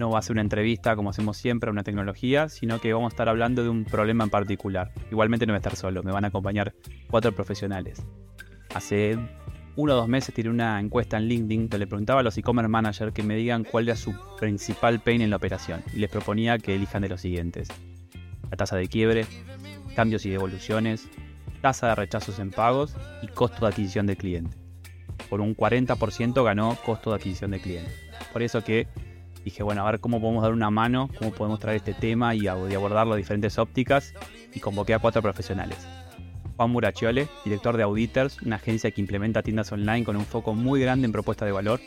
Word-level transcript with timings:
No 0.00 0.08
va 0.08 0.20
a 0.20 0.22
ser 0.22 0.32
una 0.32 0.40
entrevista 0.40 0.96
como 0.96 1.10
hacemos 1.10 1.36
siempre 1.36 1.68
a 1.68 1.72
una 1.72 1.82
tecnología, 1.82 2.48
sino 2.48 2.80
que 2.80 2.94
vamos 2.94 3.12
a 3.12 3.12
estar 3.12 3.28
hablando 3.28 3.62
de 3.62 3.68
un 3.68 3.84
problema 3.84 4.24
en 4.24 4.30
particular. 4.30 4.92
Igualmente 5.10 5.44
no 5.44 5.52
voy 5.52 5.56
a 5.56 5.58
estar 5.58 5.76
solo, 5.76 6.02
me 6.02 6.10
van 6.10 6.24
a 6.24 6.28
acompañar 6.28 6.72
cuatro 7.10 7.32
profesionales. 7.32 8.02
Hace 8.74 9.18
uno 9.76 9.92
o 9.92 9.96
dos 9.96 10.08
meses 10.08 10.34
tiré 10.34 10.48
una 10.48 10.80
encuesta 10.80 11.18
en 11.18 11.24
LinkedIn 11.24 11.68
que 11.68 11.76
le 11.76 11.86
preguntaba 11.86 12.20
a 12.20 12.22
los 12.22 12.38
e-commerce 12.38 12.70
managers 12.70 13.12
que 13.12 13.22
me 13.22 13.36
digan 13.36 13.62
cuál 13.62 13.88
era 13.88 13.94
su 13.94 14.14
principal 14.38 15.00
pain 15.00 15.20
en 15.20 15.28
la 15.28 15.36
operación 15.36 15.82
y 15.92 15.98
les 15.98 16.08
proponía 16.08 16.56
que 16.56 16.76
elijan 16.76 17.02
de 17.02 17.10
los 17.10 17.20
siguientes. 17.20 17.68
La 18.50 18.56
tasa 18.56 18.76
de 18.76 18.88
quiebre, 18.88 19.26
cambios 19.96 20.24
y 20.24 20.30
devoluciones, 20.30 21.10
tasa 21.60 21.88
de 21.88 21.94
rechazos 21.96 22.38
en 22.38 22.52
pagos 22.52 22.96
y 23.20 23.26
costo 23.26 23.66
de 23.66 23.72
adquisición 23.72 24.06
de 24.06 24.16
cliente. 24.16 24.56
Por 25.28 25.42
un 25.42 25.54
40% 25.54 26.42
ganó 26.42 26.74
costo 26.86 27.10
de 27.10 27.16
adquisición 27.16 27.50
de 27.50 27.60
cliente. 27.60 27.92
Por 28.32 28.42
eso 28.42 28.64
que 28.64 28.88
dije, 29.44 29.62
bueno, 29.62 29.86
a 29.86 29.90
ver 29.90 30.00
cómo 30.00 30.20
podemos 30.20 30.42
dar 30.42 30.52
una 30.52 30.70
mano, 30.70 31.08
cómo 31.18 31.32
podemos 31.32 31.58
traer 31.58 31.76
este 31.76 31.94
tema 31.94 32.34
y, 32.34 32.46
abordarlo 32.46 33.14
de 33.14 33.18
diferentes 33.18 33.58
ópticas, 33.58 34.14
y 34.54 34.60
convoqué 34.60 34.94
a 34.94 34.98
cuatro 34.98 35.22
profesionales. 35.22 35.78
Juan 36.56 36.70
Murachiole, 36.70 37.28
director 37.44 37.76
de 37.76 37.82
Auditors, 37.84 38.42
una 38.42 38.56
agencia 38.56 38.90
que 38.90 39.00
implementa 39.00 39.42
tiendas 39.42 39.72
online 39.72 40.04
con 40.04 40.16
un 40.16 40.26
foco 40.26 40.54
muy 40.54 40.80
grande 40.80 41.06
en 41.06 41.12
propuesta 41.12 41.46
de 41.46 41.52
valor. 41.52 41.80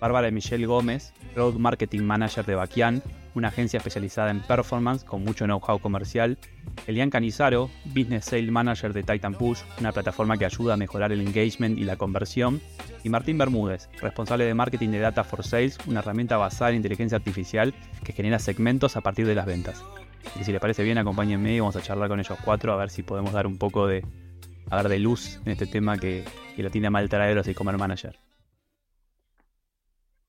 Bárbara 0.00 0.30
Michelle 0.30 0.66
Gómez, 0.66 1.12
Road 1.34 1.54
Marketing 1.54 2.02
Manager 2.02 2.44
de 2.44 2.54
Baquian, 2.54 3.02
una 3.34 3.48
agencia 3.48 3.78
especializada 3.78 4.30
en 4.30 4.40
performance 4.40 5.04
con 5.04 5.24
mucho 5.24 5.44
know-how 5.44 5.78
comercial. 5.78 6.38
Elian 6.86 7.10
Canizaro, 7.10 7.70
Business 7.86 8.26
Sales 8.26 8.50
Manager 8.50 8.92
de 8.92 9.02
Titan 9.02 9.34
Push, 9.34 9.60
una 9.80 9.92
plataforma 9.92 10.36
que 10.36 10.44
ayuda 10.44 10.74
a 10.74 10.76
mejorar 10.76 11.12
el 11.12 11.20
engagement 11.20 11.78
y 11.78 11.84
la 11.84 11.96
conversión. 11.96 12.60
Y 13.04 13.08
Martín 13.08 13.38
Bermúdez, 13.38 13.88
responsable 14.00 14.44
de 14.44 14.54
marketing 14.54 14.90
de 14.90 15.00
Data 15.00 15.24
for 15.24 15.44
Sales, 15.44 15.78
una 15.86 16.00
herramienta 16.00 16.36
basada 16.36 16.70
en 16.70 16.76
inteligencia 16.76 17.16
artificial 17.16 17.74
que 18.04 18.12
genera 18.12 18.38
segmentos 18.38 18.96
a 18.96 19.00
partir 19.00 19.26
de 19.26 19.34
las 19.34 19.46
ventas. 19.46 19.82
Y 20.38 20.44
si 20.44 20.52
les 20.52 20.60
parece 20.60 20.82
bien, 20.82 20.98
acompáñenme 20.98 21.54
y 21.54 21.60
vamos 21.60 21.76
a 21.76 21.82
charlar 21.82 22.08
con 22.08 22.20
ellos 22.20 22.38
cuatro 22.44 22.72
a 22.72 22.76
ver 22.76 22.90
si 22.90 23.02
podemos 23.02 23.32
dar 23.32 23.46
un 23.46 23.58
poco 23.58 23.86
de, 23.86 24.04
a 24.70 24.82
de 24.82 24.98
luz 24.98 25.40
en 25.44 25.52
este 25.52 25.66
tema 25.66 25.96
que, 25.96 26.24
que 26.56 26.62
lo 26.62 26.70
tiene 26.70 26.90
mal 26.90 27.08
traer 27.08 27.38
e-commerce 27.38 27.78
manager. 27.78 28.27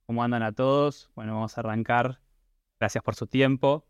¿Cómo 0.10 0.24
andan 0.24 0.42
a 0.42 0.54
todos? 0.54 1.12
Bueno, 1.14 1.36
vamos 1.36 1.56
a 1.56 1.62
arrancar. 1.62 2.20
Gracias 2.80 3.04
por 3.04 3.14
su 3.14 3.28
tiempo. 3.28 3.86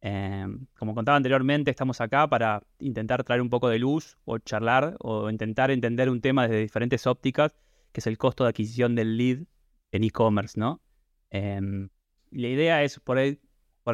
Em, 0.00 0.68
como 0.78 0.94
contaba 0.94 1.16
anteriormente, 1.16 1.72
estamos 1.72 2.00
acá 2.00 2.28
para 2.28 2.62
intentar 2.78 3.24
traer 3.24 3.42
un 3.42 3.50
poco 3.50 3.68
de 3.68 3.80
luz 3.80 4.16
o 4.26 4.38
charlar 4.38 4.94
o 5.00 5.28
intentar 5.28 5.72
entender 5.72 6.08
un 6.08 6.20
tema 6.20 6.46
desde 6.46 6.60
diferentes 6.60 7.04
ópticas, 7.08 7.56
que 7.90 7.98
es 7.98 8.06
el 8.06 8.16
costo 8.16 8.44
de 8.44 8.50
adquisición 8.50 8.94
del 8.94 9.16
lead 9.16 9.38
en 9.90 10.04
e-commerce, 10.04 10.56
¿no? 10.56 10.80
Em, 11.30 11.88
la 12.30 12.46
idea 12.46 12.84
es 12.84 13.00
por 13.00 13.18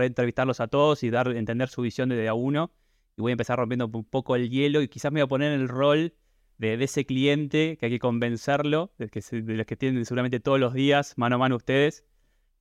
entrevistarlos 0.02 0.60
a 0.60 0.68
todos 0.68 1.02
y 1.04 1.08
dar 1.08 1.28
entender 1.28 1.70
su 1.70 1.80
visión 1.80 2.10
desde 2.10 2.28
a 2.28 2.34
uno. 2.34 2.70
Y 3.16 3.22
voy 3.22 3.30
a 3.30 3.32
empezar 3.32 3.58
rompiendo 3.58 3.86
un 3.86 4.04
poco 4.04 4.36
el 4.36 4.50
hielo 4.50 4.82
y 4.82 4.88
quizás 4.88 5.10
me 5.10 5.20
voy 5.20 5.24
a 5.24 5.28
poner 5.28 5.52
en 5.54 5.62
el 5.62 5.68
rol 5.68 6.12
de, 6.60 6.84
ese 6.84 7.06
cliente 7.06 7.78
que 7.78 7.86
hay 7.86 7.92
que 7.92 7.98
convencerlo, 7.98 8.92
de, 8.98 9.10
los 9.56 9.66
que 9.66 9.76
tienen 9.76 10.04
seguramente 10.04 10.40
todos 10.40 10.60
los 10.60 10.74
días, 10.74 11.16
mano 11.16 11.36
a 11.36 11.38
mano 11.38 11.56
ustedes. 11.56 12.04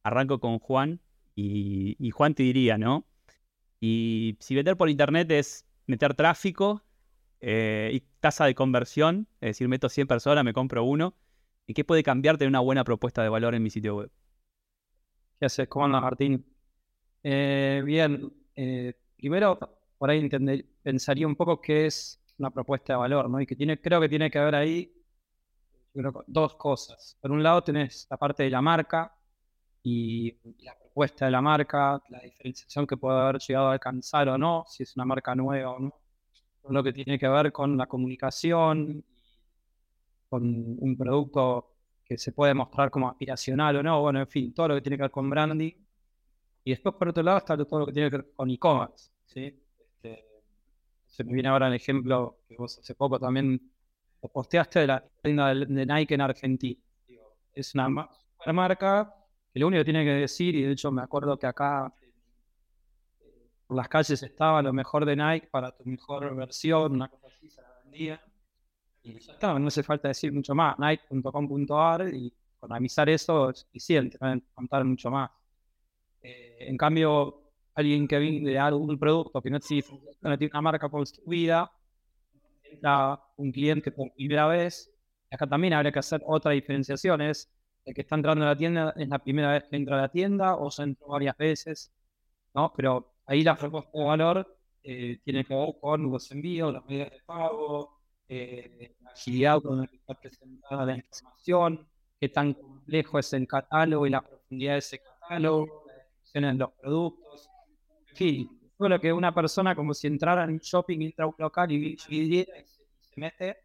Arranco 0.03 0.39
con 0.39 0.59
Juan 0.59 1.01
y, 1.35 2.09
Juan 2.11 2.33
te 2.33 2.43
diría, 2.43 2.77
¿no? 2.77 3.05
Y 3.81 4.37
si 4.39 4.55
vender 4.55 4.77
por 4.77 4.89
internet 4.89 5.29
es 5.31 5.65
meter 5.87 6.13
tráfico 6.13 6.81
eh, 7.41 7.91
y 7.93 7.99
tasa 8.21 8.45
de 8.45 8.55
conversión, 8.55 9.27
es 9.41 9.49
decir, 9.49 9.67
meto 9.67 9.89
100 9.89 10.07
personas, 10.07 10.45
me 10.45 10.53
compro 10.53 10.83
uno, 10.85 11.13
¿y 11.67 11.73
qué 11.73 11.83
puede 11.83 12.03
cambiarte 12.03 12.47
una 12.47 12.61
buena 12.61 12.85
propuesta 12.85 13.21
de 13.21 13.29
valor 13.29 13.53
en 13.55 13.63
mi 13.63 13.69
sitio 13.69 13.97
web? 13.97 14.11
¿Qué 15.39 15.45
haces? 15.45 15.67
¿Cómo 15.67 15.85
andas, 15.85 16.01
Martín? 16.01 16.45
Eh, 17.23 17.81
bien, 17.85 18.31
eh, 18.55 18.93
primero 19.17 19.59
por 19.97 20.09
ahí 20.09 20.29
pensaría 20.81 21.27
un 21.27 21.35
poco 21.35 21.59
qué 21.59 21.87
es 21.87 22.19
una 22.39 22.51
propuesta 22.51 22.93
de 22.93 22.97
valor, 22.97 23.29
¿no? 23.29 23.39
Y 23.41 23.45
que 23.45 23.55
tiene, 23.55 23.79
creo 23.79 24.01
que 24.01 24.09
tiene 24.09 24.31
que 24.31 24.39
haber 24.39 24.55
ahí 24.55 24.93
dos 26.27 26.55
cosas. 26.55 27.17
Por 27.21 27.31
un 27.31 27.43
lado 27.43 27.63
tenés 27.63 28.07
la 28.09 28.17
parte 28.17 28.43
de 28.43 28.49
la 28.49 28.61
marca 28.61 29.13
y 29.83 30.35
la 30.63 30.77
propuesta 30.77 31.25
de 31.25 31.31
la 31.31 31.41
marca, 31.41 32.01
la 32.09 32.19
diferenciación 32.19 32.85
que 32.87 32.97
puede 32.97 33.19
haber 33.19 33.39
llegado 33.39 33.67
a 33.69 33.73
alcanzar 33.73 34.29
o 34.29 34.37
no, 34.37 34.65
si 34.67 34.83
es 34.83 34.95
una 34.95 35.05
marca 35.05 35.35
nueva 35.35 35.71
o 35.71 35.79
no. 35.79 35.93
Lo 36.69 36.83
que 36.83 36.93
tiene 36.93 37.17
que 37.17 37.27
ver 37.27 37.51
con 37.51 37.77
la 37.77 37.87
comunicación, 37.87 39.03
con 40.29 40.43
un 40.79 40.97
producto 40.97 41.75
que 42.03 42.17
se 42.17 42.31
puede 42.31 42.53
mostrar 42.53 42.91
como 42.91 43.09
aspiracional 43.09 43.77
o 43.77 43.83
no, 43.83 44.01
bueno, 44.01 44.19
en 44.19 44.27
fin, 44.27 44.53
todo 44.53 44.69
lo 44.69 44.75
que 44.75 44.81
tiene 44.81 44.97
que 44.97 45.03
ver 45.03 45.11
con 45.11 45.29
branding. 45.29 45.73
Y 46.63 46.71
después, 46.71 46.95
por 46.95 47.09
otro 47.09 47.23
lado, 47.23 47.37
está 47.39 47.57
todo 47.57 47.79
lo 47.79 47.85
que 47.85 47.93
tiene 47.93 48.09
que 48.09 48.17
ver 48.17 48.31
con 48.35 48.49
e-commerce, 48.49 49.11
¿sí? 49.25 49.59
Se 51.19 51.25
me 51.25 51.33
viene 51.33 51.49
ahora 51.49 51.67
el 51.67 51.73
ejemplo 51.73 52.37
que 52.47 52.55
vos 52.55 52.79
hace 52.79 52.95
poco 52.95 53.19
también 53.19 53.59
posteaste 54.31 54.79
de 54.79 54.87
la 54.87 55.03
tienda 55.21 55.53
de 55.53 55.85
Nike 55.85 56.13
en 56.13 56.21
Argentina. 56.21 56.79
Es 57.53 57.75
una, 57.75 57.89
marca 58.53 59.13
que 59.51 59.59
lo 59.59 59.67
único 59.67 59.81
que 59.81 59.91
tiene 59.91 60.05
que 60.05 60.11
decir, 60.11 60.55
y 60.55 60.61
de 60.61 60.71
hecho 60.71 60.93
me 60.93 61.01
acuerdo 61.01 61.37
que 61.37 61.45
acá 61.45 61.93
por 63.67 63.75
las 63.75 63.89
calles 63.89 64.23
estaba 64.23 64.61
lo 64.61 64.71
mejor 64.71 65.03
de 65.03 65.17
Nike 65.17 65.49
para 65.51 65.75
tu 65.75 65.83
mejor 65.83 66.33
versión, 66.33 66.93
una 66.93 67.09
cosa 67.09 67.27
así, 67.27 67.49
se 67.49 67.61
la 67.61 67.67
vendía. 67.83 68.21
Y 69.03 69.19
ya 69.19 69.33
está, 69.33 69.59
no 69.59 69.67
hace 69.67 69.83
falta 69.83 70.07
decir 70.07 70.31
mucho 70.31 70.55
más. 70.55 70.79
Nike.com.ar 70.79 72.13
y 72.13 72.33
con 72.57 72.71
avisar 72.71 73.09
eso 73.09 73.49
es 73.49 73.59
suficiente, 73.59 74.17
no 74.21 74.39
contar 74.53 74.85
mucho 74.85 75.11
más. 75.11 75.29
Eh, 76.21 76.59
en 76.59 76.77
cambio, 76.77 77.48
alguien 77.79 78.07
que 78.07 78.19
vende 78.19 78.57
algún 78.57 78.97
producto 78.97 79.41
que 79.41 79.49
no 79.49 79.57
existe, 79.57 79.93
no 80.21 80.37
tiene 80.37 80.51
una 80.53 80.61
marca 80.61 80.89
construida, 80.89 81.71
entra 82.63 83.19
un 83.37 83.51
cliente 83.51 83.91
por 83.91 84.13
primera 84.13 84.47
vez, 84.47 84.91
acá 85.31 85.47
también 85.47 85.73
habría 85.73 85.91
que 85.91 85.99
hacer 85.99 86.21
otra 86.25 86.51
diferenciación, 86.51 87.21
es 87.21 87.49
el 87.85 87.93
que 87.93 88.01
está 88.01 88.15
entrando 88.15 88.45
a 88.45 88.49
la 88.49 88.57
tienda, 88.57 88.93
es 88.95 89.07
la 89.07 89.19
primera 89.19 89.53
vez 89.53 89.63
que 89.69 89.75
entra 89.75 89.97
a 89.97 90.01
la 90.01 90.09
tienda 90.09 90.55
o 90.55 90.69
se 90.69 90.83
entró 90.83 91.07
varias 91.07 91.37
veces, 91.37 91.91
¿no? 92.53 92.71
Pero 92.75 93.13
ahí 93.25 93.43
la 93.43 93.55
propuesta 93.55 93.97
de 93.97 94.05
valor 94.05 94.57
eh, 94.83 95.19
tiene 95.23 95.43
que 95.45 95.55
ver 95.55 95.75
con 95.79 96.11
los 96.11 96.31
envíos, 96.31 96.73
las 96.73 96.85
medidas 96.85 97.11
de 97.11 97.21
pago, 97.25 97.99
eh, 98.27 98.95
la 99.01 99.11
agilidad 99.11 99.61
con 99.61 99.81
la 99.81 99.87
que 99.87 99.97
está 99.97 100.13
presentada 100.13 100.85
la 100.85 100.95
información, 100.97 101.87
qué 102.19 102.29
tan 102.29 102.53
complejo 102.53 103.19
es 103.19 103.33
el 103.33 103.47
catálogo 103.47 104.05
y 104.05 104.09
la 104.09 104.21
profundidad 104.21 104.73
de 104.73 104.79
ese 104.79 104.99
catálogo, 104.99 105.85
las 105.87 105.95
descripciones 105.95 106.53
de 106.53 106.59
los 106.59 106.71
productos, 106.73 107.48
Sí, 108.19 108.49
bueno, 108.77 108.99
que 108.99 109.13
una 109.13 109.33
persona 109.33 109.73
como 109.73 109.93
si 109.93 110.07
entrara 110.07 110.43
en 110.43 110.49
un 110.49 110.57
shopping, 110.57 110.99
entra 111.03 111.23
a 111.23 111.29
un 111.29 111.35
local 111.37 111.71
y, 111.71 111.97
se, 111.97 112.45
mete 113.15 113.59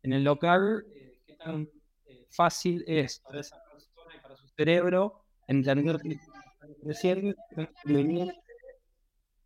en 0.00 0.12
el 0.12 0.22
local, 0.22 0.86
eh, 0.94 1.18
qué 1.26 1.34
tan 1.34 1.68
eh, 2.04 2.24
fácil 2.30 2.84
es 2.86 3.18
para 3.18 3.40
esa 3.40 3.60
persona 3.64 4.14
y 4.16 4.20
para 4.20 4.36
su 4.36 4.46
cerebro 4.46 5.24
entender 5.48 5.98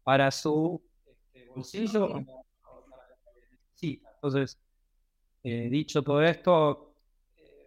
para 0.02 0.30
su 0.30 0.82
este, 1.06 1.48
bolsillo 1.54 2.22
sí 3.74 4.02
entonces 4.14 4.58
eh, 5.42 5.68
dicho 5.70 6.02
todo 6.02 6.22
esto 6.22 6.94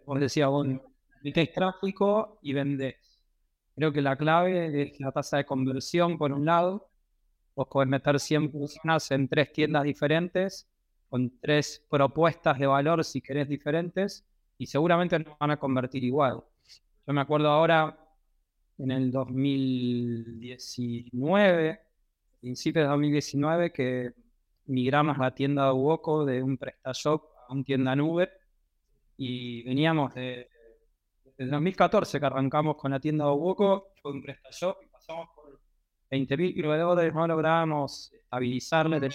vos 0.04 0.20
decías 0.20 0.48
bueno 0.48 0.80
metés 1.24 1.52
tráfico 1.52 2.38
y 2.42 2.52
vendés 2.52 3.13
Creo 3.76 3.92
que 3.92 4.02
la 4.02 4.16
clave 4.16 4.82
es 4.82 5.00
la 5.00 5.10
tasa 5.10 5.38
de 5.38 5.44
conversión, 5.44 6.16
por 6.16 6.32
un 6.32 6.44
lado. 6.44 6.88
Vos 7.56 7.66
podés 7.68 7.88
meter 7.88 8.20
100 8.20 8.52
personas 8.52 9.10
en 9.10 9.28
tres 9.28 9.52
tiendas 9.52 9.82
diferentes, 9.84 10.68
con 11.08 11.38
tres 11.40 11.84
propuestas 11.90 12.58
de 12.58 12.66
valor, 12.66 13.04
si 13.04 13.20
querés, 13.20 13.48
diferentes, 13.48 14.24
y 14.58 14.66
seguramente 14.66 15.18
no 15.18 15.36
van 15.40 15.50
a 15.50 15.56
convertir 15.56 16.04
igual. 16.04 16.44
Yo 17.06 17.12
me 17.12 17.20
acuerdo 17.20 17.48
ahora, 17.48 17.98
en 18.78 18.90
el 18.90 19.10
2019, 19.10 21.80
principios 22.40 22.84
de 22.84 22.88
2019, 22.88 23.72
que 23.72 24.12
migramos 24.66 25.18
la 25.18 25.34
tienda 25.34 25.66
de 25.66 25.72
Uoco 25.72 26.24
de 26.24 26.42
un 26.42 26.56
PrestaShop 26.56 27.24
a 27.48 27.52
un 27.52 27.64
tienda 27.64 27.94
nube 27.96 28.30
y 29.16 29.62
veníamos 29.64 30.14
de 30.14 30.48
desde 31.36 31.50
2014 31.50 32.20
que 32.20 32.26
arrancamos 32.26 32.76
con 32.76 32.90
la 32.90 33.00
tienda 33.00 33.24
de 33.24 33.30
Obuco, 33.30 33.92
fue 34.00 34.12
un 34.12 34.22
PrestaShop 34.22 34.76
y 34.82 34.86
pasamos 34.86 35.28
por 35.34 35.60
20.000 36.10 36.60
proveedores, 36.60 37.14
no 37.14 37.26
logramos 37.26 38.12
estabilizarle. 38.12 39.08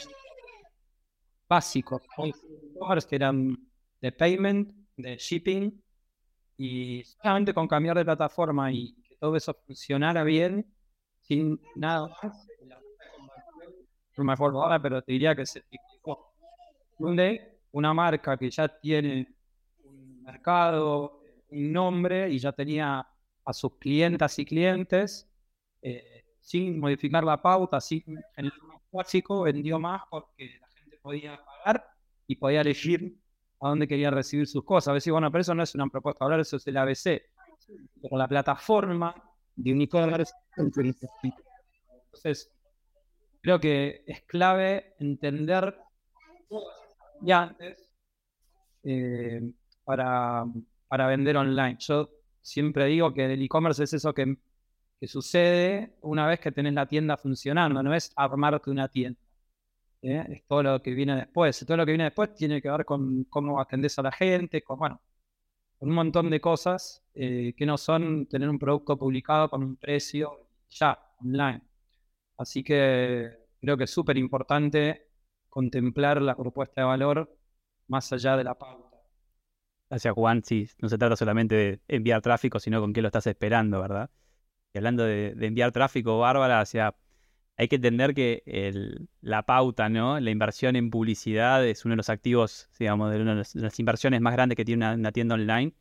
básicos 1.47 2.01
que 3.07 3.15
eran 3.15 3.57
de 4.01 4.11
payment, 4.11 4.71
de 4.97 5.17
shipping, 5.17 5.81
y 6.57 7.03
solamente 7.03 7.53
con 7.53 7.67
cambiar 7.67 7.97
de 7.97 8.03
plataforma 8.03 8.71
y 8.71 8.93
que 9.01 9.15
todo 9.15 9.35
eso 9.35 9.53
funcionara 9.65 10.23
bien, 10.23 10.65
sin 11.21 11.59
nada 11.75 12.09
más, 12.21 12.47
me 14.23 14.33
acuerdo 14.33 14.61
ahora, 14.61 14.81
pero 14.81 15.01
te 15.01 15.13
diría 15.13 15.35
que 15.35 15.45
se 15.45 15.63
Donde 16.97 17.59
una 17.71 17.93
marca 17.93 18.35
que 18.37 18.49
ya 18.49 18.67
tiene 18.67 19.35
un 19.83 20.23
mercado, 20.23 21.18
un 21.51 21.71
nombre 21.71 22.29
y 22.29 22.39
ya 22.39 22.51
tenía 22.51 23.07
a 23.45 23.53
sus 23.53 23.77
clientas 23.77 24.37
y 24.39 24.45
clientes, 24.45 25.29
eh, 25.81 26.25
sin 26.39 26.79
modificar 26.79 27.23
la 27.23 27.41
pauta, 27.41 27.79
sin 27.81 28.03
el 28.35 28.51
básico, 28.91 29.41
vendió 29.41 29.79
más 29.79 30.03
porque 30.09 30.59
la 30.59 30.67
gente 30.69 30.97
podía 31.01 31.39
pagar 31.43 31.85
y 32.27 32.35
podía 32.35 32.61
elegir 32.61 33.17
a 33.61 33.69
dónde 33.69 33.87
quería 33.87 34.11
recibir 34.11 34.47
sus 34.47 34.63
cosas. 34.63 34.89
A 34.89 34.93
veces, 34.93 35.11
bueno, 35.11 35.31
pero 35.31 35.41
eso 35.41 35.55
no 35.55 35.63
es 35.63 35.75
una 35.75 35.87
propuesta 35.87 36.25
hablar, 36.25 36.39
eso 36.39 36.57
es 36.57 36.67
el 36.67 36.77
ABC. 36.77 37.21
Pero 38.01 38.17
la 38.17 38.27
plataforma 38.27 39.15
de 39.55 39.73
un 39.73 39.81
e-commerce. 39.81 40.33
Entonces, 40.57 42.51
creo 43.41 43.59
que 43.59 44.03
es 44.07 44.21
clave 44.23 44.95
entender 44.99 45.77
ya 47.21 47.43
antes 47.43 47.89
eh, 48.83 49.51
para, 49.83 50.45
para 50.89 51.07
vender 51.07 51.37
online. 51.37 51.77
Yo 51.79 52.09
siempre 52.41 52.85
digo 52.87 53.13
que 53.13 53.25
el 53.33 53.41
e-commerce 53.41 53.83
es 53.85 53.93
eso 53.93 54.13
que, 54.13 54.37
que, 54.99 55.07
sucede 55.07 55.97
una 56.01 56.27
vez 56.27 56.39
que 56.41 56.51
tenés 56.51 56.73
la 56.73 56.87
tienda 56.87 57.17
funcionando, 57.17 57.81
no 57.83 57.93
es 57.95 58.11
armarte 58.15 58.69
una 58.71 58.89
tienda. 58.89 59.19
¿eh? 60.01 60.25
Es 60.29 60.47
todo 60.47 60.63
lo 60.63 60.81
que 60.81 60.93
viene 60.93 61.15
después. 61.15 61.65
Todo 61.65 61.77
lo 61.77 61.85
que 61.85 61.91
viene 61.93 62.05
después 62.05 62.33
tiene 62.35 62.61
que 62.61 62.69
ver 62.69 62.85
con 62.85 63.25
cómo 63.25 63.59
atendés 63.61 63.97
a 63.99 64.03
la 64.03 64.11
gente, 64.11 64.63
con, 64.63 64.79
bueno, 64.79 65.01
con 65.79 65.89
un 65.89 65.95
montón 65.95 66.29
de 66.29 66.41
cosas 66.41 67.03
eh, 67.13 67.53
que 67.57 67.65
no 67.65 67.77
son 67.77 68.27
tener 68.27 68.49
un 68.49 68.59
producto 68.59 68.97
publicado 68.97 69.49
con 69.49 69.63
un 69.63 69.77
precio 69.77 70.49
ya 70.69 70.99
online. 71.21 71.61
Así 72.37 72.63
que 72.63 73.29
creo 73.61 73.77
que 73.77 73.85
es 73.85 73.91
súper 73.91 74.17
importante 74.17 75.07
contemplar 75.49 76.21
la 76.21 76.35
propuesta 76.35 76.81
de 76.81 76.87
valor 76.87 77.37
más 77.87 78.11
allá 78.13 78.37
de 78.37 78.43
la 78.43 78.55
pauta. 78.55 78.88
Gracias, 79.89 80.13
Juan. 80.13 80.43
Sí, 80.43 80.69
no 80.79 80.89
se 80.89 80.97
trata 80.97 81.15
solamente 81.15 81.55
de 81.55 81.81
enviar 81.87 82.21
tráfico, 82.21 82.59
sino 82.59 82.79
con 82.79 82.93
qué 82.93 83.01
lo 83.01 83.07
estás 83.07 83.25
esperando, 83.27 83.81
¿verdad? 83.81 84.09
Y 84.73 84.79
hablando 84.79 85.03
de, 85.03 85.35
enviar 85.41 85.71
tráfico, 85.71 86.19
Bárbara, 86.19 86.65
sea, 86.65 86.95
hay 87.57 87.67
que 87.69 87.77
entender 87.77 88.13
que 88.15 88.43
la 89.21 89.43
pauta, 89.45 89.89
¿no? 89.89 90.19
La 90.19 90.31
inversión 90.31 90.75
en 90.75 90.91
publicidad 90.91 91.65
es 91.67 91.85
uno 91.85 91.93
de 91.93 91.97
los 91.97 92.09
activos, 92.09 92.69
digamos, 92.79 93.11
de 93.11 93.21
una 93.21 93.35
de 93.35 93.45
las 93.55 93.79
inversiones 93.79 94.21
más 94.21 94.33
grandes 94.33 94.55
que 94.57 94.65
tiene 94.65 94.93
una, 94.95 95.11
tienda 95.11 95.35
online. 95.35 95.73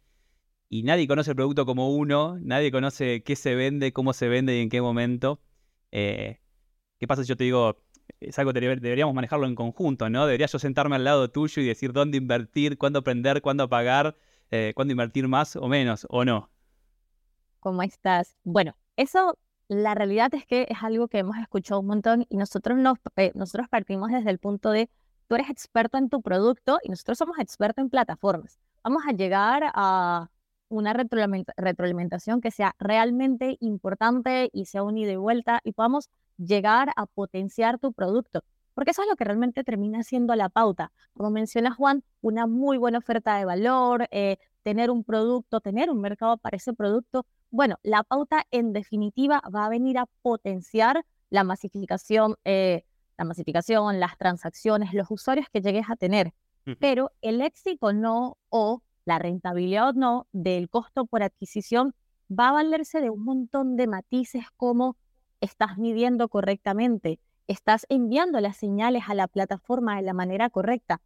Y 0.70 0.84
nadie 0.84 1.08
conoce 1.08 1.30
el 1.32 1.36
producto 1.36 1.66
como 1.66 1.94
uno, 1.96 2.38
nadie 2.40 2.72
conoce 2.72 3.22
qué 3.24 3.36
se 3.36 3.54
vende, 3.54 3.92
cómo 3.92 4.12
se 4.14 4.28
vende 4.28 4.58
y 4.58 4.62
en 4.62 4.70
qué 4.70 4.82
momento. 4.82 5.40
Eh, 5.92 6.40
¿Qué 6.98 7.06
pasa 7.06 7.22
si 7.24 7.28
yo 7.28 7.36
te 7.36 7.44
digo, 7.44 7.82
es 8.20 8.38
algo 8.38 8.52
que 8.52 8.60
deberíamos 8.60 9.14
manejarlo 9.14 9.46
en 9.46 9.54
conjunto, 9.54 10.08
¿no? 10.10 10.26
Debería 10.26 10.46
yo 10.46 10.58
sentarme 10.58 10.96
al 10.96 11.04
lado 11.04 11.30
tuyo 11.30 11.62
y 11.62 11.66
decir 11.66 11.92
dónde 11.92 12.18
invertir, 12.18 12.78
cuándo 12.78 13.00
aprender, 13.00 13.42
cuándo 13.42 13.68
pagar, 13.68 14.16
eh, 14.50 14.72
cuándo 14.74 14.92
invertir 14.92 15.28
más 15.28 15.56
o 15.56 15.68
menos, 15.68 16.06
o 16.10 16.24
no. 16.24 16.50
¿Cómo 17.60 17.82
estás? 17.82 18.36
Bueno, 18.44 18.76
eso, 18.96 19.36
la 19.68 19.94
realidad 19.94 20.34
es 20.34 20.46
que 20.46 20.66
es 20.68 20.78
algo 20.82 21.08
que 21.08 21.18
hemos 21.18 21.36
escuchado 21.38 21.80
un 21.80 21.86
montón 21.86 22.26
y 22.28 22.36
nosotros, 22.36 22.78
nos, 22.78 22.98
eh, 23.16 23.32
nosotros 23.34 23.68
partimos 23.68 24.10
desde 24.10 24.30
el 24.30 24.38
punto 24.38 24.70
de, 24.70 24.88
tú 25.28 25.34
eres 25.34 25.50
experto 25.50 25.98
en 25.98 26.08
tu 26.08 26.22
producto 26.22 26.78
y 26.82 26.88
nosotros 26.88 27.18
somos 27.18 27.38
expertos 27.38 27.82
en 27.82 27.90
plataformas. 27.90 28.58
Vamos 28.82 29.02
a 29.06 29.12
llegar 29.12 29.64
a 29.74 30.30
una 30.68 30.92
retroalimentación 30.92 32.40
que 32.40 32.50
sea 32.50 32.74
realmente 32.78 33.56
importante 33.60 34.50
y 34.52 34.66
sea 34.66 34.82
un 34.82 34.98
ida 34.98 35.12
y 35.12 35.16
vuelta 35.16 35.60
y 35.64 35.72
podamos 35.72 36.10
llegar 36.38 36.90
a 36.96 37.06
potenciar 37.06 37.78
tu 37.78 37.92
producto, 37.92 38.42
porque 38.74 38.92
eso 38.92 39.02
es 39.02 39.08
lo 39.08 39.16
que 39.16 39.24
realmente 39.24 39.64
termina 39.64 40.02
siendo 40.02 40.34
la 40.34 40.48
pauta. 40.48 40.92
Como 41.14 41.30
menciona 41.30 41.72
Juan, 41.72 42.04
una 42.20 42.46
muy 42.46 42.78
buena 42.78 42.98
oferta 42.98 43.36
de 43.36 43.44
valor, 43.44 44.06
eh, 44.10 44.38
tener 44.62 44.90
un 44.90 45.04
producto, 45.04 45.60
tener 45.60 45.90
un 45.90 46.00
mercado 46.00 46.36
para 46.38 46.56
ese 46.56 46.72
producto. 46.72 47.26
Bueno, 47.50 47.76
la 47.82 48.04
pauta 48.04 48.46
en 48.50 48.72
definitiva 48.72 49.42
va 49.54 49.66
a 49.66 49.68
venir 49.68 49.98
a 49.98 50.06
potenciar 50.22 51.04
la 51.30 51.44
masificación, 51.44 52.36
eh, 52.44 52.84
la 53.16 53.24
masificación, 53.24 53.98
las 53.98 54.16
transacciones, 54.16 54.94
los 54.94 55.10
usuarios 55.10 55.48
que 55.52 55.60
llegues 55.60 55.90
a 55.90 55.96
tener. 55.96 56.32
Pero 56.80 57.12
el 57.22 57.40
éxito 57.40 57.94
no 57.94 58.36
o 58.50 58.82
la 59.06 59.18
rentabilidad 59.18 59.94
no 59.94 60.26
del 60.32 60.68
costo 60.68 61.06
por 61.06 61.22
adquisición 61.22 61.94
va 62.30 62.50
a 62.50 62.52
valerse 62.52 63.00
de 63.00 63.08
un 63.08 63.24
montón 63.24 63.76
de 63.76 63.86
matices 63.86 64.44
como 64.58 64.96
estás 65.40 65.78
midiendo 65.78 66.28
correctamente, 66.28 67.20
estás 67.46 67.86
enviando 67.88 68.40
las 68.40 68.56
señales 68.56 69.04
a 69.08 69.14
la 69.14 69.28
plataforma 69.28 69.96
de 69.96 70.02
la 70.02 70.12
manera 70.12 70.50
correcta. 70.50 71.00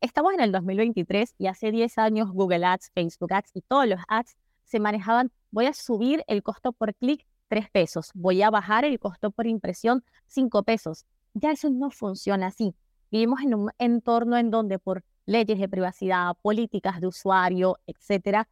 Estamos 0.00 0.32
en 0.34 0.40
el 0.40 0.52
2023 0.52 1.34
y 1.38 1.46
hace 1.46 1.72
10 1.72 1.98
años 1.98 2.30
Google 2.30 2.64
Ads, 2.64 2.90
Facebook 2.94 3.32
Ads 3.32 3.50
y 3.54 3.62
todos 3.62 3.86
los 3.86 4.00
ads 4.08 4.36
se 4.64 4.78
manejaban, 4.78 5.32
voy 5.50 5.66
a 5.66 5.72
subir 5.72 6.22
el 6.26 6.42
costo 6.42 6.72
por 6.72 6.94
clic 6.94 7.26
3 7.48 7.70
pesos, 7.70 8.10
voy 8.14 8.42
a 8.42 8.50
bajar 8.50 8.84
el 8.84 8.98
costo 8.98 9.30
por 9.30 9.46
impresión 9.46 10.04
5 10.26 10.62
pesos. 10.62 11.06
Ya 11.34 11.50
eso 11.50 11.70
no 11.70 11.90
funciona 11.90 12.48
así. 12.48 12.74
Vivimos 13.10 13.40
en 13.40 13.54
un 13.54 13.70
entorno 13.78 14.36
en 14.36 14.50
donde 14.50 14.78
por 14.78 15.02
leyes 15.24 15.58
de 15.58 15.68
privacidad, 15.68 16.36
políticas 16.42 17.00
de 17.00 17.06
usuario, 17.06 17.78
etcétera, 17.86 18.48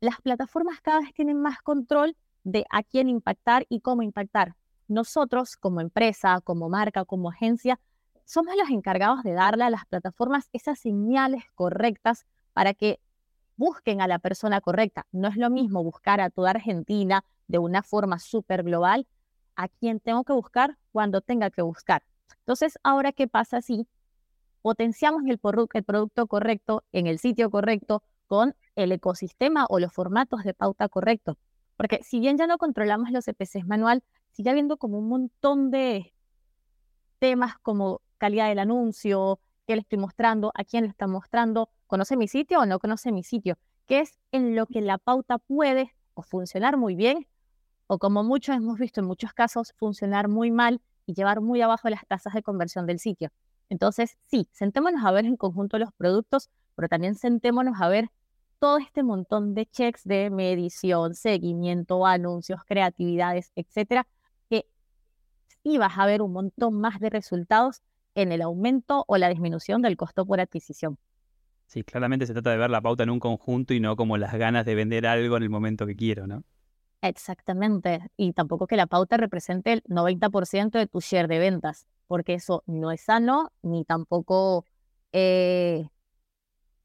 las 0.00 0.20
plataformas 0.20 0.80
cada 0.80 1.00
vez 1.00 1.12
tienen 1.14 1.40
más 1.40 1.62
control 1.62 2.16
de 2.42 2.64
a 2.70 2.82
quién 2.82 3.08
impactar 3.08 3.66
y 3.68 3.80
cómo 3.80 4.02
impactar 4.02 4.54
nosotros 4.90 5.56
como 5.56 5.80
empresa, 5.80 6.40
como 6.42 6.68
marca, 6.68 7.04
como 7.04 7.30
agencia, 7.30 7.80
somos 8.24 8.54
los 8.56 8.70
encargados 8.70 9.22
de 9.22 9.32
darle 9.32 9.64
a 9.64 9.70
las 9.70 9.86
plataformas 9.86 10.48
esas 10.52 10.78
señales 10.78 11.44
correctas 11.54 12.26
para 12.52 12.74
que 12.74 13.00
busquen 13.56 14.00
a 14.00 14.08
la 14.08 14.18
persona 14.18 14.60
correcta. 14.60 15.06
No 15.12 15.28
es 15.28 15.36
lo 15.36 15.48
mismo 15.48 15.84
buscar 15.84 16.20
a 16.20 16.30
toda 16.30 16.50
Argentina 16.50 17.24
de 17.46 17.58
una 17.58 17.82
forma 17.82 18.18
súper 18.18 18.62
global 18.62 19.06
a 19.54 19.68
quien 19.68 20.00
tengo 20.00 20.24
que 20.24 20.32
buscar 20.32 20.76
cuando 20.92 21.20
tenga 21.20 21.50
que 21.50 21.62
buscar. 21.62 22.02
Entonces, 22.38 22.78
ahora, 22.82 23.12
¿qué 23.12 23.28
pasa 23.28 23.60
si 23.60 23.86
potenciamos 24.62 25.22
el, 25.24 25.40
el 25.74 25.84
producto 25.84 26.26
correcto 26.26 26.84
en 26.92 27.06
el 27.06 27.18
sitio 27.18 27.50
correcto 27.50 28.02
con 28.26 28.56
el 28.76 28.92
ecosistema 28.92 29.66
o 29.68 29.78
los 29.78 29.92
formatos 29.92 30.42
de 30.42 30.54
pauta 30.54 30.88
correctos? 30.88 31.36
Porque 31.76 32.00
si 32.02 32.20
bien 32.20 32.38
ya 32.38 32.46
no 32.46 32.58
controlamos 32.58 33.10
los 33.10 33.26
EPCs 33.28 33.66
manual, 33.66 34.02
sigue 34.32 34.50
habiendo 34.50 34.76
como 34.76 34.98
un 34.98 35.08
montón 35.08 35.70
de 35.70 36.12
temas 37.18 37.58
como 37.58 38.00
calidad 38.18 38.48
del 38.48 38.58
anuncio, 38.58 39.40
qué 39.66 39.76
le 39.76 39.82
estoy 39.82 39.98
mostrando, 39.98 40.52
a 40.54 40.64
quién 40.64 40.84
le 40.84 40.90
está 40.90 41.06
mostrando, 41.06 41.70
conoce 41.86 42.16
mi 42.16 42.28
sitio 42.28 42.60
o 42.60 42.66
no 42.66 42.78
conoce 42.78 43.12
mi 43.12 43.22
sitio, 43.22 43.56
que 43.86 44.00
es 44.00 44.18
en 44.32 44.56
lo 44.56 44.66
que 44.66 44.80
la 44.80 44.98
pauta 44.98 45.38
puede 45.38 45.94
o 46.14 46.22
funcionar 46.22 46.76
muy 46.76 46.94
bien 46.94 47.26
o 47.92 47.98
como 47.98 48.22
muchos 48.22 48.54
hemos 48.54 48.78
visto 48.78 49.00
en 49.00 49.06
muchos 49.08 49.32
casos, 49.32 49.72
funcionar 49.76 50.28
muy 50.28 50.52
mal 50.52 50.80
y 51.06 51.14
llevar 51.14 51.40
muy 51.40 51.60
abajo 51.60 51.88
las 51.88 52.06
tasas 52.06 52.34
de 52.34 52.42
conversión 52.42 52.86
del 52.86 53.00
sitio. 53.00 53.30
Entonces, 53.68 54.16
sí, 54.26 54.48
sentémonos 54.52 55.04
a 55.04 55.10
ver 55.10 55.24
en 55.24 55.36
conjunto 55.36 55.76
los 55.76 55.92
productos, 55.94 56.50
pero 56.76 56.88
también 56.88 57.16
sentémonos 57.16 57.80
a 57.80 57.88
ver 57.88 58.10
todo 58.60 58.78
este 58.78 59.02
montón 59.02 59.54
de 59.54 59.66
checks 59.66 60.04
de 60.04 60.30
medición, 60.30 61.16
seguimiento, 61.16 62.06
anuncios, 62.06 62.60
creatividades, 62.64 63.50
etcétera, 63.56 64.06
y 65.62 65.78
vas 65.78 65.98
a 65.98 66.06
ver 66.06 66.22
un 66.22 66.32
montón 66.32 66.80
más 66.80 67.00
de 67.00 67.10
resultados 67.10 67.82
en 68.14 68.32
el 68.32 68.42
aumento 68.42 69.04
o 69.06 69.16
la 69.16 69.28
disminución 69.28 69.82
del 69.82 69.96
costo 69.96 70.26
por 70.26 70.40
adquisición. 70.40 70.98
Sí, 71.66 71.84
claramente 71.84 72.26
se 72.26 72.32
trata 72.32 72.50
de 72.50 72.56
ver 72.56 72.70
la 72.70 72.80
pauta 72.80 73.04
en 73.04 73.10
un 73.10 73.20
conjunto 73.20 73.74
y 73.74 73.80
no 73.80 73.94
como 73.94 74.16
las 74.16 74.34
ganas 74.34 74.66
de 74.66 74.74
vender 74.74 75.06
algo 75.06 75.36
en 75.36 75.44
el 75.44 75.50
momento 75.50 75.86
que 75.86 75.94
quiero, 75.94 76.26
¿no? 76.26 76.42
Exactamente. 77.02 78.00
Y 78.16 78.32
tampoco 78.32 78.66
que 78.66 78.76
la 78.76 78.86
pauta 78.86 79.16
represente 79.16 79.72
el 79.72 79.82
90% 79.84 80.78
de 80.78 80.86
tu 80.86 81.00
share 81.00 81.28
de 81.28 81.38
ventas, 81.38 81.86
porque 82.08 82.34
eso 82.34 82.62
no 82.66 82.90
es 82.90 83.02
sano 83.02 83.52
ni 83.62 83.84
tampoco 83.84 84.66
eh, 85.12 85.88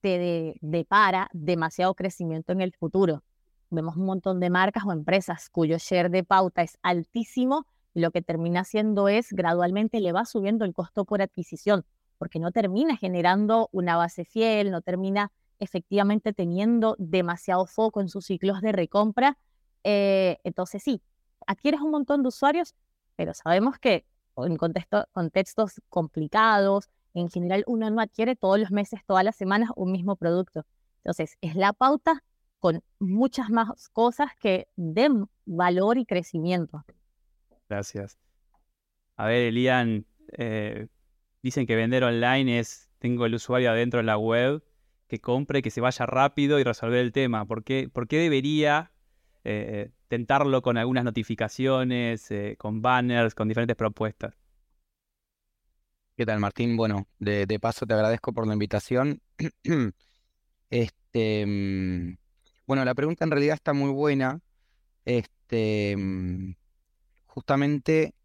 te 0.02 0.56
depara 0.62 1.30
demasiado 1.34 1.96
crecimiento 1.96 2.54
en 2.54 2.62
el 2.62 2.72
futuro. 2.74 3.24
Vemos 3.72 3.98
un 3.98 4.06
montón 4.06 4.40
de 4.40 4.52
marcas 4.52 4.84
o 4.86 4.92
empresas 4.92 5.50
cuyo 5.50 5.78
share 5.80 6.12
de 6.12 6.24
pauta 6.24 6.62
es 6.62 6.78
altísimo 6.84 7.66
lo 7.96 8.12
que 8.12 8.22
termina 8.22 8.60
haciendo 8.60 9.08
es 9.08 9.32
gradualmente 9.32 10.00
le 10.02 10.12
va 10.12 10.26
subiendo 10.26 10.66
el 10.66 10.74
costo 10.74 11.06
por 11.06 11.24
adquisición, 11.24 11.86
porque 12.20 12.40
no 12.40 12.52
termina 12.52 12.96
generando 12.98 13.70
una 13.72 13.98
base 13.98 14.26
fiel, 14.26 14.70
no 14.70 14.82
termina 14.82 15.32
efectivamente 15.58 16.34
teniendo 16.34 16.96
demasiado 17.00 17.66
foco 17.66 18.02
en 18.02 18.10
sus 18.10 18.26
ciclos 18.26 18.62
de 18.62 18.74
recompra. 18.74 19.38
Eh, 19.84 20.38
entonces 20.44 20.84
sí, 20.84 21.02
adquieres 21.48 21.82
un 21.82 21.92
montón 21.92 22.22
de 22.22 22.28
usuarios, 22.28 22.76
pero 23.16 23.34
sabemos 23.34 23.80
que 23.80 24.06
en 24.38 24.58
contextos 24.58 25.82
complicados, 25.90 26.90
En 27.14 27.30
general, 27.30 27.64
uno 27.66 27.90
no 27.90 28.02
adquiere 28.02 28.36
todos 28.36 28.60
los 28.60 28.72
meses, 28.72 29.00
todas 29.08 29.24
las 29.24 29.38
semanas 29.38 29.70
un 29.78 29.92
mismo 29.94 30.18
producto. 30.18 30.66
Entonces, 30.98 31.38
es 31.40 31.56
la 31.56 31.72
pauta 31.72 32.24
con 32.60 32.84
muchas 33.00 33.50
más 33.50 33.90
cosas 33.94 34.32
que 34.38 34.68
den 34.76 35.28
valor 35.46 35.98
y 35.98 36.06
crecimiento. 36.06 36.84
Gracias. 37.70 38.18
A 39.18 39.28
ver, 39.28 39.44
Elian, 39.44 40.06
eh, 40.38 40.88
dicen 41.42 41.66
que 41.66 41.76
vender 41.76 42.04
online 42.04 42.60
es, 42.60 42.90
tengo 43.00 43.26
el 43.26 43.36
usuario 43.36 43.72
adentro 43.72 44.00
en 44.00 44.06
la 44.08 44.18
web, 44.18 44.64
que 45.08 45.20
compre, 45.20 45.62
que 45.62 45.72
se 45.72 45.82
vaya 45.82 46.06
rápido 46.06 46.60
y 46.60 46.64
resolver 46.64 47.00
el 47.00 47.12
tema. 47.12 47.46
¿Por 47.46 47.64
qué, 47.64 47.90
por 47.92 48.08
qué 48.08 48.18
debería 48.18 48.92
eh, 49.44 49.92
tentarlo 50.08 50.62
con 50.62 50.78
algunas 50.78 51.04
notificaciones, 51.04 52.30
eh, 52.32 52.56
con 52.58 52.82
banners, 52.82 53.36
con 53.36 53.48
diferentes 53.48 53.76
propuestas? 53.76 54.36
¿Qué 56.18 56.26
tal, 56.26 56.40
Martín? 56.40 56.78
Bueno, 56.78 57.08
de, 57.20 57.46
de 57.46 57.60
paso 57.60 57.86
te 57.86 57.94
agradezco 57.94 58.34
por 58.34 58.48
la 58.48 58.54
invitación. 58.54 59.22
este, 60.70 61.46
mm, 61.46 62.18
bueno, 62.66 62.86
la 62.86 62.96
pregunta 62.96 63.26
en 63.26 63.32
realidad 63.32 63.56
está 63.56 63.74
muy 63.74 63.92
buena. 63.92 64.40
Este, 65.06 65.96
mm, 65.98 66.54
justamente 67.36 68.16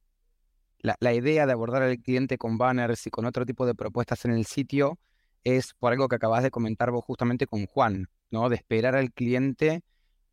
la, 0.79 1.13
idea 1.13 1.45
de 1.45 1.53
abordar 1.53 1.83
al 1.83 1.99
cliente 1.99 2.39
con 2.39 2.57
banners 2.57 3.07
y 3.07 3.11
con 3.11 3.27
otro 3.27 3.45
tipo 3.45 3.67
de 3.67 3.75
propuestas 3.75 4.25
en 4.25 4.31
el 4.31 4.47
sitio 4.47 4.99
es 5.45 5.75
por 5.75 5.93
algo 5.93 6.09
que 6.09 6.17
acabas 6.17 6.43
de 6.45 6.51
comentar 6.51 6.91
vos 6.91 7.05
justamente 7.05 7.47
con 7.47 7.67
Juan, 7.67 8.09
¿no? 8.31 8.49
De 8.49 8.57
esperar 8.57 8.95
al 8.95 9.13
cliente 9.13 9.83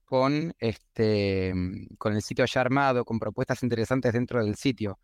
con, 0.06 0.54
este, 0.60 1.54
con 1.98 2.14
el 2.14 2.22
sitio 2.22 2.46
ya 2.46 2.62
armado, 2.62 3.04
con 3.04 3.20
propuestas 3.20 3.64
interesantes 3.64 4.14
dentro 4.14 4.44
del 4.44 4.56
sitio. 4.56 5.00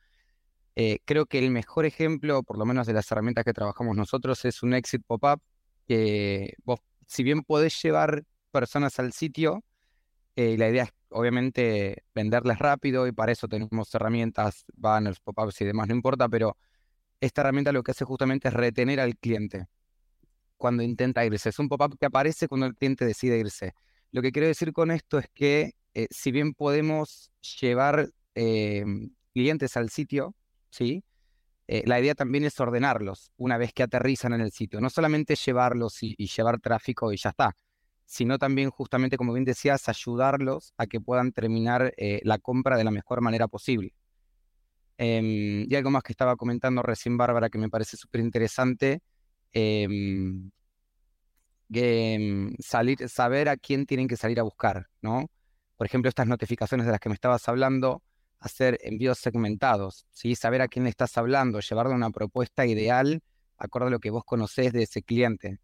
Eh, 0.75 0.99
creo 1.03 1.25
que 1.25 1.39
el 1.39 1.49
mejor 1.49 1.85
ejemplo, 1.85 2.43
por 2.43 2.57
lo 2.57 2.65
menos 2.65 2.87
de 2.87 2.93
las 2.93 3.11
herramientas 3.11 3.43
que 3.43 3.53
trabajamos 3.53 3.95
nosotros, 3.95 4.45
es 4.45 4.63
un 4.63 4.73
exit 4.73 5.03
pop-up 5.05 5.41
que 5.87 6.53
vos, 6.63 6.79
si 7.07 7.23
bien 7.23 7.41
podés 7.43 7.81
llevar 7.81 8.23
personas 8.51 8.99
al 8.99 9.13
sitio, 9.13 9.63
eh, 10.35 10.57
la 10.57 10.69
idea 10.69 10.83
es 10.83 10.93
obviamente 11.09 12.03
venderles 12.15 12.57
rápido 12.59 13.07
y 13.07 13.11
para 13.11 13.31
eso 13.31 13.47
tenemos 13.47 13.93
herramientas, 13.93 14.65
banners, 14.73 15.19
pop-ups 15.19 15.61
y 15.61 15.65
demás, 15.65 15.87
no 15.87 15.95
importa, 15.95 16.27
pero 16.27 16.57
esta 17.21 17.41
herramienta 17.41 17.71
lo 17.71 17.83
que 17.83 17.91
hace 17.91 18.05
justamente 18.05 18.47
es 18.47 18.53
retener 18.53 18.99
al 18.99 19.15
cliente 19.17 19.67
cuando 20.57 20.83
intenta 20.83 21.25
irse. 21.25 21.49
Es 21.49 21.59
un 21.59 21.69
pop-up 21.69 21.97
que 21.99 22.05
aparece 22.05 22.47
cuando 22.47 22.65
el 22.65 22.75
cliente 22.75 23.05
decide 23.05 23.37
irse. 23.37 23.73
Lo 24.11 24.21
que 24.21 24.31
quiero 24.31 24.47
decir 24.47 24.73
con 24.73 24.91
esto 24.91 25.19
es 25.19 25.27
que 25.33 25.73
eh, 25.93 26.07
si 26.09 26.31
bien 26.31 26.53
podemos 26.53 27.31
llevar 27.59 28.09
em, 28.35 29.11
clientes 29.33 29.77
al 29.77 29.89
sitio, 29.89 30.35
¿sí? 30.69 31.03
Eh, 31.67 31.83
la 31.85 31.99
idea 31.99 32.15
también 32.15 32.43
es 32.43 32.59
ordenarlos 32.59 33.31
una 33.37 33.57
vez 33.57 33.71
que 33.73 33.83
aterrizan 33.83 34.33
en 34.33 34.41
el 34.41 34.51
sitio. 34.51 34.81
No 34.81 34.89
solamente 34.89 35.35
llevarlos 35.35 36.01
y 36.01 36.15
llevar 36.27 36.59
tráfico 36.59 37.11
y 37.13 37.17
ya 37.17 37.29
está, 37.29 37.55
sino 38.05 38.38
también 38.38 38.69
justamente, 38.69 39.17
como 39.17 39.33
bien 39.33 39.45
decías, 39.45 39.89
ayudarlos 39.89 40.74
a 40.77 40.88
que 40.88 41.00
puedan 41.01 41.31
terminar 41.31 41.93
eh, 41.98 42.22
la 42.24 42.38
compra 42.38 42.77
de 42.77 42.83
la 42.83 42.91
mejor 42.91 43.22
manera 43.22 43.48
posible. 43.48 43.93
Em, 44.98 45.65
y 45.69 45.75
algo 45.75 45.89
más 45.91 46.03
que 46.03 46.13
estaba 46.13 46.36
comentando 46.36 46.81
recién 46.83 47.17
Bárbara 47.17 47.50
que 47.50 47.57
me 47.57 47.69
parece 47.69 47.98
súper 47.98 48.22
interesante, 48.22 49.01
em, 49.51 50.51
em, 51.74 52.53
salir, 52.60 53.10
saber 53.10 53.50
a 53.50 53.57
quién 53.57 53.86
tienen 53.86 54.07
que 54.07 54.17
salir 54.17 54.39
a 54.39 54.43
buscar, 54.43 54.88
¿no? 55.01 55.29
Por 55.77 55.88
ejemplo, 55.88 56.10
estas 56.10 56.27
notificaciones 56.27 56.86
de 56.86 56.91
las 56.91 57.00
que 57.00 57.10
me 57.10 57.15
estabas 57.15 57.48
hablando, 57.50 58.03
hacer 58.39 58.77
envíos 58.83 59.19
segmentados, 59.19 60.05
¿sí? 60.12 60.36
saber 60.36 60.62
a 60.62 60.67
quién 60.67 60.83
le 60.83 60.89
estás 60.89 61.17
hablando, 61.17 61.60
llevarle 61.62 61.95
una 61.95 62.12
propuesta 62.12 62.65
ideal 62.65 63.22
acorde 63.57 63.88
a 63.88 63.91
lo 63.91 64.00
que 64.00 64.10
vos 64.10 64.24
conocés 64.25 64.74
de 64.74 64.83
ese 64.83 65.01
cliente. 65.01 65.60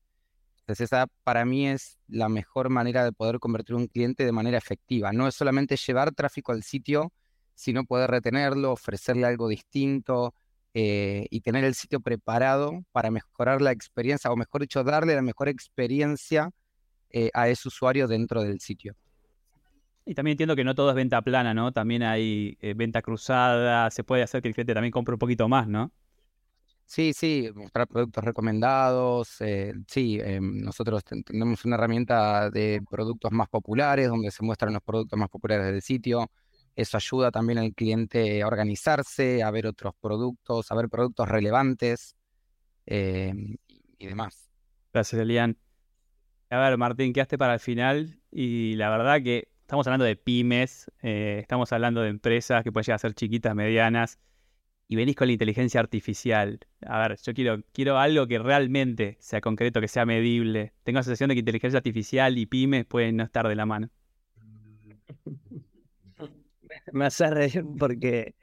Entonces 0.69 0.85
esa 0.85 1.07
para 1.23 1.45
mí 1.45 1.67
es 1.67 1.97
la 2.07 2.29
mejor 2.29 2.69
manera 2.69 3.03
de 3.03 3.11
poder 3.11 3.39
convertir 3.39 3.75
un 3.75 3.87
cliente 3.87 4.23
de 4.23 4.31
manera 4.31 4.55
efectiva. 4.55 5.11
No 5.11 5.27
es 5.27 5.33
solamente 5.33 5.75
llevar 5.75 6.13
tráfico 6.13 6.51
al 6.51 6.61
sitio, 6.61 7.11
sino 7.55 7.85
poder 7.85 8.11
retenerlo, 8.11 8.73
ofrecerle 8.73 9.25
algo 9.25 9.47
distinto 9.47 10.35
eh, 10.75 11.25
y 11.31 11.41
tener 11.41 11.63
el 11.63 11.73
sitio 11.73 12.01
preparado 12.01 12.83
para 12.91 13.09
mejorar 13.09 13.63
la 13.63 13.71
experiencia, 13.71 14.31
o 14.31 14.35
mejor 14.35 14.61
dicho, 14.61 14.83
darle 14.83 15.15
la 15.15 15.23
mejor 15.23 15.49
experiencia 15.49 16.51
eh, 17.09 17.31
a 17.33 17.49
ese 17.49 17.67
usuario 17.67 18.07
dentro 18.07 18.43
del 18.43 18.59
sitio. 18.59 18.95
Y 20.05 20.13
también 20.13 20.33
entiendo 20.33 20.55
que 20.55 20.63
no 20.63 20.75
todo 20.75 20.91
es 20.91 20.95
venta 20.95 21.19
plana, 21.23 21.55
¿no? 21.55 21.71
También 21.71 22.03
hay 22.03 22.59
eh, 22.61 22.75
venta 22.75 23.01
cruzada, 23.01 23.89
se 23.89 24.03
puede 24.03 24.21
hacer 24.21 24.43
que 24.43 24.49
el 24.49 24.53
cliente 24.53 24.75
también 24.75 24.91
compre 24.91 25.15
un 25.15 25.19
poquito 25.19 25.49
más, 25.49 25.67
¿no? 25.67 25.91
Sí, 26.89 27.13
sí, 27.13 27.51
mostrar 27.53 27.87
productos 27.87 28.23
recomendados. 28.23 29.35
Eh, 29.41 29.73
sí, 29.87 30.19
em, 30.19 30.59
nosotros 30.63 31.03
tenemos 31.23 31.63
una 31.63 31.75
herramienta 31.75 32.49
de 32.49 32.81
productos 32.89 33.31
más 33.31 33.47
populares 33.47 34.07
donde 34.07 34.31
se 34.31 34.43
muestran 34.43 34.73
los 34.73 34.81
productos 34.81 35.19
más 35.19 35.29
populares 35.29 35.67
del 35.67 35.83
sitio. 35.83 36.31
Eso 36.75 36.97
ayuda 36.97 37.29
también 37.29 37.59
al 37.59 37.75
cliente 37.75 38.41
a 38.41 38.47
organizarse, 38.47 39.43
a 39.43 39.51
ver 39.51 39.67
otros 39.67 39.93
productos, 40.01 40.71
a 40.71 40.75
ver 40.75 40.89
productos 40.89 41.29
relevantes 41.29 42.15
em, 42.87 43.55
y 43.99 44.07
demás. 44.07 44.49
Gracias, 44.91 45.21
Elian. 45.21 45.59
A 46.49 46.57
ver, 46.57 46.75
Martín, 46.79 47.13
quedaste 47.13 47.37
para 47.37 47.53
el 47.53 47.59
final 47.59 48.19
y 48.31 48.73
la 48.77 48.89
verdad 48.89 49.21
que 49.21 49.47
estamos 49.61 49.85
hablando 49.85 50.05
de 50.05 50.15
pymes, 50.15 50.89
eh, 51.03 51.37
estamos 51.39 51.71
hablando 51.71 52.01
de 52.01 52.09
empresas 52.09 52.63
que 52.63 52.71
pueden 52.71 52.85
llegar 52.85 52.95
a 52.95 52.99
ser 52.99 53.13
chiquitas, 53.13 53.53
medianas 53.53 54.17
y 54.91 54.95
venís 54.95 55.15
con 55.15 55.27
la 55.27 55.33
inteligencia 55.33 55.79
artificial. 55.79 56.59
A 56.81 57.07
ver, 57.07 57.15
yo 57.21 57.33
quiero, 57.35 57.61
quiero 57.73 57.99
algo 57.99 58.25
que 58.25 58.39
realmente 58.39 59.17
sea 59.19 59.39
concreto, 59.39 59.79
que 59.79 59.87
sea 59.87 60.03
medible. 60.03 60.73
Tengo 60.83 60.97
la 60.97 61.03
sensación 61.03 61.29
de 61.29 61.35
que 61.35 61.39
inteligencia 61.41 61.77
artificial 61.77 62.39
y 62.39 62.47
pymes 62.47 62.87
pueden 62.87 63.17
no 63.17 63.23
estar 63.23 63.47
de 63.47 63.55
la 63.55 63.67
mano. 63.67 63.89
Me 66.91 67.05
hace 67.05 67.29
reír 67.29 67.63
porque 67.77 68.33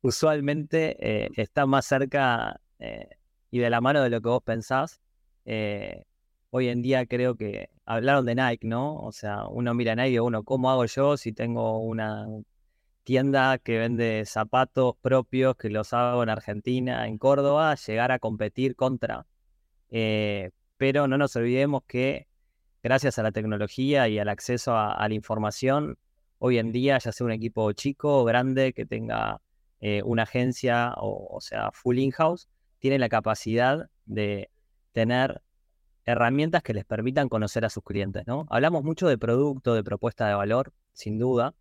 usualmente 0.00 0.96
eh, 1.00 1.30
está 1.34 1.66
más 1.66 1.84
cerca 1.84 2.60
eh, 2.78 3.08
y 3.50 3.58
de 3.58 3.68
la 3.68 3.80
mano 3.80 4.00
de 4.00 4.10
lo 4.10 4.20
que 4.20 4.28
vos 4.28 4.42
pensás. 4.44 5.00
Eh, 5.46 6.04
hoy 6.50 6.68
en 6.68 6.80
día 6.80 7.06
creo 7.06 7.34
que 7.34 7.70
hablaron 7.84 8.24
de 8.24 8.36
Nike, 8.36 8.68
¿no? 8.68 8.94
O 9.00 9.10
sea, 9.10 9.48
uno 9.48 9.74
mira 9.74 9.94
a 9.94 9.96
Nike 9.96 10.10
y 10.10 10.18
uno, 10.20 10.44
¿cómo 10.44 10.70
hago 10.70 10.84
yo 10.84 11.16
si 11.16 11.32
tengo 11.32 11.80
una 11.80 12.24
tienda 13.08 13.56
que 13.56 13.78
vende 13.78 14.26
zapatos 14.26 14.96
propios 15.00 15.56
que 15.56 15.70
los 15.70 15.94
hago 15.94 16.22
en 16.22 16.28
Argentina, 16.28 17.08
en 17.08 17.16
Córdoba, 17.16 17.74
llegar 17.74 18.12
a 18.12 18.18
competir 18.18 18.76
contra. 18.76 19.24
Eh, 19.88 20.50
pero 20.76 21.08
no 21.08 21.16
nos 21.16 21.34
olvidemos 21.34 21.84
que 21.86 22.26
gracias 22.82 23.18
a 23.18 23.22
la 23.22 23.32
tecnología 23.32 24.08
y 24.08 24.18
al 24.18 24.28
acceso 24.28 24.76
a, 24.76 25.08
la 25.08 25.14
información, 25.14 25.96
hoy 26.38 26.58
en 26.58 26.70
día, 26.70 26.98
ya 26.98 27.10
sea 27.10 27.24
un 27.24 27.32
equipo 27.32 27.72
chico 27.72 28.18
o 28.18 28.24
grande 28.26 28.74
que 28.74 28.84
tenga 28.84 29.40
eh, 29.80 30.02
una 30.04 30.24
agencia 30.24 30.92
o, 30.98 31.38
sea 31.40 31.70
full 31.72 31.96
in-house, 31.96 32.46
tiene 32.78 32.98
la 32.98 33.08
capacidad 33.08 33.88
de 34.04 34.50
tener 34.92 35.40
herramientas 36.04 36.62
que 36.62 36.74
les 36.74 36.84
permitan 36.84 37.30
conocer 37.30 37.64
a 37.64 37.70
sus 37.70 37.82
clientes, 37.84 38.26
¿no? 38.26 38.46
Hablamos 38.50 38.84
mucho 38.84 39.08
de 39.08 39.16
producto, 39.16 39.72
de 39.72 39.82
propuesta 39.82 40.28
de 40.28 40.34
valor, 40.34 40.74
sin 40.92 41.18
duda, 41.18 41.54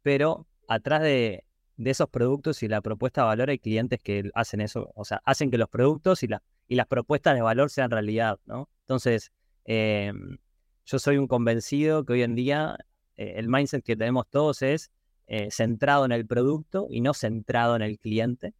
pero 0.00 0.46
atrás 0.68 1.02
de, 1.02 1.44
esos 1.76 2.08
productos 2.08 2.62
y 2.62 2.68
la 2.68 2.80
propuesta 2.80 3.22
de 3.22 3.26
valor 3.26 3.50
hay 3.50 3.58
clientes 3.58 4.00
que 4.00 4.30
hacen 4.34 4.60
eso, 4.60 4.92
o 4.94 5.04
sea, 5.04 5.20
hacen 5.24 5.50
que 5.50 5.58
los 5.58 5.68
productos 5.68 6.22
y, 6.22 6.28
las 6.28 6.86
propuestas 6.86 7.34
de 7.34 7.42
valor 7.42 7.70
sean 7.70 7.90
realidad, 7.90 8.38
¿no? 8.46 8.68
Entonces, 8.80 9.32
em, 9.64 10.38
yo 10.86 10.98
soy 10.98 11.18
un 11.18 11.26
convencido 11.26 12.04
que 12.04 12.14
hoy 12.14 12.22
en 12.22 12.34
día 12.34 12.76
eh, 13.16 13.34
el 13.36 13.48
mindset 13.48 13.84
que 13.84 13.96
tenemos 13.96 14.28
todos 14.28 14.62
es 14.62 14.90
eh, 15.26 15.48
centrado 15.50 16.04
en 16.04 16.12
el 16.12 16.26
producto 16.26 16.86
y 16.90 17.00
no 17.00 17.14
centrado 17.14 17.76
en 17.76 17.82
el 17.82 17.98
cliente. 17.98 18.54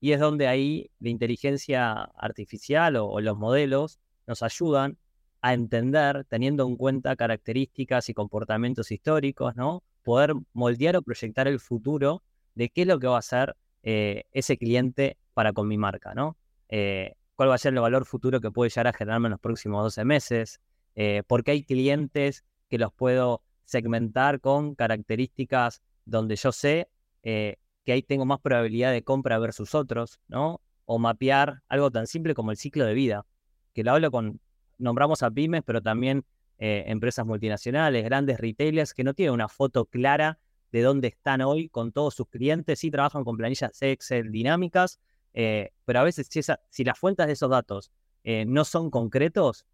Y 0.00 0.12
es 0.12 0.20
donde 0.20 0.48
ahí 0.48 0.90
la 1.00 1.10
inteligencia 1.10 1.92
artificial 2.16 2.96
o 2.96 3.20
los 3.20 3.36
modelos 3.36 3.98
nos 4.26 4.42
ayudan 4.42 4.98
a 5.40 5.54
entender, 5.54 6.24
teniendo 6.24 6.66
en 6.66 6.76
cuenta 6.76 7.16
características 7.16 8.08
y 8.08 8.14
comportamientos 8.14 8.90
históricos, 8.90 9.54
¿no? 9.56 9.82
Poder 10.08 10.32
moldear 10.54 10.96
o 10.96 11.02
proyectar 11.02 11.48
el 11.48 11.60
futuro 11.60 12.22
de 12.54 12.70
qué 12.70 12.80
es 12.80 12.88
lo 12.88 12.98
que 12.98 13.08
va 13.08 13.16
a 13.16 13.18
hacer 13.18 13.54
eh, 13.82 14.24
ese 14.32 14.56
cliente 14.56 15.18
para 15.34 15.52
con 15.52 15.68
mi 15.68 15.76
marca, 15.76 16.14
¿no? 16.14 16.38
Eh, 16.70 17.12
¿Cuál 17.36 17.50
va 17.50 17.56
a 17.56 17.58
ser 17.58 17.74
el 17.74 17.80
valor 17.80 18.06
futuro 18.06 18.40
que 18.40 18.50
puede 18.50 18.70
llegar 18.70 18.86
a 18.86 18.94
generarme 18.94 19.26
en 19.26 19.32
los 19.32 19.40
próximos 19.40 19.82
12 19.82 20.06
meses? 20.06 20.62
Eh, 20.94 21.24
porque 21.26 21.50
hay 21.50 21.62
clientes 21.62 22.42
que 22.70 22.78
los 22.78 22.90
puedo 22.90 23.42
segmentar 23.66 24.40
con 24.40 24.74
características 24.74 25.82
donde 26.06 26.36
yo 26.36 26.52
sé 26.52 26.88
que 27.22 27.92
ahí 27.92 28.02
tengo 28.02 28.24
más 28.24 28.40
probabilidad 28.40 28.92
de 28.92 29.04
compra 29.04 29.38
versus 29.38 29.74
otros, 29.74 30.20
¿no? 30.26 30.62
O 30.86 30.98
mapear 30.98 31.60
algo 31.68 31.90
tan 31.90 32.06
simple 32.06 32.32
como 32.32 32.50
el 32.50 32.56
ciclo 32.56 32.86
de 32.86 32.94
vida, 32.94 33.26
que 33.74 33.84
lo 33.84 33.92
hablo 33.92 34.10
con, 34.10 34.40
nombramos 34.78 35.22
a 35.22 35.30
pymes, 35.30 35.62
pero 35.66 35.82
también 35.82 36.24
eh, 36.58 36.84
empresas 36.86 37.24
multinacionales, 37.24 38.04
grandes 38.04 38.38
retailers 38.38 38.92
que 38.92 39.04
no 39.04 39.14
tienen 39.14 39.34
una 39.34 39.48
foto 39.48 39.84
clara 39.86 40.38
de 40.72 40.82
dónde 40.82 41.08
están 41.08 41.40
hoy 41.40 41.68
con 41.68 41.92
todos 41.92 42.14
sus 42.14 42.28
clientes. 42.28 42.80
Sí 42.80 42.90
trabajan 42.90 43.24
con 43.24 43.36
planillas 43.36 43.80
Excel 43.80 44.30
dinámicas, 44.30 44.98
Eh, 45.34 45.70
pero 45.84 46.00
a 46.00 46.04
veces 46.04 46.28
si, 46.70 46.84
las 46.84 46.98
fuentes 46.98 47.26
de 47.26 47.32
esos 47.32 47.50
datos 47.50 47.90
eh, 48.24 48.44
no 48.44 48.64
son 48.64 48.90
concretos, 48.90 49.66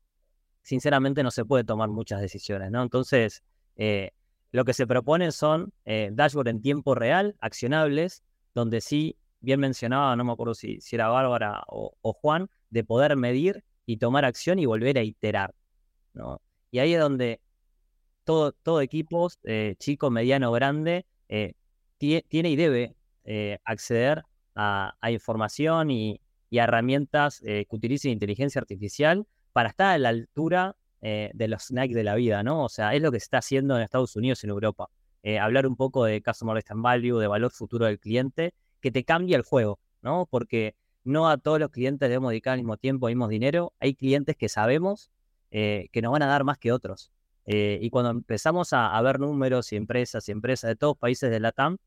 sinceramente 0.63 1.23
no 1.23 1.31
se 1.31 1.45
puede 1.45 1.65
tomar 1.65 1.89
muchas 1.89 2.21
decisiones, 2.21 2.71
¿no? 2.71 2.83
Entonces, 2.83 3.43
lo 4.53 4.65
que 4.65 4.73
se 4.73 4.87
proponen 4.87 5.33
son 5.33 5.73
dashboards 5.85 6.51
en 6.51 6.61
tiempo 6.61 6.95
real, 6.95 7.35
accionables, 7.41 8.23
donde 8.55 8.81
sí, 8.81 9.17
bien 9.41 9.61
mencionaba, 9.61 10.17
no 10.17 10.25
me 10.25 10.33
acuerdo 10.33 10.55
si, 10.55 10.81
si 10.81 10.97
era 10.97 11.09
Bárbara 11.09 11.63
o, 11.69 11.97
o, 12.03 12.13
Juan, 12.13 12.49
de 12.71 12.83
poder 12.83 13.17
medir 13.17 13.65
y 13.87 13.97
tomar 13.99 14.25
acción 14.25 14.59
y 14.59 14.67
volver 14.67 14.99
a 14.99 15.03
iterar, 15.03 15.55
¿no? 16.15 16.41
Y 16.75 16.81
ahí 16.81 16.95
es 16.95 17.01
donde 17.01 17.41
todo, 18.25 18.51
todo 18.51 18.81
equipo, 18.81 19.29
chico, 19.79 20.11
mediano, 20.11 20.51
grande, 20.51 21.07
tiene 21.99 22.51
y 22.51 22.57
debe 22.57 22.97
acceder 23.65 24.25
a, 24.57 25.11
información 25.11 25.91
y, 25.91 26.21
a 26.59 26.65
herramientas 26.65 27.43
eh, 27.45 27.67
que 27.69 27.77
utilicen 27.77 28.13
inteligencia 28.13 28.61
artificial 28.61 29.27
para 29.53 29.71
estar 29.71 29.95
a 29.95 29.99
la 29.99 30.11
altura 30.11 30.77
eh, 31.01 31.31
de 31.35 31.49
los 31.49 31.65
snacks 31.65 31.95
de 31.95 32.05
la 32.05 32.15
vida, 32.15 32.43
¿no? 32.43 32.65
O 32.65 32.69
sea, 32.69 32.95
es 32.95 33.03
lo 33.03 33.11
que 33.11 33.19
se 33.19 33.25
está 33.25 33.39
haciendo 33.39 33.77
en 33.77 33.83
Estados 33.83 34.15
Unidos 34.17 34.43
y 34.43 34.47
en 34.47 34.51
Europa. 34.51 34.89
Eh, 35.23 35.39
hablar 35.39 35.67
un 35.67 35.77
poco 35.77 36.05
de 36.05 36.23
Customer 36.23 36.55
Lifetime 36.55 36.83
Value, 36.83 37.19
de 37.19 37.27
valor 37.27 37.51
futuro 37.51 37.87
del 37.87 37.99
cliente, 37.99 38.55
que 38.81 38.91
te 38.91 39.05
cambia 39.05 39.37
el 39.37 39.43
juego, 39.43 39.81
¿no? 40.03 40.27
Porque 40.31 40.77
no 41.03 41.29
a 41.29 41.39
todos 41.39 41.59
los 41.59 41.71
clientes 41.71 42.09
debemos 42.09 42.31
dedicar 42.31 42.53
al 42.55 42.61
mismo 42.61 42.77
tiempo, 42.77 43.07
al 43.07 43.15
mismo 43.15 43.29
dinero. 43.29 43.73
Hay 43.81 43.95
clientes 43.95 44.37
que 44.37 44.49
sabemos 44.49 45.11
que 45.55 46.01
nos 46.03 46.11
van 46.11 46.23
a 46.23 46.27
dar 46.27 46.43
más 46.43 46.59
que 46.59 46.73
otros. 46.73 47.13
y 47.47 47.89
cuando 47.91 48.11
empezamos 48.11 48.73
a, 48.73 49.01
ver 49.03 49.21
números 49.21 49.73
y 49.73 49.77
empresas 49.77 50.29
y 50.29 50.33
empresas 50.33 50.69
de 50.69 50.77
todos 50.77 50.97
países 50.99 51.31
de 51.31 51.39
la 51.39 51.53
TAM, 51.53 51.79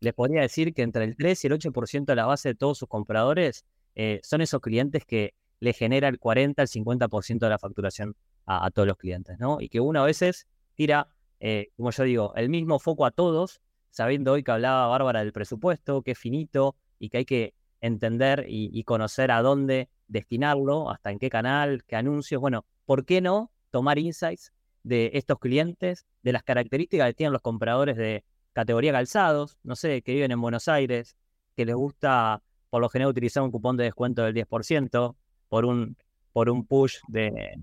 les 0.00 0.14
podría 0.14 0.42
decir 0.42 0.74
que 0.74 0.82
entre 0.82 1.04
el 1.04 1.16
3 1.16 1.44
y 1.44 1.46
el 1.48 1.52
8% 1.54 2.04
de 2.04 2.16
la 2.16 2.26
base 2.26 2.50
de 2.50 2.54
todos 2.54 2.78
sus 2.78 2.88
compradores 2.88 3.64
eh, 3.94 4.20
son 4.22 4.40
esos 4.40 4.60
clientes 4.60 5.04
que 5.04 5.34
le 5.58 5.72
genera 5.72 6.08
el 6.08 6.18
40 6.18 6.62
al 6.62 6.68
50% 6.68 7.38
de 7.38 7.48
la 7.48 7.58
facturación 7.58 8.14
a, 8.44 8.70
todos 8.70 8.86
los 8.86 8.96
clientes, 8.96 9.38
¿no? 9.40 9.60
Y 9.60 9.68
que 9.68 9.80
uno 9.80 10.02
a 10.02 10.04
veces 10.04 10.46
tira, 10.76 11.08
eh, 11.40 11.70
como 11.76 11.90
yo 11.90 12.04
digo, 12.04 12.32
el 12.36 12.48
mismo 12.48 12.78
foco 12.78 13.04
a 13.04 13.10
todos, 13.10 13.60
sabiendo 13.90 14.32
hoy 14.32 14.44
que 14.44 14.52
hablaba 14.52 14.86
Bárbara 14.86 15.20
del 15.20 15.32
presupuesto, 15.32 16.02
que 16.02 16.12
es 16.12 16.18
finito 16.18 16.76
y 17.00 17.08
que 17.08 17.18
hay 17.18 17.24
que 17.24 17.54
entender 17.80 18.44
y, 18.48 18.84
conocer 18.84 19.30
a 19.32 19.42
dónde 19.42 19.88
destinarlo, 20.06 20.90
hasta 20.90 21.10
en 21.10 21.18
qué 21.18 21.28
canal, 21.28 21.82
qué 21.84 21.96
anuncios. 21.96 22.40
Bueno, 22.40 22.66
¿por 22.86 23.04
qué 23.04 23.20
no 23.20 23.50
tomar 23.70 23.98
insights 23.98 24.52
de 24.82 25.10
estos 25.14 25.38
clientes, 25.38 26.06
de 26.22 26.32
las 26.32 26.42
características 26.42 27.08
que 27.08 27.14
tienen 27.14 27.32
los 27.32 27.42
compradores 27.42 27.96
de, 27.96 28.24
categoría 28.56 28.90
calzados, 28.90 29.58
no 29.64 29.76
sé, 29.76 30.00
que 30.00 30.14
viven 30.14 30.30
en 30.30 30.40
Buenos 30.40 30.66
Aires, 30.66 31.14
que 31.54 31.66
les 31.66 31.74
gusta 31.74 32.42
por 32.70 32.80
lo 32.80 32.88
general 32.88 33.10
utilizar 33.10 33.42
un 33.42 33.50
cupón 33.50 33.76
de 33.76 33.84
descuento 33.84 34.22
del 34.22 34.34
10% 34.34 35.14
por 35.50 35.66
un, 35.66 35.94
por 36.32 36.48
un 36.48 36.66
push 36.66 36.96
de, 37.06 37.54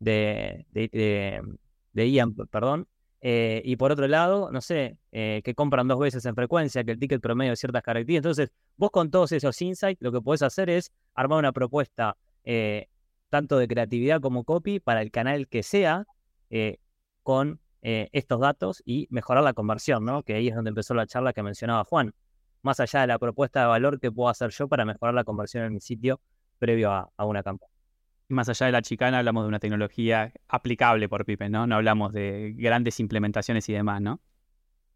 de, 0.00 0.66
de, 0.72 2.10
Ian, 2.10 2.34
perdón. 2.34 2.88
Eh, 3.20 3.62
y 3.64 3.76
por 3.76 3.92
otro 3.92 4.08
lado, 4.08 4.50
no 4.50 4.60
sé, 4.60 4.98
eh, 5.12 5.40
que 5.44 5.54
compran 5.54 5.86
dos 5.86 6.00
veces 6.00 6.24
en 6.26 6.34
frecuencia, 6.34 6.82
que 6.82 6.92
el 6.92 6.98
ticket 6.98 7.20
promedio 7.20 7.52
de 7.52 7.56
ciertas 7.56 7.84
características. 7.84 8.38
Entonces, 8.38 8.50
vos 8.76 8.90
con 8.90 9.08
todos 9.08 9.30
esos 9.30 9.62
insights, 9.62 10.02
lo 10.02 10.10
que 10.10 10.20
podés 10.20 10.42
hacer 10.42 10.68
es 10.68 10.90
armar 11.14 11.38
una 11.38 11.52
propuesta 11.52 12.16
eh, 12.42 12.88
tanto 13.30 13.56
de 13.58 13.68
creatividad 13.68 14.20
como 14.20 14.44
copy 14.44 14.80
para 14.80 15.00
el 15.00 15.10
canal 15.10 15.48
que 15.48 15.62
sea, 15.62 16.06
con 17.22 17.60
eh, 17.82 18.10
estos 18.12 18.40
datos 18.40 18.82
y 18.84 19.06
mejorar 19.10 19.42
la 19.42 19.54
conversión, 19.54 20.04
¿no? 20.04 20.22
Que 20.22 20.34
ahí 20.34 20.48
es 20.48 20.54
donde 20.54 20.68
empezó 20.68 20.92
la 20.92 21.06
charla 21.06 21.32
que 21.32 21.42
mencionaba 21.42 21.84
Juan. 21.84 22.14
Más 22.62 22.78
allá 22.78 23.00
de 23.00 23.06
la 23.06 23.18
propuesta 23.18 23.60
de 23.60 23.66
valor 23.66 23.98
que 23.98 24.12
puedo 24.12 24.28
hacer 24.28 24.50
yo 24.50 24.68
para 24.68 24.84
mejorar 24.84 25.14
la 25.14 25.24
conversión 25.24 25.64
en 25.64 25.72
mi 25.72 25.80
sitio 25.80 26.20
previo 26.58 26.92
a, 26.92 27.24
una 27.24 27.42
campaña. 27.42 27.72
Más 28.28 28.50
allá 28.50 28.66
de 28.66 28.72
la 28.72 28.82
chicana, 28.82 29.18
hablamos 29.18 29.44
de 29.44 29.48
una 29.48 29.58
tecnología 29.58 30.30
aplicable 30.46 31.08
por 31.08 31.24
Pipe, 31.24 31.48
¿no? 31.48 31.66
No 31.66 31.76
hablamos 31.76 32.12
de 32.12 32.52
grandes 32.54 33.00
implementaciones 33.00 33.66
y 33.70 33.72
demás, 33.72 34.02
¿no? 34.02 34.20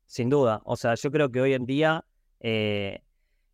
Sin 0.05 0.29
duda. 0.29 0.61
O 0.64 0.77
sea, 0.77 0.94
yo 0.94 1.11
creo 1.11 1.33
que 1.33 1.40
hoy 1.40 1.55
en 1.55 1.64
día 1.64 2.05
eh, 2.40 3.03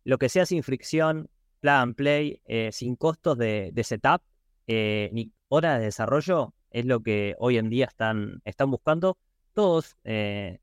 lo 0.03 0.17
que 0.17 0.27
sea 0.27 0.45
sin 0.45 0.61
fricción, 0.61 1.29
plug 1.61 1.73
and 1.73 1.95
play, 1.95 2.41
eh, 2.45 2.69
sin 2.73 2.97
costos 2.97 3.37
de, 3.37 3.71
de 3.71 3.83
setup, 3.85 4.21
ni 5.11 5.31
horas 5.47 5.79
de 5.79 5.85
desarrollo, 5.85 6.53
es 6.69 6.85
lo 6.85 7.01
que 7.01 7.35
hoy 7.39 7.57
en 7.57 7.69
día 7.69 7.85
están, 7.85 8.41
están 8.45 8.71
buscando 8.71 9.17
todos 9.53 9.97
eh, 10.03 10.59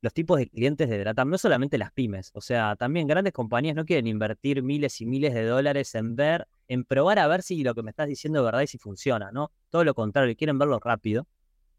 los 0.00 0.12
tipos 0.12 0.38
de 0.38 0.48
clientes 0.48 0.90
de 0.90 0.98
Dratam, 0.98 1.30
no 1.30 1.38
solamente 1.38 1.78
las 1.78 1.92
pymes, 1.92 2.32
o 2.34 2.40
sea, 2.40 2.74
también 2.74 3.06
grandes 3.06 3.32
compañías 3.32 3.76
no 3.76 3.84
quieren 3.84 4.08
invertir 4.08 4.62
miles 4.62 5.00
y 5.00 5.06
miles 5.06 5.32
de 5.32 5.44
dólares 5.44 5.94
en 5.94 6.16
ver, 6.16 6.48
en 6.66 6.84
probar 6.84 7.20
a 7.20 7.28
ver 7.28 7.42
si 7.42 7.62
lo 7.62 7.74
que 7.74 7.84
me 7.84 7.90
estás 7.90 8.08
diciendo 8.08 8.40
es 8.40 8.44
verdad 8.44 8.62
y 8.62 8.66
si 8.66 8.78
funciona, 8.78 9.30
¿no? 9.30 9.52
Todo 9.70 9.84
lo 9.84 9.94
contrario, 9.94 10.34
quieren 10.36 10.58
verlo 10.58 10.80
rápido 10.80 11.28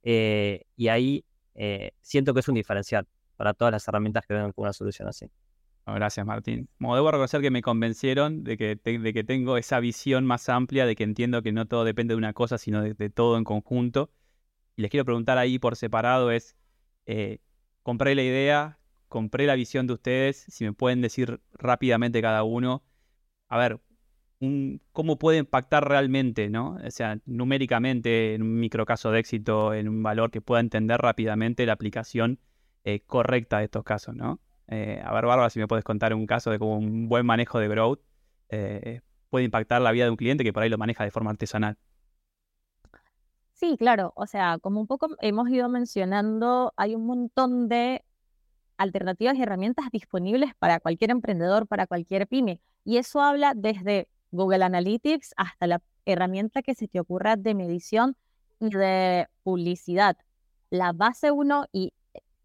eh, 0.03 0.63
y 0.77 0.87
ahí 0.87 1.25
eh, 1.55 1.91
siento 2.01 2.33
que 2.33 2.39
es 2.39 2.47
un 2.47 2.55
diferencial 2.55 3.05
para 3.35 3.53
todas 3.53 3.73
las 3.73 3.85
herramientas 3.87 4.25
que 4.25 4.33
vengan 4.33 4.53
con 4.53 4.63
una 4.63 4.73
solución 4.73 5.09
así. 5.09 5.29
Gracias, 5.85 6.25
Martín. 6.25 6.69
Como 6.77 6.95
debo 6.95 7.11
reconocer 7.11 7.41
que 7.41 7.51
me 7.51 7.61
convencieron 7.61 8.43
de 8.43 8.57
que, 8.57 8.75
de 8.75 9.13
que 9.13 9.23
tengo 9.23 9.57
esa 9.57 9.79
visión 9.81 10.25
más 10.25 10.47
amplia, 10.47 10.85
de 10.85 10.95
que 10.95 11.03
entiendo 11.03 11.41
que 11.41 11.51
no 11.51 11.67
todo 11.67 11.83
depende 11.83 12.13
de 12.13 12.17
una 12.17 12.33
cosa, 12.33 12.57
sino 12.57 12.81
de, 12.81 13.09
todo 13.09 13.37
en 13.37 13.43
conjunto. 13.43 14.09
Y 14.77 14.81
les 14.81 14.91
quiero 14.91 15.05
preguntar 15.05 15.37
ahí 15.37 15.59
por 15.59 15.75
separado 15.75 16.31
es, 16.31 16.55
eh, 17.05 17.39
compré 17.83 18.15
la 18.15 18.23
idea, 18.23 18.79
compré 19.09 19.45
la 19.45 19.55
visión 19.55 19.85
de 19.85 19.93
ustedes, 19.93 20.45
si 20.47 20.63
me 20.63 20.73
pueden 20.73 21.01
decir 21.01 21.41
rápidamente 21.53 22.21
cada 22.21 22.43
uno, 22.43 22.83
a 23.49 23.57
ver, 23.57 23.79
cómo 24.91 25.17
puede 25.19 25.37
impactar 25.39 25.87
realmente, 25.87 26.49
¿no? 26.49 26.77
O 26.85 26.91
sea, 26.91 27.19
numéricamente, 27.25 28.35
en 28.35 28.41
un 28.41 28.59
microcaso 28.59 29.11
de 29.11 29.19
éxito, 29.19 29.73
en 29.73 29.87
un 29.89 30.01
valor 30.03 30.31
que 30.31 30.41
pueda 30.41 30.61
entender 30.61 30.99
rápidamente 30.99 31.65
la 31.65 31.73
aplicación 31.73 32.39
eh, 32.83 33.01
correcta 33.01 33.59
de 33.59 33.65
estos 33.65 33.83
casos, 33.83 34.15
¿no? 34.15 34.39
Eh, 34.67 35.01
a 35.03 35.13
ver, 35.13 35.25
Bárbara, 35.25 35.49
si 35.49 35.59
me 35.59 35.67
puedes 35.67 35.83
contar 35.83 36.13
un 36.13 36.25
caso 36.25 36.49
de 36.51 36.59
cómo 36.59 36.77
un 36.77 37.09
buen 37.09 37.25
manejo 37.25 37.59
de 37.59 37.67
growth 37.67 37.99
eh, 38.49 39.01
puede 39.29 39.45
impactar 39.45 39.81
la 39.81 39.91
vida 39.91 40.05
de 40.05 40.11
un 40.11 40.17
cliente 40.17 40.43
que 40.43 40.53
por 40.53 40.63
ahí 40.63 40.69
lo 40.69 40.77
maneja 40.77 41.03
de 41.03 41.11
forma 41.11 41.31
artesanal. 41.31 41.77
Sí, 43.53 43.77
claro. 43.77 44.13
O 44.15 44.27
sea, 44.27 44.57
como 44.59 44.81
un 44.81 44.87
poco 44.87 45.09
hemos 45.21 45.49
ido 45.49 45.69
mencionando, 45.69 46.73
hay 46.75 46.95
un 46.95 47.05
montón 47.05 47.69
de 47.69 48.03
alternativas 48.77 49.35
y 49.35 49.41
herramientas 49.41 49.85
disponibles 49.91 50.53
para 50.59 50.79
cualquier 50.79 51.11
emprendedor, 51.11 51.67
para 51.67 51.87
cualquier 51.87 52.27
pyme. 52.27 52.59
Y 52.83 52.97
eso 52.97 53.21
habla 53.21 53.53
desde 53.55 54.07
Google 54.31 54.63
Analytics 54.65 55.33
hasta 55.37 55.67
la 55.67 55.81
herramienta 56.05 56.61
que 56.61 56.75
se 56.75 56.87
te 56.87 56.99
ocurra 56.99 57.35
de 57.35 57.53
medición 57.53 58.17
y 58.59 58.69
de 58.69 59.27
publicidad. 59.43 60.17
La 60.69 60.91
base 60.91 61.31
uno, 61.31 61.65
y 61.71 61.93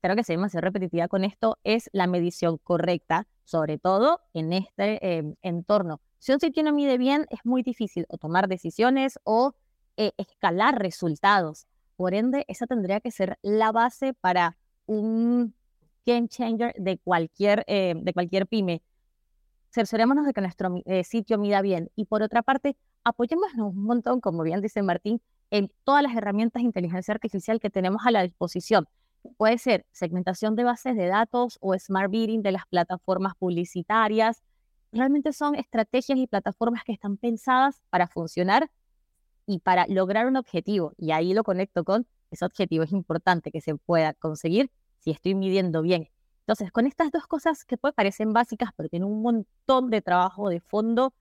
creo 0.00 0.16
que 0.16 0.24
se 0.24 0.36
ser 0.48 0.64
repetitiva 0.64 1.08
con 1.08 1.24
esto, 1.24 1.58
es 1.64 1.90
la 1.92 2.06
medición 2.06 2.58
correcta, 2.58 3.26
sobre 3.44 3.78
todo 3.78 4.20
en 4.34 4.52
este 4.52 5.18
em, 5.18 5.34
entorno. 5.42 6.00
Si 6.18 6.32
un 6.32 6.40
sitio 6.40 6.62
no 6.62 6.72
mide 6.72 6.98
bien, 6.98 7.26
es 7.30 7.40
muy 7.44 7.62
difícil 7.62 8.06
o 8.08 8.18
tomar 8.18 8.48
decisiones 8.48 9.18
o 9.24 9.54
eh, 9.96 10.12
escalar 10.16 10.78
resultados. 10.78 11.66
Por 11.96 12.14
ende, 12.14 12.44
esa 12.48 12.66
tendría 12.66 13.00
que 13.00 13.10
ser 13.10 13.38
la 13.42 13.72
base 13.72 14.14
para 14.14 14.56
un 14.86 15.54
game 16.06 16.28
changer 16.28 16.74
de 16.78 16.98
cualquier, 16.98 17.64
eh, 17.66 17.94
de 17.96 18.12
cualquier 18.12 18.46
pyme. 18.46 18.82
Cerciorémonos 19.70 20.26
de 20.26 20.32
que 20.32 20.40
nuestro 20.40 20.74
eh, 20.86 21.04
sitio 21.04 21.38
mida 21.38 21.60
bien. 21.62 21.90
Y 21.94 22.06
por 22.06 22.22
otra 22.22 22.42
parte, 22.42 22.76
apoyémonos 23.04 23.52
un 23.58 23.82
montón, 23.82 24.20
como 24.20 24.42
bien 24.42 24.60
dice 24.60 24.82
Martín, 24.82 25.20
en 25.50 25.70
todas 25.84 26.02
las 26.02 26.16
herramientas 26.16 26.62
de 26.62 26.66
inteligencia 26.66 27.12
artificial 27.12 27.60
que 27.60 27.70
tenemos 27.70 28.02
a 28.06 28.10
la 28.10 28.22
disposición. 28.22 28.88
Puede 29.36 29.58
ser 29.58 29.86
segmentación 29.92 30.56
de 30.56 30.64
bases 30.64 30.96
de 30.96 31.06
datos 31.06 31.58
o 31.60 31.78
smart 31.78 32.10
bidding 32.10 32.42
de 32.42 32.52
las 32.52 32.66
plataformas 32.66 33.34
publicitarias. 33.36 34.42
Realmente 34.92 35.32
son 35.32 35.54
estrategias 35.54 36.18
y 36.18 36.26
plataformas 36.26 36.84
que 36.84 36.92
están 36.92 37.16
pensadas 37.16 37.80
para 37.90 38.08
funcionar 38.08 38.70
y 39.46 39.60
para 39.60 39.86
lograr 39.88 40.26
un 40.26 40.36
objetivo. 40.36 40.92
Y 40.96 41.12
ahí 41.12 41.34
lo 41.34 41.44
conecto 41.44 41.84
con 41.84 42.06
ese 42.30 42.44
objetivo. 42.44 42.84
Es 42.84 42.92
importante 42.92 43.50
que 43.50 43.60
se 43.60 43.74
pueda 43.76 44.14
conseguir 44.14 44.70
si 44.98 45.10
estoy 45.10 45.34
midiendo 45.34 45.82
bien. 45.82 46.08
Entonces, 46.40 46.72
con 46.72 46.86
estas 46.86 47.10
dos 47.10 47.26
cosas 47.26 47.64
que 47.64 47.76
pues, 47.76 47.92
parecen 47.94 48.32
básicas, 48.32 48.70
pero 48.76 48.88
tienen 48.88 49.08
un 49.08 49.20
montón 49.22 49.90
de 49.90 50.00
trabajo 50.00 50.48
de 50.48 50.60
fondo, 50.60 51.12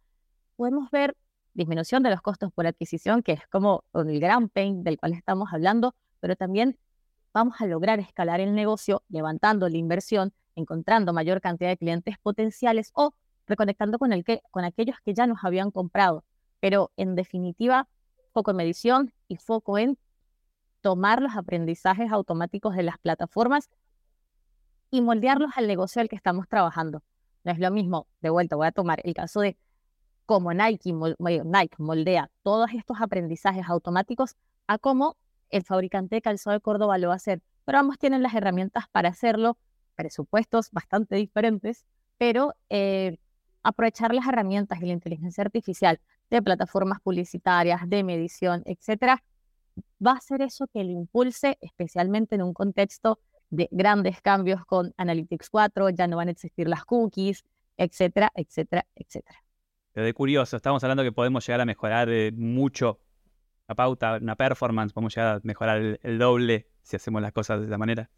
podemos 0.55 0.89
ver 0.89 1.17
disminución 1.53 2.03
de 2.03 2.11
los 2.11 2.21
costos 2.21 2.51
por 2.53 2.67
adquisición, 2.67 3.23
que 3.23 3.33
es 3.33 3.47
como 3.47 3.83
el 3.93 4.19
gran 4.19 4.47
pain 4.47 4.83
del 4.83 4.97
cual 4.97 5.13
estamos 5.13 5.49
hablando, 5.51 5.95
pero 6.19 6.35
también 6.35 6.77
vamos 7.37 7.61
a 7.61 7.67
lograr 7.67 7.99
escalar 7.99 8.39
el 8.39 8.55
negocio 8.55 9.03
levantando 9.09 9.69
la 9.69 9.77
inversión, 9.77 10.33
encontrando 10.55 11.13
mayor 11.13 11.39
cantidad 11.39 11.69
de 11.69 11.77
clientes 11.77 12.17
potenciales 12.17 12.89
o 12.95 13.13
reconectando 13.45 13.99
con, 13.99 14.11
el 14.11 14.23
que, 14.23 14.41
con 14.49 14.65
aquellos 14.65 14.97
que 15.05 15.13
ya 15.13 15.27
nos 15.27 15.43
habían 15.43 15.69
comprado. 15.69 16.23
Pero 16.59 16.91
en 16.97 17.13
definitiva, 17.13 17.87
foco 18.33 18.49
en 18.49 18.57
medición 18.57 19.13
y 19.27 19.35
foco 19.35 19.77
en 19.77 19.99
tomar 20.81 21.21
los 21.21 21.35
aprendizajes 21.35 22.11
automáticos 22.11 22.75
de 22.75 22.81
las 22.81 22.97
plataformas 22.97 23.69
y 24.89 25.01
moldearlos 25.01 25.51
al 25.57 25.67
negocio 25.67 26.01
al 26.01 26.09
que 26.09 26.15
estamos 26.15 26.47
trabajando. 26.47 27.03
No 27.43 27.51
es 27.51 27.59
lo 27.59 27.69
mismo, 27.69 28.07
de 28.21 28.31
vuelta, 28.31 28.55
voy 28.55 28.65
a 28.65 28.71
tomar 28.71 28.99
el 29.03 29.13
caso 29.13 29.41
de 29.41 29.57
cómo 30.25 30.55
Nike, 30.55 30.91
Nike 31.19 31.75
moldea 31.77 32.31
todos 32.41 32.71
estos 32.73 32.97
aprendizajes 32.99 33.69
automáticos 33.69 34.35
a 34.65 34.79
cómo 34.79 35.17
el 35.49 35.63
fabricante 35.63 36.15
de 36.15 36.21
calzado 36.21 36.53
de 36.53 36.61
Córdoba 36.61 36.97
lo 36.97 37.09
va 37.09 37.13
a 37.13 37.17
hacer. 37.17 37.41
Pero 37.65 37.79
ambos 37.79 37.97
tienen 37.97 38.23
las 38.23 38.33
herramientas 38.33 38.85
para 38.91 39.09
hacerlo, 39.09 39.57
presupuestos 39.95 40.71
bastante 40.71 41.15
diferentes, 41.15 41.85
pero 42.17 42.53
eh, 42.69 43.17
aprovechar 43.63 44.13
las 44.13 44.27
herramientas 44.27 44.81
y 44.81 44.85
la 44.85 44.93
inteligencia 44.93 45.43
artificial 45.43 45.99
de 46.29 46.41
plataformas 46.41 47.01
publicitarias, 47.01 47.81
de 47.87 48.03
medición, 48.03 48.63
etcétera, 48.65 49.23
va 50.05 50.13
a 50.13 50.21
ser 50.21 50.41
eso 50.41 50.67
que 50.67 50.83
le 50.83 50.91
impulse, 50.91 51.57
especialmente 51.61 52.35
en 52.35 52.43
un 52.43 52.53
contexto 52.53 53.19
de 53.49 53.69
grandes 53.71 54.21
cambios 54.21 54.65
con 54.65 54.93
Analytics 54.97 55.49
4, 55.49 55.89
ya 55.89 56.07
no 56.07 56.17
van 56.17 56.27
a 56.27 56.31
existir 56.31 56.67
las 56.67 56.85
cookies, 56.85 57.45
etcétera, 57.77 58.31
etcétera, 58.35 58.85
etcétera. 58.95 59.39
Pero 59.93 60.05
de 60.05 60.13
curioso, 60.13 60.57
estamos 60.57 60.83
hablando 60.83 61.03
que 61.03 61.11
podemos 61.11 61.45
llegar 61.45 61.61
a 61.61 61.65
mejorar 61.65 62.09
eh, 62.09 62.31
mucho 62.31 62.99
la 63.67 63.75
pauta, 63.75 64.17
una 64.21 64.35
performance, 64.35 64.93
podemos 64.93 65.15
llegar 65.15 65.37
a 65.37 65.39
mejorar 65.43 65.99
el, 66.01 66.19
doble 66.19 66.67
si 66.83 66.95
hacemos 66.95 67.21
las 67.21 67.33
cosas 67.33 67.59
de 67.59 67.67
esa 67.67 67.77
manera. 67.77 68.09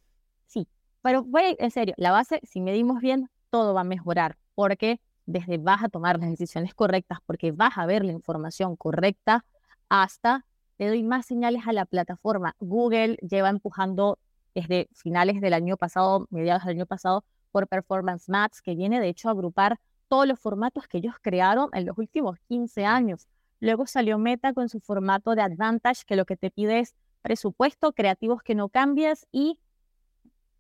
Sí, 0.45 0.67
pero 1.01 1.23
voy 1.23 1.55
en 1.57 1.71
serio, 1.71 1.95
la 1.97 2.11
base, 2.11 2.39
si 2.43 2.61
medimos 2.61 3.01
bien, 3.01 3.29
todo 3.49 3.73
va 3.73 3.81
a 3.81 3.85
mejorar, 3.85 4.37
porque 4.53 5.01
desde 5.25 5.57
vas 5.57 5.83
a 5.83 5.89
tomar 5.89 6.19
las 6.19 6.29
decisiones 6.29 6.73
correctas, 6.73 7.19
porque 7.25 7.51
vas 7.51 7.77
a 7.77 7.85
ver 7.85 8.05
la 8.05 8.11
información 8.11 8.75
correcta, 8.75 9.45
hasta 9.89 10.45
le 10.77 10.87
doy 10.87 11.03
más 11.03 11.25
señales 11.25 11.67
a 11.67 11.73
la 11.73 11.85
plataforma. 11.85 12.55
Google 12.59 13.17
lleva 13.17 13.49
empujando 13.49 14.17
desde 14.53 14.87
finales 14.93 15.41
del 15.41 15.53
año 15.53 15.77
pasado, 15.77 16.27
mediados 16.29 16.63
del 16.63 16.77
año 16.77 16.85
pasado, 16.85 17.23
por 17.51 17.67
Performance 17.67 18.29
Max, 18.29 18.61
que 18.61 18.75
viene 18.75 18.99
de 18.99 19.09
hecho 19.09 19.29
a 19.29 19.31
agrupar 19.31 19.79
todos 20.07 20.27
los 20.27 20.39
formatos 20.39 20.87
que 20.87 20.99
ellos 20.99 21.15
crearon 21.21 21.69
en 21.73 21.85
los 21.85 21.97
últimos 21.97 22.39
15 22.47 22.85
años. 22.85 23.27
Luego 23.59 23.87
salió 23.87 24.17
Meta 24.17 24.53
con 24.53 24.69
su 24.69 24.79
formato 24.79 25.35
de 25.35 25.41
Advantage, 25.41 26.03
que 26.05 26.15
lo 26.15 26.25
que 26.25 26.37
te 26.37 26.51
pide 26.51 26.79
es 26.79 26.95
presupuesto, 27.21 27.91
creativos 27.91 28.41
que 28.41 28.55
no 28.55 28.69
cambies 28.69 29.27
y 29.31 29.59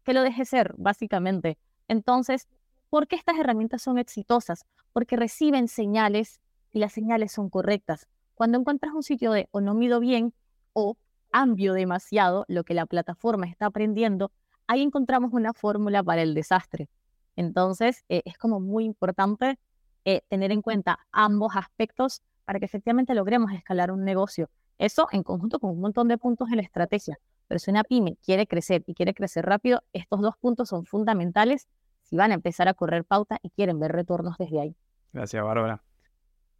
que 0.03 0.13
lo 0.13 0.21
dejes 0.21 0.49
ser, 0.49 0.73
básicamente. 0.77 1.57
Entonces, 1.87 2.47
¿por 2.89 3.07
qué 3.07 3.15
estas 3.15 3.37
herramientas 3.37 3.81
son 3.81 3.97
exitosas? 3.97 4.65
Porque 4.91 5.15
reciben 5.15 5.67
señales 5.67 6.41
y 6.71 6.79
las 6.79 6.93
señales 6.93 7.31
son 7.31 7.49
correctas. 7.49 8.07
Cuando 8.35 8.57
encuentras 8.57 8.93
un 8.93 9.03
sitio 9.03 9.31
de 9.31 9.47
o 9.51 9.61
no 9.61 9.73
mido 9.73 9.99
bien 9.99 10.33
o 10.73 10.97
cambio 11.31 11.73
demasiado 11.73 12.45
lo 12.47 12.63
que 12.63 12.73
la 12.73 12.85
plataforma 12.85 13.47
está 13.47 13.67
aprendiendo, 13.67 14.31
ahí 14.67 14.81
encontramos 14.81 15.31
una 15.33 15.53
fórmula 15.53 16.03
para 16.03 16.21
el 16.21 16.33
desastre. 16.33 16.89
Entonces, 17.35 18.03
eh, 18.09 18.21
es 18.25 18.37
como 18.37 18.59
muy 18.59 18.83
importante 18.83 19.57
eh, 20.05 20.21
tener 20.27 20.51
en 20.51 20.61
cuenta 20.61 20.99
ambos 21.11 21.55
aspectos 21.55 22.21
para 22.49 22.57
que 22.57 22.65
efectivamente 22.65 23.13
logremos 23.13 23.51
escalar 23.51 23.91
un 23.91 24.03
negocio. 24.03 24.49
Eso 24.79 25.07
en 25.11 25.21
conjunto 25.21 25.59
con 25.59 25.69
un 25.69 25.81
montón 25.81 26.07
de 26.07 26.17
puntos 26.17 26.49
en 26.49 26.55
la 26.55 26.63
estrategia. 26.63 27.19
Pero 27.47 27.59
si 27.59 27.69
una 27.69 27.83
pyme 27.83 28.17
quiere 28.25 28.47
crecer 28.47 28.83
y 28.87 28.95
quiere 28.95 29.13
crecer 29.13 29.45
rápido, 29.45 29.83
estos 29.93 30.19
dos 30.19 30.33
puntos 30.41 30.69
son 30.69 30.83
fundamentales 30.83 31.67
si 32.01 32.15
van 32.15 32.31
a 32.31 32.33
empezar 32.33 32.67
a 32.67 32.73
correr 32.73 33.05
pauta 33.05 33.37
y 33.43 33.51
quieren 33.51 33.79
ver 33.79 33.91
retornos 33.91 34.35
desde 34.39 34.61
ahí. 34.61 34.75
Gracias, 35.13 35.43
Bárbara. 35.43 35.83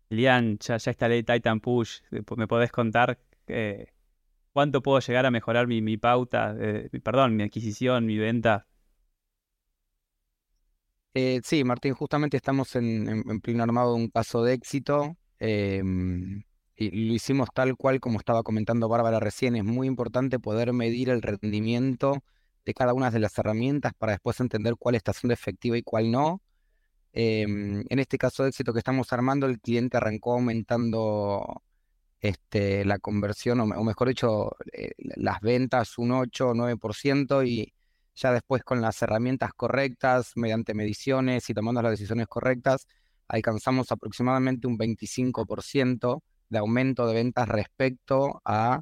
Lian, 0.09 0.59
ya, 0.59 0.77
ya 0.77 0.91
instalé 0.91 1.23
Titan 1.23 1.59
Push. 1.59 2.01
¿Me 2.11 2.47
podés 2.47 2.71
contar 2.71 3.17
eh, 3.47 3.87
cuánto 4.53 4.83
puedo 4.83 4.99
llegar 4.99 5.25
a 5.25 5.31
mejorar 5.31 5.65
mi, 5.65 5.97
pauta, 5.97 6.55
perdón, 7.03 7.35
mi 7.35 7.41
adquisición, 7.41 8.05
mi 8.05 8.19
venta 8.19 8.67
eh, 11.15 11.41
sí, 11.43 11.63
Martín, 11.63 11.95
justamente 11.95 12.37
estamos 12.37 12.75
en, 12.75 13.41
pleno 13.41 13.63
armado 13.63 13.95
de 13.95 14.03
un 14.03 14.09
caso 14.09 14.43
de 14.43 14.53
éxito 14.53 15.17
em, 15.39 16.43
y 16.75 17.07
lo 17.07 17.13
hicimos 17.13 17.49
tal 17.53 17.75
cual 17.75 17.99
como 17.99 18.19
estaba 18.19 18.43
comentando 18.43 18.87
Bárbara 18.87 19.19
recién. 19.19 19.55
Es 19.55 19.63
muy 19.65 19.87
importante 19.87 20.39
poder 20.39 20.73
medir 20.73 21.09
el 21.09 21.21
rendimiento 21.21 22.23
de 22.65 22.73
cada 22.73 22.93
una 22.93 23.11
de 23.11 23.19
las 23.19 23.37
herramientas 23.37 23.93
para 23.97 24.13
después 24.13 24.39
entender 24.39 24.75
cuál 24.77 24.95
está 24.95 25.13
siendo 25.13 25.33
efectiva 25.33 25.77
y 25.77 25.83
cuál 25.83 26.11
no. 26.11 26.41
Em, 27.13 27.83
en 27.89 27.99
este 27.99 28.17
caso 28.17 28.43
de 28.43 28.49
éxito 28.49 28.73
que 28.73 28.79
estamos 28.79 29.11
armando, 29.13 29.47
el 29.47 29.59
cliente 29.59 29.97
arrancó 29.97 30.33
aumentando 30.33 31.63
este, 32.21 32.85
la 32.85 32.99
conversión, 32.99 33.59
o, 33.61 33.83
mejor 33.83 34.09
dicho, 34.09 34.55
eh, 34.73 34.91
las 34.97 35.39
ventas 35.41 35.97
un 35.97 36.11
8 36.11 36.49
o 36.49 36.53
9% 36.53 37.43
y 37.43 37.73
ya 38.15 38.33
después 38.33 38.63
con 38.63 38.81
las 38.81 39.01
herramientas 39.01 39.53
correctas, 39.53 40.33
mediante 40.35 40.73
mediciones 40.73 41.49
y 41.49 41.53
tomando 41.53 41.81
las 41.81 41.91
decisiones 41.91 42.27
correctas, 42.27 42.87
alcanzamos 43.29 43.91
aproximadamente 43.91 44.67
un 44.67 44.77
25% 44.77 46.21
de 46.49 46.57
aumento 46.57 47.07
de 47.07 47.13
ventas 47.13 47.47
respecto 47.47 48.41
a 48.43 48.81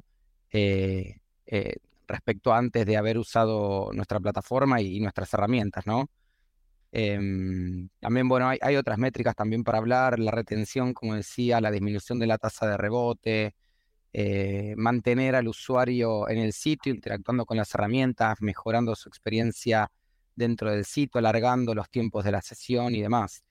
eh, 0.50 1.20
eh, 1.46 1.76
respecto 2.06 2.52
antes 2.54 2.86
de 2.86 2.96
haber 2.96 3.18
usado 3.18 3.90
nuestra 3.92 4.18
plataforma 4.18 4.80
y, 4.80 4.98
nuestras 5.00 5.32
herramientas, 5.34 5.86
¿no? 5.86 6.08
Em, 6.90 7.88
también, 8.00 8.28
bueno, 8.28 8.48
hay, 8.48 8.58
hay, 8.62 8.76
otras 8.76 8.98
métricas 8.98 9.34
también 9.36 9.62
para 9.62 9.78
hablar, 9.78 10.18
la 10.18 10.30
retención, 10.30 10.94
como 10.94 11.14
decía, 11.14 11.60
la 11.60 11.70
disminución 11.70 12.18
de 12.18 12.26
la 12.26 12.38
tasa 12.38 12.66
de 12.66 12.78
rebote, 12.78 13.54
eh, 14.12 14.74
mantener 14.76 15.36
al 15.36 15.48
usuario 15.48 16.28
en 16.28 16.38
el 16.38 16.52
sitio, 16.54 16.94
interactuando 16.94 17.44
con 17.44 17.58
las 17.58 17.74
herramientas, 17.74 18.38
mejorando 18.40 18.94
su 18.96 19.08
experiencia 19.08 19.90
dentro 20.34 20.70
del 20.70 20.84
sitio, 20.86 21.18
alargando 21.18 21.74
los 21.74 21.90
tiempos 21.90 22.24
de 22.24 22.32
la 22.32 22.40
sesión 22.40 22.94
y 22.94 23.02
demás. 23.02 23.44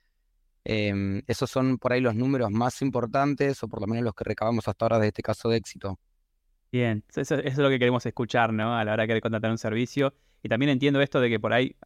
Em, 0.70 1.22
esos 1.28 1.50
son 1.50 1.78
por 1.78 1.94
ahí 1.94 2.02
los 2.02 2.14
números 2.14 2.52
más 2.52 2.82
importantes, 2.82 3.64
o 3.64 3.70
por 3.70 3.80
lo 3.80 3.88
menos 3.88 4.04
los 4.04 4.14
que 4.14 4.26
recabamos 4.26 4.68
hasta 4.68 4.84
ahora 4.84 5.00
de 5.00 5.08
este 5.08 5.22
caso 5.22 5.48
de 5.48 5.56
éxito. 5.56 5.98
Bien, 6.74 7.06
eso, 7.16 7.36
es 7.36 7.58
lo 7.58 7.70
que 7.70 7.80
queremos 7.80 8.06
escuchar, 8.06 8.52
¿no? 8.52 8.78
A 8.78 8.84
la 8.84 8.92
hora 8.92 9.08
de 9.08 9.22
contratar 9.22 9.50
un 9.50 9.58
servicio. 9.58 10.14
Y 10.44 10.50
también 10.50 10.70
entiendo 10.70 11.00
esto 11.00 11.22
de 11.22 11.30
que 11.30 11.40
por 11.40 11.54
ahí, 11.54 11.78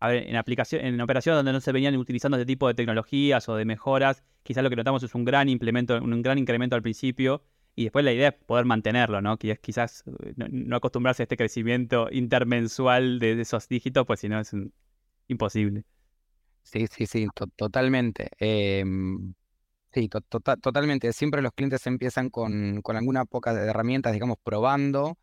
en 0.00 0.36
aplicación, 0.36 0.84
en 0.84 1.00
operaciones 1.00 1.38
donde 1.38 1.52
no 1.52 1.60
se 1.60 1.72
venían 1.72 1.96
utilizando 1.96 2.36
este 2.36 2.46
tipo 2.46 2.68
de 2.68 2.74
tecnologías 2.74 3.48
o 3.48 3.56
de 3.56 3.64
mejoras, 3.64 4.22
quizás 4.44 4.62
lo 4.62 4.70
que 4.70 4.76
notamos 4.76 5.02
es 5.02 5.16
un 5.16 5.24
gran 5.24 5.48
implemento, 5.48 6.00
un 6.00 6.22
gran 6.22 6.38
incremento 6.38 6.76
al 6.76 6.82
principio 6.82 7.42
y 7.74 7.82
después 7.82 8.04
la 8.04 8.12
idea 8.12 8.28
es 8.28 8.34
poder 8.34 8.64
mantenerlo, 8.64 9.20
¿no? 9.20 9.38
Que 9.38 9.56
quizás 9.56 10.04
eh, 10.06 10.34
no, 10.36 10.76
acostumbrarse 10.76 11.22
a 11.22 11.24
este 11.24 11.36
crecimiento 11.36 12.06
intermensual 12.12 13.18
de, 13.18 13.40
esos 13.40 13.68
dígitos, 13.68 14.06
pues 14.06 14.20
si 14.20 14.28
no 14.28 14.38
es 14.38 14.52
imposible. 15.26 15.82
Sí, 16.70 16.86
sí, 16.86 17.06
sí, 17.06 17.26
totalmente. 17.56 18.28
Em, 18.38 19.32
sí, 19.92 20.08
totalmente. 20.08 21.12
Siempre 21.14 21.42
los 21.42 21.52
clientes 21.52 21.86
empiezan 21.86 22.30
con, 22.30 22.82
con 22.82 22.96
alguna 22.96 23.24
poca 23.24 23.54
de 23.54 23.66
herramientas, 23.70 24.12
digamos, 24.12 24.38
probando. 24.42 25.18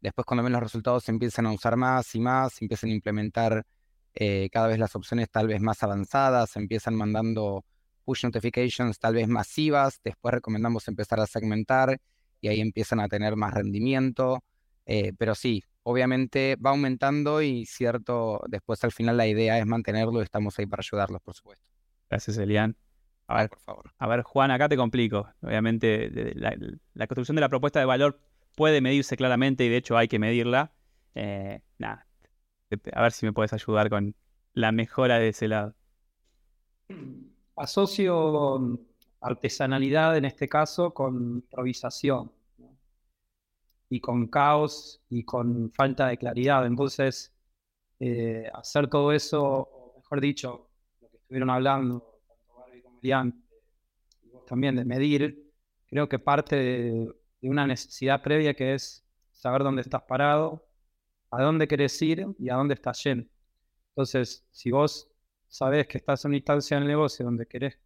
Después 0.00 0.26
cuando 0.26 0.44
ven 0.44 0.52
los 0.54 0.62
resultados 0.62 1.08
empiezan 1.10 1.46
a 1.46 1.52
usar 1.52 1.76
más 1.76 2.14
y 2.14 2.20
más, 2.20 2.62
empiezan 2.62 2.90
a 2.90 2.94
implementar 2.94 3.66
eh, 4.14 4.48
cada 4.52 4.68
vez 4.68 4.78
las 4.78 4.96
opciones 4.96 5.30
tal 5.30 5.48
vez 5.48 5.60
más 5.62 5.82
avanzadas, 5.82 6.56
empiezan 6.56 6.94
mandando 6.96 7.64
push 8.04 8.24
notifications 8.24 8.98
tal 8.98 9.14
vez 9.14 9.28
masivas, 9.28 10.00
después 10.04 10.34
recomendamos 10.34 10.88
empezar 10.88 11.20
a 11.20 11.26
segmentar 11.26 11.98
y 12.40 12.48
ahí 12.48 12.60
empiezan 12.60 13.00
a 13.00 13.08
tener 13.08 13.36
más 13.36 13.54
rendimiento, 13.54 14.44
eh, 14.86 15.12
pero 15.18 15.34
sí, 15.34 15.64
obviamente 15.86 16.56
va 16.56 16.70
aumentando 16.70 17.40
y 17.42 17.64
cierto, 17.66 18.40
después 18.48 18.82
al 18.84 18.92
final 18.92 19.16
la 19.16 19.26
idea 19.26 19.58
es 19.58 19.66
mantenerlo 19.66 20.20
y 20.20 20.24
estamos 20.24 20.58
ahí 20.58 20.66
para 20.66 20.80
ayudarlos, 20.80 21.22
por 21.22 21.34
supuesto. 21.34 21.64
Gracias, 22.10 22.36
Elian. 22.38 22.76
A 23.28 23.38
ver, 23.38 23.50
por 23.50 23.60
favor. 23.60 23.92
A 23.98 24.06
ver, 24.06 24.22
Juan, 24.22 24.50
acá 24.50 24.68
te 24.68 24.76
complico. 24.76 25.28
Obviamente, 25.42 26.10
la, 26.34 27.06
construcción 27.06 27.36
de 27.36 27.40
la 27.40 27.48
propuesta 27.48 27.78
de 27.78 27.86
valor 27.86 28.20
puede 28.56 28.80
medirse 28.80 29.16
claramente 29.16 29.64
y 29.64 29.68
de 29.68 29.76
hecho 29.76 29.96
hay 29.96 30.08
que 30.08 30.18
medirla. 30.18 30.72
Eh, 31.14 31.60
nada, 31.78 32.06
a 32.92 33.02
ver 33.02 33.12
si 33.12 33.26
me 33.26 33.32
puedes 33.32 33.52
ayudar 33.52 33.88
con 33.88 34.14
la 34.52 34.72
mejora 34.72 35.18
de 35.18 35.28
ese 35.28 35.48
lado 35.48 35.74
asocio 37.56 38.78
artesanalidad 39.20 40.16
en 40.16 40.26
este 40.26 40.48
caso 40.48 40.92
con 40.92 41.14
improvisación 41.36 42.30
y 43.88 44.00
con 44.00 44.28
caos 44.28 45.02
y 45.08 45.24
con 45.24 45.70
falta 45.72 46.08
de 46.08 46.18
claridad. 46.18 46.66
Entonces, 46.66 47.32
eh, 48.00 48.50
hacer 48.54 48.88
todo 48.88 49.12
eso, 49.12 49.42
o 49.44 49.94
mejor 49.96 50.20
dicho, 50.20 50.70
lo 51.00 51.08
que 51.10 51.16
estuvieron 51.16 51.50
hablando, 51.50 52.20
tanto 52.26 52.58
Barbie 52.58 52.82
como 52.82 52.98
Lian, 53.02 53.44
y 54.22 54.28
vos 54.30 54.44
también, 54.46 54.76
de 54.76 54.84
medir, 54.84 55.52
creo 55.86 56.08
que 56.08 56.18
parte 56.18 56.56
de, 56.56 57.12
una 57.42 57.66
necesidad 57.66 58.22
previa 58.22 58.54
que 58.54 58.74
es 58.74 59.06
saber 59.30 59.62
dónde 59.62 59.82
estás 59.82 60.02
parado, 60.02 60.66
a 61.30 61.42
dónde 61.42 61.68
querés 61.68 62.00
ir 62.02 62.26
y 62.38 62.48
a 62.50 62.56
dónde 62.56 62.74
estás 62.74 63.02
yendo. 63.04 63.28
Entonces, 63.90 64.44
si 64.50 64.72
vos 64.72 65.08
sabes 65.46 65.86
que 65.86 65.98
estás 65.98 66.24
en 66.24 66.30
una 66.30 66.38
instancia 66.38 66.76
del 66.78 66.88
negocio 66.88 67.24
donde 67.24 67.46
querés, 67.46 67.78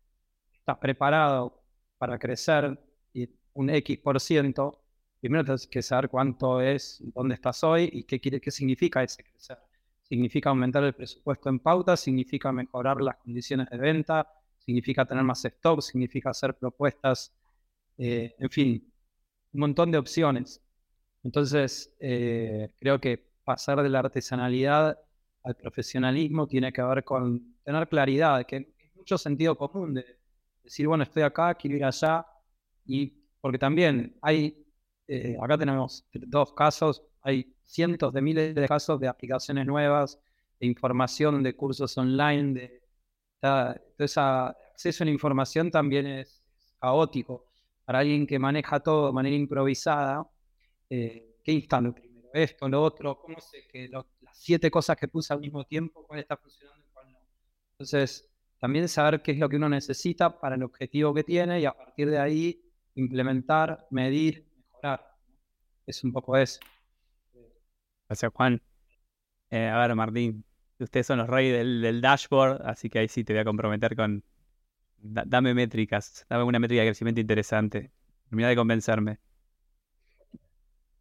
estás 0.54 0.78
preparado 0.78 1.62
para 1.98 2.18
crecer 2.18 2.78
y 3.12 3.28
un 3.52 3.68
X 3.70 3.98
por 3.98 4.18
ciento, 4.18 4.79
primero 5.20 5.44
tienes 5.44 5.66
que 5.66 5.82
saber 5.82 6.08
cuánto 6.08 6.60
es, 6.60 7.02
dónde 7.14 7.34
estás 7.34 7.62
hoy 7.64 7.88
y 7.92 8.04
qué, 8.04 8.20
qué 8.20 8.50
significa 8.50 9.02
ese 9.02 9.22
crecer. 9.22 9.58
Significa 10.02 10.50
aumentar 10.50 10.82
el 10.84 10.94
presupuesto 10.94 11.48
en 11.48 11.60
pauta, 11.60 11.96
significa 11.96 12.50
mejorar 12.52 13.00
las 13.00 13.16
condiciones 13.16 13.68
de 13.70 13.78
venta, 13.78 14.26
significa 14.58 15.04
tener 15.04 15.24
más 15.24 15.44
stock, 15.44 15.80
significa 15.82 16.30
hacer 16.30 16.54
propuestas, 16.54 17.32
eh, 17.98 18.34
en 18.38 18.50
fin, 18.50 18.92
un 19.52 19.60
montón 19.60 19.90
de 19.90 19.98
opciones. 19.98 20.60
Entonces, 21.22 21.94
eh, 22.00 22.72
creo 22.78 23.00
que 23.00 23.30
pasar 23.44 23.82
de 23.82 23.88
la 23.88 24.00
artesanalidad 24.00 24.98
al 25.42 25.56
profesionalismo 25.56 26.46
tiene 26.46 26.72
que 26.72 26.82
ver 26.82 27.04
con 27.04 27.56
tener 27.64 27.88
claridad, 27.88 28.44
que 28.46 28.56
es 28.78 28.96
mucho 28.96 29.18
sentido 29.18 29.56
común 29.56 29.94
de 29.94 30.04
decir, 30.62 30.86
bueno, 30.86 31.04
estoy 31.04 31.22
acá, 31.22 31.54
quiero 31.54 31.76
ir 31.76 31.84
allá, 31.84 32.26
y 32.86 33.12
porque 33.40 33.58
también 33.58 34.16
hay, 34.22 34.56
eh, 35.12 35.36
acá 35.42 35.58
tenemos 35.58 36.04
dos 36.12 36.52
casos, 36.52 37.02
hay 37.22 37.52
cientos 37.64 38.12
de 38.12 38.22
miles 38.22 38.54
de 38.54 38.68
casos 38.68 39.00
de 39.00 39.08
aplicaciones 39.08 39.66
nuevas, 39.66 40.20
de 40.60 40.68
información, 40.68 41.42
de 41.42 41.56
cursos 41.56 41.98
online, 41.98 42.54
de, 42.54 42.80
ese 43.98 44.20
acceso 44.20 45.02
a 45.02 45.06
la 45.06 45.10
información 45.10 45.68
también 45.68 46.06
es 46.06 46.44
caótico. 46.78 47.46
Para 47.84 47.98
alguien 47.98 48.24
que 48.24 48.38
maneja 48.38 48.78
todo 48.78 49.08
de 49.08 49.12
manera 49.12 49.34
improvisada, 49.34 50.30
eh, 50.88 51.38
¿qué 51.42 51.52
instalo 51.52 51.92
primero? 51.92 52.28
Esto, 52.32 52.68
lo 52.68 52.80
otro, 52.80 53.18
¿cómo 53.18 53.40
sé 53.40 53.66
que 53.66 53.88
las 53.88 54.04
siete 54.32 54.70
cosas 54.70 54.96
que 54.96 55.08
puse 55.08 55.32
al 55.32 55.40
mismo 55.40 55.64
tiempo, 55.64 56.06
cuál 56.06 56.20
está 56.20 56.36
funcionando 56.36 56.84
y 56.86 56.92
cuál 56.92 57.10
no? 57.10 57.18
Entonces, 57.72 58.30
también 58.60 58.88
saber 58.88 59.22
qué 59.22 59.32
es 59.32 59.38
lo 59.38 59.48
que 59.48 59.56
uno 59.56 59.68
necesita 59.68 60.38
para 60.38 60.54
el 60.54 60.62
objetivo 60.62 61.12
que 61.12 61.24
tiene 61.24 61.58
y 61.58 61.64
a 61.64 61.72
partir 61.72 62.08
de 62.10 62.18
ahí 62.20 62.62
implementar, 62.94 63.88
medir. 63.90 64.49
Es 65.86 66.04
un 66.04 66.12
poco 66.12 66.36
eso. 66.36 66.60
Gracias, 68.08 68.32
Juan. 68.34 68.60
Eh, 69.50 69.68
a 69.68 69.78
ver, 69.78 69.94
Martín, 69.94 70.44
ustedes 70.78 71.06
son 71.06 71.18
los 71.18 71.28
reyes 71.28 71.58
del, 71.58 72.00
dashboard, 72.00 72.62
así 72.64 72.88
que 72.88 73.00
ahí 73.00 73.08
sí 73.08 73.24
te 73.24 73.32
voy 73.32 73.40
a 73.40 73.44
comprometer 73.44 73.96
con. 73.96 74.24
dame 74.98 75.54
métricas, 75.54 76.26
dame 76.28 76.44
una 76.44 76.58
métrica 76.58 76.82
de 76.82 76.88
crecimiento 76.88 77.20
interesante. 77.20 77.90
Termina 78.28 78.48
de 78.48 78.56
convencerme. 78.56 79.18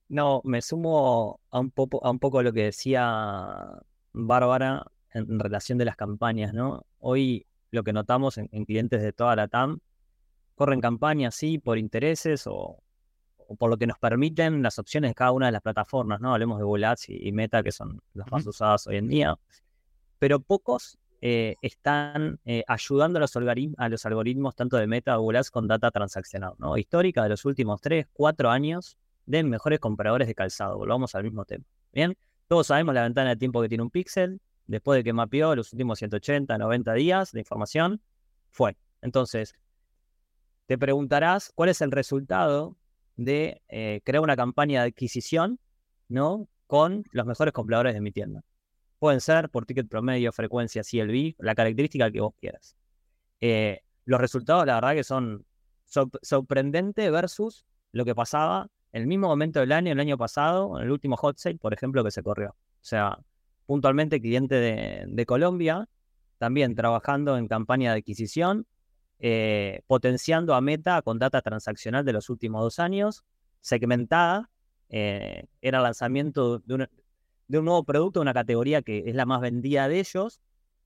No, 0.08 0.42
me 0.44 0.62
sumo 0.62 1.40
a 1.52 1.60
un 1.60 1.72
poco 1.72 2.04
a 2.04 2.10
un 2.10 2.20
poco 2.20 2.42
lo 2.42 2.52
que 2.52 2.64
decía 2.64 3.80
Bárbara 4.14 4.86
en, 5.14 5.40
relación 5.40 5.78
de 5.78 5.86
las 5.86 5.96
campañas, 5.96 6.54
¿no? 6.54 6.86
Hoy 7.00 7.46
lo 7.72 7.84
que 7.84 7.94
notamos 7.94 8.38
en, 8.40 8.50
en 8.52 8.66
clientes 8.66 9.02
de 9.02 9.14
toda 9.14 9.36
la 9.36 9.48
TAM 9.48 9.80
corren 10.56 10.82
campañas, 10.82 11.36
sí, 11.36 11.60
por 11.60 11.78
intereses 11.78 12.46
o, 12.48 12.84
por 13.58 13.70
lo 13.70 13.78
que 13.78 13.88
nos 13.88 13.98
permiten 13.98 14.62
las 14.62 14.80
opciones 14.80 15.12
de 15.12 15.16
cada 15.16 15.32
una 15.32 15.48
de 15.48 15.52
las 15.52 15.62
plataformas, 15.62 16.22
¿no? 16.22 16.34
Hablemos 16.34 16.58
de 16.60 16.64
Google 16.64 16.86
Ads 16.86 17.10
y, 17.10 17.32
Meta, 17.32 17.64
que 17.64 17.72
son 17.72 18.02
las 18.14 18.32
más 18.32 18.46
usadas 18.46 18.88
hoy 18.88 18.98
en 18.98 19.08
día. 19.08 19.38
Pero 20.20 20.40
pocos 20.40 20.98
eh, 21.22 21.56
están 21.62 22.40
eh, 22.46 22.64
ayudando 22.68 23.18
a 23.18 23.22
los, 23.22 23.36
a 23.36 23.90
los, 23.90 24.06
algoritmos 24.06 24.56
tanto 24.56 24.78
de 24.78 24.88
Meta 24.88 25.18
o 25.18 25.22
Google 25.22 25.40
Ads 25.40 25.52
con 25.52 25.68
data 25.68 25.92
transaccional, 25.92 26.54
¿no? 26.58 26.78
Histórica 26.78 27.24
de 27.24 27.30
los 27.30 27.46
últimos 27.46 27.82
3, 27.82 28.08
4 28.14 28.50
años 28.50 28.98
de 29.26 29.44
mejores 29.44 29.80
compradores 29.80 30.28
de 30.28 30.36
calzado. 30.36 30.78
Volvamos 30.78 31.16
al 31.16 31.24
mismo 31.24 31.46
tema. 31.46 31.66
Bien, 31.92 32.16
todos 32.48 32.68
sabemos 32.68 32.96
la 32.96 33.04
ventana 33.04 33.30
de 33.30 33.36
tiempo 33.36 33.62
que 33.62 33.70
tiene 33.70 33.84
un 33.84 33.90
pixel. 33.90 34.42
Después 34.68 35.00
de 35.00 35.04
que 35.04 35.14
mapeó 35.14 35.56
los 35.56 35.74
últimos 35.74 35.98
180, 35.98 36.58
90 36.58 36.94
días 36.94 37.32
de 37.32 37.40
información, 37.40 38.02
fue. 38.50 38.78
Entonces, 39.02 39.56
te 40.68 40.78
preguntarás 40.78 41.52
cuál 41.56 41.70
es 41.70 41.82
el 41.82 41.92
resultado 41.92 42.76
de 43.20 43.62
eh, 43.68 44.02
crear 44.06 44.24
una 44.24 44.38
campaña 44.38 44.82
de 44.82 44.90
adquisición, 44.90 45.60
¿no? 46.08 46.48
Con 46.68 47.04
los 47.12 47.26
mejores 47.26 47.54
compradores 47.54 47.94
de 47.94 48.02
mi 48.02 48.12
tienda. 48.12 48.42
Pueden 48.98 49.20
ser 49.20 49.50
por 49.50 49.66
ticket 49.66 49.90
promedio, 49.90 50.32
frecuencia, 50.32 50.84
CLV, 50.84 51.36
la 51.40 51.54
característica 51.54 52.10
que 52.12 52.22
vos 52.22 52.34
quieras. 52.40 52.78
Eh, 53.42 53.82
los 54.06 54.22
resultados, 54.22 54.66
la 54.66 54.76
verdad, 54.76 54.94
que 54.94 55.04
son 55.04 55.46
sorprendentes 56.22 57.12
versus 57.12 57.66
lo 57.92 58.06
que 58.06 58.16
pasaba 58.16 58.68
en 58.94 59.02
el 59.02 59.08
mismo 59.08 59.28
momento 59.28 59.60
del 59.60 59.72
año, 59.72 59.92
el 59.92 60.00
año 60.00 60.18
pasado, 60.18 60.78
en 60.78 60.86
el 60.86 60.92
último 60.92 61.18
hot 61.18 61.38
sale, 61.38 61.58
por 61.58 61.74
ejemplo, 61.74 62.04
que 62.04 62.12
se 62.12 62.24
corrió. 62.24 62.52
O 62.52 62.56
sea, 62.82 63.20
puntualmente 63.66 64.22
cliente 64.22 64.56
de 65.08 65.26
Colombia, 65.26 65.88
también 66.38 66.74
trabajando 66.74 67.38
en 67.38 67.48
campaña 67.48 67.92
de 67.92 68.00
adquisición, 68.00 68.66
eh, 69.20 69.82
potenciando 69.88 70.56
a 70.56 70.62
Meta 70.62 71.02
con 71.02 71.20
data 71.20 71.42
transaccional 71.42 72.06
de 72.06 72.14
los 72.14 72.30
últimos 72.30 72.62
dos 72.62 72.80
años, 72.80 73.24
segmentada, 73.62 74.50
eh, 74.90 75.46
era 75.62 75.82
lanzamiento 75.82 76.60
de, 76.60 76.74
un 76.76 77.66
nuevo 77.66 77.84
producto, 77.84 78.22
una 78.22 78.34
categoría 78.34 78.82
que 78.82 79.04
es 79.06 79.16
la 79.16 79.26
más 79.26 79.42
vendida 79.42 79.88
de 79.88 80.00
ellos, 80.00 80.40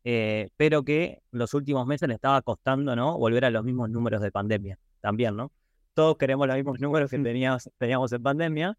eh, 0.03 0.49
pero 0.57 0.83
que 0.83 1.21
en 1.31 1.39
los 1.39 1.53
últimos 1.53 1.85
meses 1.85 2.09
le 2.09 2.15
estaba 2.15 2.41
costando 2.41 2.95
¿no? 2.95 3.17
volver 3.17 3.45
a 3.45 3.49
los 3.49 3.63
mismos 3.63 3.89
números 3.89 4.21
de 4.21 4.31
pandemia 4.31 4.77
también, 4.99 5.35
¿no? 5.35 5.51
Todos 5.93 6.17
queremos 6.17 6.47
los 6.47 6.55
mismos 6.55 6.79
números 6.79 7.11
que 7.11 7.19
teníamos, 7.19 7.69
teníamos 7.77 8.11
en 8.11 8.23
pandemia. 8.23 8.77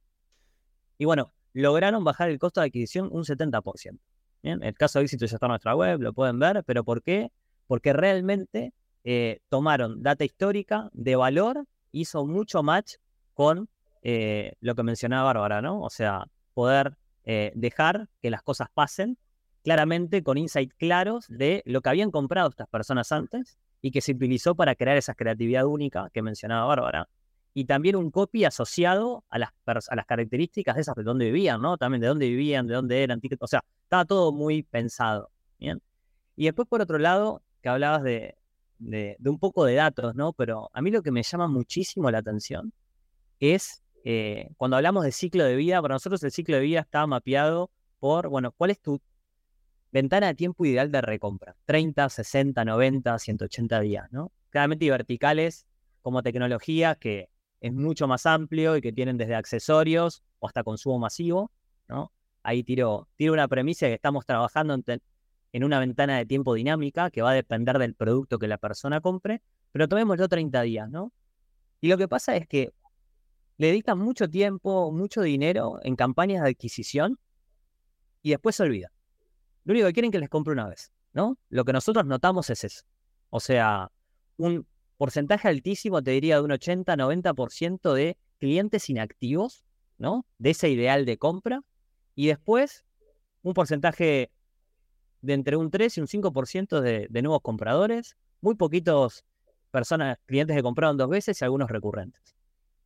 Y 0.99 1.05
bueno, 1.05 1.33
lograron 1.53 2.03
bajar 2.03 2.29
el 2.29 2.39
costo 2.39 2.61
de 2.61 2.67
adquisición 2.67 3.09
un 3.13 3.25
70%. 3.25 3.99
Bien, 4.43 4.63
el 4.63 4.75
caso 4.75 4.99
de 4.99 5.05
éxito 5.05 5.25
ya 5.25 5.37
está 5.37 5.47
en 5.47 5.51
nuestra 5.51 5.77
web, 5.77 6.01
lo 6.01 6.13
pueden 6.13 6.39
ver, 6.39 6.65
pero 6.65 6.83
¿por 6.83 7.03
qué? 7.03 7.31
Porque 7.67 7.93
realmente 7.93 8.75
eh, 9.05 9.41
tomaron 9.51 10.03
data 10.03 10.25
histórica 10.25 10.89
de 10.93 11.15
valor, 11.15 11.67
hizo 11.93 12.27
mucho 12.27 12.63
match 12.63 12.95
con 13.35 13.69
eh, 14.03 14.55
lo 14.61 14.75
que 14.75 14.83
mencionaba 14.83 15.25
Bárbara, 15.25 15.63
¿no? 15.63 15.81
O 15.83 15.91
sea, 15.91 16.27
poder 16.55 16.97
eh, 17.25 17.53
dejar 17.55 18.09
que 18.23 18.31
las 18.31 18.43
cosas 18.43 18.69
pasen 18.73 19.19
claramente 19.63 20.23
con 20.23 20.39
insights 20.39 20.75
claros 20.75 21.27
de 21.29 21.63
lo 21.67 21.81
que 21.81 21.89
habían 21.89 22.11
comprado 22.11 22.49
estas 22.49 22.69
personas 22.69 23.13
antes 23.13 23.59
y 23.81 23.91
que 23.91 24.01
se 24.01 24.13
utilizó 24.13 24.55
para 24.55 24.75
crear 24.75 24.97
esa 24.97 25.15
creatividad 25.15 25.65
única 25.67 26.11
que 26.13 26.23
mencionaba 26.23 26.67
Bárbara. 26.67 27.09
Y 27.53 27.67
también 27.67 27.97
un 27.97 28.11
copy 28.11 28.45
asociado 28.45 29.25
a 29.29 29.39
las, 29.39 29.51
a 29.67 29.97
las 29.97 30.07
características 30.07 30.75
de 30.75 30.81
esas 30.81 30.97
de 30.97 31.03
dónde 31.03 31.27
vivían, 31.27 31.63
¿no? 31.63 31.77
También 31.77 32.01
de 32.01 32.09
dónde 32.09 32.29
vivían, 32.29 32.67
de 32.67 32.75
dónde 32.75 33.03
eran. 33.03 33.21
O 33.39 33.47
sea, 33.47 33.63
estaba 33.83 34.05
todo 34.05 34.33
muy 34.33 34.63
pensado. 34.65 35.31
¿bien? 35.59 35.81
Y 36.37 36.47
después, 36.47 36.67
por 36.67 36.81
otro 36.81 36.99
lado, 36.99 37.43
que 37.63 37.69
hablabas 37.69 38.03
de, 38.03 38.37
de, 38.85 39.17
un 39.25 39.39
poco 39.39 39.65
de 39.65 39.75
datos, 39.75 40.15
¿no? 40.15 40.33
Pero 40.33 40.71
a 40.73 40.83
mí 40.83 40.91
lo 40.91 41.03
que 41.03 41.11
me 41.11 41.23
llama 41.23 41.49
muchísimo 41.49 42.11
la 42.11 42.19
atención 42.19 42.73
es 43.41 43.83
eh, 44.05 44.51
cuando 44.57 44.77
hablamos 44.77 45.05
de 45.05 45.13
ciclo 45.13 45.45
de 45.45 45.57
vida, 45.57 45.81
para 45.81 45.95
nosotros 45.95 46.23
el 46.23 46.31
ciclo 46.31 46.57
de 46.57 46.63
vida 46.63 46.81
está 46.81 47.07
mapeado 47.07 47.71
por, 47.99 48.29
bueno, 48.29 48.53
¿cuál 48.53 48.71
es 48.71 48.81
tu 48.81 49.01
ventana 49.91 50.29
de 50.29 50.35
tiempo 50.35 50.65
ideal 50.67 50.91
de 50.91 51.01
recompra? 51.01 51.57
30, 51.65 52.09
60, 52.09 52.65
90, 52.65 53.19
180 53.19 53.81
días, 53.81 54.13
¿no? 54.13 54.31
Claramente 54.51 54.85
hay 54.85 54.91
verticales 54.91 55.67
como 56.03 56.23
tecnología 56.23 56.95
que 56.97 57.31
es 57.61 57.73
mucho 57.73 58.07
más 58.07 58.27
amplio 58.27 58.77
y 58.77 58.83
que 58.83 58.93
tienen 58.93 59.17
desde 59.17 59.35
accesorios 59.35 60.23
o 60.39 60.47
hasta 60.47 60.63
consumo 60.63 60.99
masivo, 60.99 61.51
¿no? 61.89 62.13
Ahí 62.43 62.63
tiro, 62.63 63.09
tiro 63.17 63.33
una 63.33 63.49
premisa 63.49 63.87
que 63.87 63.95
estamos 63.95 64.27
trabajando 64.27 64.75
en, 64.75 64.85
en 65.55 65.63
una 65.63 65.79
ventana 65.79 66.19
de 66.19 66.27
tiempo 66.27 66.53
dinámica 66.55 67.13
que 67.13 67.23
va 67.23 67.31
a 67.31 67.35
depender 67.35 67.79
del 67.79 67.95
producto 67.95 68.41
que 68.41 68.49
la 68.49 68.59
persona 68.59 69.01
compre, 69.01 69.41
pero 69.71 69.87
tomémoslo 69.87 70.29
30 70.29 70.63
días, 70.63 70.91
¿no? 70.91 71.13
Y 71.81 71.87
lo 71.87 71.97
que 71.97 72.09
pasa 72.09 72.35
es 72.35 72.49
que 72.49 72.73
le 73.59 73.69
dedican 73.69 73.97
mucho 73.97 74.29
tiempo, 74.29 74.91
mucho 74.91 75.23
dinero 75.23 75.79
en 75.85 75.95
campañas 75.95 76.43
de 76.43 76.51
adquisición 76.51 77.21
y 78.21 78.31
después 78.31 78.57
se 78.57 78.65
olvida. 78.65 78.91
Lo 79.63 79.75
único 79.75 79.87
que 79.87 79.93
quieren 79.93 80.09
es 80.09 80.15
que 80.15 80.19
les 80.19 80.29
compre 80.29 80.55
una 80.55 80.69
vez, 80.69 80.91
¿no? 81.13 81.39
Lo 81.51 81.65
que 81.65 81.73
nosotros 81.73 82.05
notamos 82.05 82.51
es 82.51 82.65
eso. 82.65 82.85
O 83.31 83.39
sea, 83.39 83.93
un 84.37 84.67
porcentaje 84.97 85.47
altísimo, 85.47 86.03
te 86.03 86.11
diría 86.11 86.39
de 86.39 86.43
un 86.43 86.51
80-90% 86.51 87.95
de 87.95 88.17
clientes 88.41 88.91
inactivos, 88.91 89.65
¿no? 89.99 90.27
De 90.39 90.51
ese 90.51 90.69
ideal 90.69 91.05
de 91.05 91.17
compra. 91.17 91.63
Y 92.17 92.27
después 92.27 92.85
un 93.43 93.55
porcentaje 93.55 94.33
de 95.25 95.35
entre 95.35 95.57
un 95.57 95.71
3 95.71 95.97
y 95.97 96.01
un 96.01 96.07
5% 96.07 96.81
de, 96.81 97.07
de 97.09 97.23
nuevos 97.23 97.41
compradores, 97.43 98.17
muy 98.41 98.55
poquitos 98.55 99.25
personas, 99.71 100.19
clientes 100.27 100.57
que 100.57 100.63
compraron 100.63 100.97
dos 100.97 101.09
veces 101.09 101.41
y 101.41 101.45
algunos 101.45 101.71
recurrentes. 101.71 102.35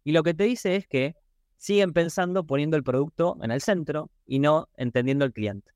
Y 0.05 0.13
lo 0.13 0.23
que 0.23 0.35
te 0.35 0.45
dice 0.45 0.77
es 0.77 0.87
que 0.87 1.17
siguen 1.59 1.93
pensando 1.93 2.47
poniendo 2.47 2.77
el 2.77 2.85
producto 2.85 3.37
en 3.43 3.51
el 3.51 3.61
centro 3.61 4.11
y 4.25 4.39
no 4.39 4.69
entendiendo 4.77 5.25
el 5.25 5.33
cliente. 5.33 5.73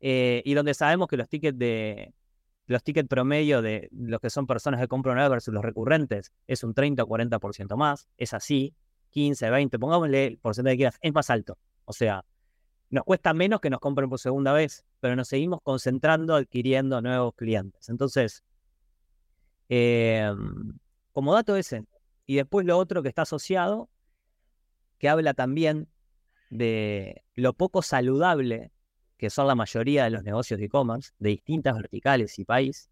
Eh, 0.00 0.42
y 0.44 0.54
donde 0.54 0.74
sabemos 0.74 1.06
que 1.08 1.16
los 1.16 1.28
tickets 1.28 1.56
de 1.56 2.12
los 2.66 2.82
tickets 2.82 3.08
promedio 3.08 3.62
de 3.62 3.88
los 3.92 4.20
que 4.20 4.30
son 4.30 4.46
personas 4.46 4.80
que 4.80 4.88
compran 4.88 5.16
una 5.16 5.28
versus 5.28 5.52
los 5.52 5.62
recurrentes 5.62 6.32
es 6.46 6.64
un 6.64 6.74
30 6.74 7.02
o 7.02 7.06
40% 7.06 7.76
más, 7.76 8.08
es 8.16 8.34
así, 8.34 8.74
15, 9.10 9.50
20, 9.50 9.78
pongámosle 9.78 10.26
el 10.26 10.38
porcentaje 10.38 10.74
que 10.74 10.78
quieras, 10.78 10.98
es 11.00 11.12
más 11.12 11.28
alto. 11.30 11.58
O 11.84 11.92
sea, 11.92 12.24
nos 12.92 13.04
cuesta 13.04 13.32
menos 13.32 13.60
que 13.60 13.70
nos 13.70 13.80
compren 13.80 14.10
por 14.10 14.18
segunda 14.18 14.52
vez, 14.52 14.84
pero 15.00 15.16
nos 15.16 15.26
seguimos 15.26 15.60
concentrando 15.62 16.34
adquiriendo 16.36 17.00
nuevos 17.00 17.34
clientes. 17.34 17.88
Entonces, 17.88 18.44
em, 19.70 20.78
como 21.12 21.32
dato 21.32 21.56
ese, 21.56 21.86
y 22.26 22.36
después 22.36 22.66
lo 22.66 22.76
otro 22.76 23.02
que 23.02 23.08
está 23.08 23.22
asociado, 23.22 23.88
que 24.98 25.08
habla 25.08 25.32
también 25.32 25.88
de 26.50 27.24
lo 27.34 27.54
poco 27.54 27.80
saludable 27.80 28.70
que 29.16 29.30
son 29.30 29.46
la 29.46 29.54
mayoría 29.54 30.04
de 30.04 30.10
los 30.10 30.22
negocios 30.22 30.60
de 30.60 30.66
e-commerce, 30.66 31.12
de 31.18 31.30
distintas 31.30 31.74
verticales 31.74 32.38
y 32.38 32.44
país, 32.44 32.90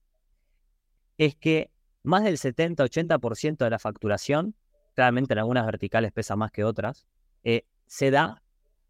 es 1.18 1.34
que 1.36 1.70
más 2.02 2.24
del 2.24 2.38
70-80% 2.38 3.64
de 3.64 3.70
la 3.70 3.78
facturación, 3.78 4.54
claramente 4.94 5.34
en 5.34 5.40
algunas 5.40 5.66
verticales 5.66 6.12
pesa 6.12 6.36
más 6.36 6.52
que 6.52 6.64
otras, 6.64 7.06
eh, 7.44 7.66
se 7.86 8.10
da 8.10 8.42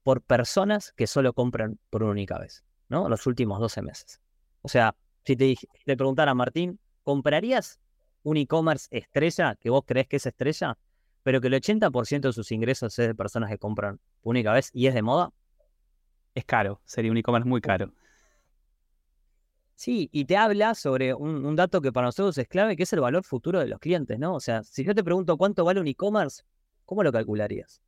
por 0.03 0.23
personas 0.23 0.93
que 0.93 1.07
solo 1.07 1.33
compran 1.33 1.79
por 1.91 2.03
una 2.03 2.13
única 2.13 2.39
vez, 2.39 2.65
¿no? 2.89 3.09
Los 3.09 3.27
últimos 3.27 3.61
12 3.61 3.83
meses. 3.83 4.21
O 4.63 4.69
sea, 4.69 4.95
si 5.25 5.37
te, 5.37 5.57
te 5.85 5.97
preguntara, 5.97 6.35
Martín, 6.35 6.79
¿comprarías 7.03 7.81
un 8.23 8.37
e-commerce 8.37 8.89
estrella 8.91 9.57
que 9.57 9.71
vos 9.71 9.85
crees 9.87 10.07
que 10.09 10.17
es 10.17 10.27
estrella, 10.27 10.77
pero 11.23 11.41
que 11.41 11.49
el 11.49 11.55
80% 11.55 12.29
de 12.29 12.33
sus 12.33 12.51
ingresos 12.53 12.99
es 12.99 13.09
de 13.09 13.15
personas 13.15 13.51
que 13.51 13.59
compran 13.59 13.99
por 14.23 14.31
única 14.31 14.53
vez 14.53 14.71
y 14.73 14.87
es 14.87 14.95
de 14.95 15.03
moda? 15.03 15.31
Es 16.35 16.45
caro, 16.45 16.81
sería 16.85 17.11
un 17.11 17.17
e-commerce 17.17 17.49
muy 17.49 17.61
caro. 17.61 17.93
Sí, 19.75 20.11
y 20.13 20.27
te 20.27 20.37
habla 20.37 20.75
sobre 20.75 21.15
un, 21.15 21.57
dato 21.57 21.81
que 21.81 21.91
para 21.91 22.09
nosotros 22.09 22.37
es 22.37 22.47
clave, 22.49 22.77
que 22.77 22.83
es 22.83 22.93
el 22.93 23.01
valor 23.01 23.25
futuro 23.25 23.61
de 23.61 23.67
los 23.67 23.79
clientes, 23.79 24.19
¿no? 24.19 24.35
O 24.35 24.41
sea, 24.41 24.63
si 24.63 24.85
yo 24.85 24.95
te 24.95 25.03
pregunto 25.03 25.39
cuánto 25.39 25.65
vale 25.65 25.81
un 25.81 25.89
e-commerce, 25.89 26.43
¿cómo 26.85 27.03
lo 27.03 27.11
calcularías? 27.11 27.81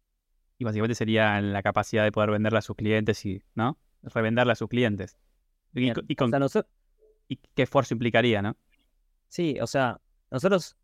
Y 0.58 0.64
básicamente 0.64 0.94
sería 0.94 1.40
la 1.40 1.62
capacidad 1.62 2.04
de 2.04 2.12
poder 2.12 2.30
venderle 2.30 2.58
a 2.58 2.62
sus 2.62 2.76
clientes 2.76 3.24
y, 3.26 3.42
¿no? 3.54 3.78
Revenderle 4.02 4.52
a 4.52 4.56
sus 4.56 4.68
clientes. 4.68 5.16
Y, 5.74 5.90
y 7.28 7.36
qué 7.54 7.62
esfuerzo 7.62 7.94
implicaría, 7.94 8.42
¿no? 8.42 8.56
Sí, 9.28 9.58
o 9.60 9.66
sea, 9.66 10.00
nosotros 10.30 10.76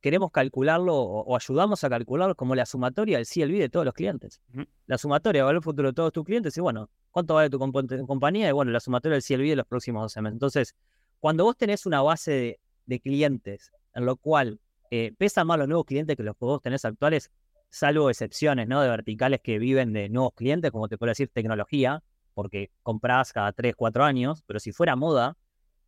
queremos 0.00 0.30
calcularlo 0.30 0.94
o, 0.94 1.36
ayudamos 1.36 1.82
a 1.82 1.90
calcularlo 1.90 2.34
como 2.36 2.54
la 2.54 2.64
sumatoria 2.66 3.18
del 3.18 3.26
CLV 3.26 3.58
de 3.58 3.68
todos 3.68 3.84
los 3.84 3.94
clientes. 3.94 4.40
La 4.86 4.98
sumatoria 4.98 5.40
del 5.40 5.46
valor 5.46 5.62
futuro 5.62 5.88
de 5.88 5.94
todos 5.94 6.12
tus 6.12 6.24
clientes 6.24 6.56
y 6.56 6.60
bueno, 6.60 6.88
¿Cuánto 7.16 7.32
vale 7.32 7.48
tu 7.48 7.58
compañía? 7.58 8.50
Y 8.50 8.52
bueno, 8.52 8.72
la 8.72 8.78
sumatoria 8.78 9.14
del 9.14 9.24
CLV 9.24 9.48
de 9.48 9.56
los 9.56 9.66
próximos 9.66 10.02
12 10.02 10.20
meses. 10.20 10.34
Entonces, 10.34 10.74
cuando 11.18 11.44
vos 11.44 11.56
tenés 11.56 11.86
una 11.86 12.02
base 12.02 12.60
de, 12.84 13.00
clientes 13.00 13.72
en 13.94 14.04
lo 14.04 14.16
cual 14.16 14.60
eh, 14.90 15.14
pesan 15.16 15.46
más 15.46 15.58
los 15.58 15.66
nuevos 15.66 15.86
clientes 15.86 16.14
que 16.14 16.22
los 16.22 16.36
que 16.36 16.44
vos 16.44 16.60
tenés 16.60 16.84
actuales, 16.84 17.30
salvo 17.76 18.08
excepciones, 18.08 18.68
¿no? 18.68 18.80
De 18.80 18.88
verticales 18.88 19.40
que 19.42 19.58
viven 19.58 19.92
de 19.92 20.08
nuevos 20.08 20.32
clientes, 20.34 20.70
como 20.70 20.88
te 20.88 20.96
puedo 20.96 21.10
decir 21.10 21.28
tecnología, 21.28 22.02
porque 22.32 22.70
comprás 22.82 23.34
cada 23.34 23.52
3, 23.52 23.74
4 23.76 24.02
años, 24.02 24.42
pero 24.46 24.58
si 24.60 24.72
fuera 24.72 24.96
moda 24.96 25.36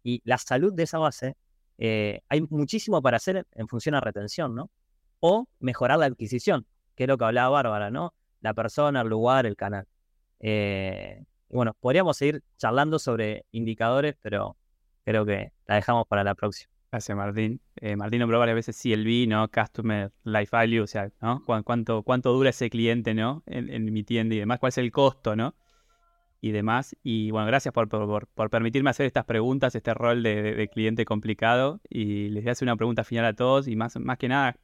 y 0.02 0.20
la 0.24 0.36
salud 0.36 0.74
de 0.74 0.82
esa 0.82 0.98
base, 0.98 1.36
eh, 1.78 2.20
hay 2.28 2.42
muchísimo 2.50 3.00
para 3.00 3.16
hacer 3.16 3.46
en 3.52 3.68
función 3.68 3.94
a 3.94 4.00
retención, 4.00 4.54
¿no? 4.54 4.70
O 5.20 5.46
mejorar 5.60 5.98
la 5.98 6.06
adquisición, 6.06 6.66
que 6.94 7.04
es 7.04 7.08
lo 7.08 7.16
que 7.16 7.24
hablaba 7.24 7.48
Bárbara, 7.48 7.90
¿no? 7.90 8.12
La 8.42 8.52
persona, 8.52 9.00
el 9.00 9.08
lugar, 9.08 9.46
el 9.46 9.56
canal. 9.56 9.86
Eh, 10.40 11.24
bueno, 11.48 11.74
podríamos 11.80 12.18
seguir 12.18 12.42
charlando 12.58 12.98
sobre 12.98 13.46
indicadores, 13.50 14.14
pero 14.20 14.58
creo 15.04 15.24
que 15.24 15.52
la 15.66 15.76
dejamos 15.76 16.06
para 16.06 16.22
la 16.22 16.34
próxima. 16.34 16.77
Gracias, 16.90 17.16
Martín. 17.16 17.60
Eh, 17.76 17.96
Martín 17.96 18.20
nombró 18.20 18.38
varias 18.38 18.54
veces 18.54 18.80
CLV, 18.82 19.28
¿no? 19.28 19.48
Customer 19.50 20.10
Life 20.24 20.48
Value, 20.50 20.80
o 20.80 20.86
sea, 20.86 21.10
¿no? 21.20 21.44
¿Cuánto, 21.44 22.02
cuánto 22.02 22.32
dura 22.32 22.48
ese 22.50 22.70
cliente, 22.70 23.12
¿no? 23.12 23.42
En, 23.46 23.92
mi 23.92 24.04
tienda 24.04 24.34
y 24.34 24.38
demás, 24.38 24.58
cuál 24.58 24.70
es 24.70 24.78
el 24.78 24.90
costo, 24.90 25.36
¿no? 25.36 25.54
Y 26.40 26.52
demás. 26.52 26.96
Y 27.02 27.30
bueno, 27.30 27.46
gracias 27.46 27.74
por, 27.74 27.88
por, 27.88 28.50
permitirme 28.50 28.90
hacer 28.90 29.06
estas 29.06 29.26
preguntas, 29.26 29.74
este 29.74 29.92
rol 29.92 30.22
de, 30.22 30.54
de, 30.54 30.68
cliente 30.68 31.04
complicado. 31.04 31.80
Y 31.90 32.30
les 32.30 32.44
voy 32.44 32.50
a 32.50 32.52
hacer 32.52 32.66
una 32.66 32.76
pregunta 32.76 33.04
final 33.04 33.26
a 33.26 33.34
todos 33.34 33.68
y 33.68 33.76
más, 33.76 33.96
más 33.98 34.16
que 34.18 34.28
nada, 34.28 34.56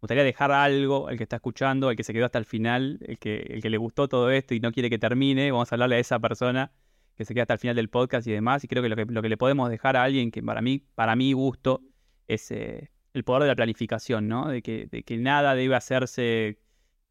gustaría 0.00 0.24
dejar 0.24 0.52
algo 0.52 1.08
al 1.08 1.16
que 1.18 1.24
está 1.24 1.36
escuchando, 1.36 1.88
al 1.88 1.96
que 1.96 2.04
se 2.04 2.12
quedó 2.14 2.26
hasta 2.26 2.38
el 2.38 2.46
final, 2.46 2.98
el 3.02 3.18
que, 3.18 3.36
el 3.50 3.60
que 3.60 3.70
le 3.70 3.76
gustó 3.76 4.08
todo 4.08 4.30
esto 4.30 4.54
y 4.54 4.60
no 4.60 4.72
quiere 4.72 4.88
que 4.88 4.98
termine. 4.98 5.50
Vamos 5.50 5.70
a 5.72 5.74
hablarle 5.74 5.96
a 5.96 5.98
esa 5.98 6.18
persona 6.20 6.72
que 7.16 7.24
se 7.24 7.34
queda 7.34 7.42
hasta 7.42 7.54
el 7.54 7.60
final 7.60 7.76
del 7.76 7.88
podcast 7.88 8.26
y 8.26 8.32
demás. 8.32 8.64
Y 8.64 8.68
creo 8.68 8.82
que 8.82 8.88
lo 8.88 8.96
que, 8.96 9.04
lo 9.06 9.22
que 9.22 9.28
le 9.28 9.36
podemos 9.36 9.70
dejar 9.70 9.96
a 9.96 10.04
alguien 10.04 10.30
que 10.30 10.42
para 10.42 10.62
mí, 10.62 10.84
para 10.94 11.16
mi 11.16 11.32
gusto, 11.32 11.82
es 12.28 12.50
eh, 12.50 12.90
el 13.14 13.24
poder 13.24 13.42
de 13.42 13.48
la 13.48 13.56
planificación, 13.56 14.28
¿no? 14.28 14.48
De 14.48 14.62
que, 14.62 14.86
de 14.86 15.02
que 15.02 15.16
nada 15.16 15.54
debe 15.54 15.74
hacerse 15.74 16.58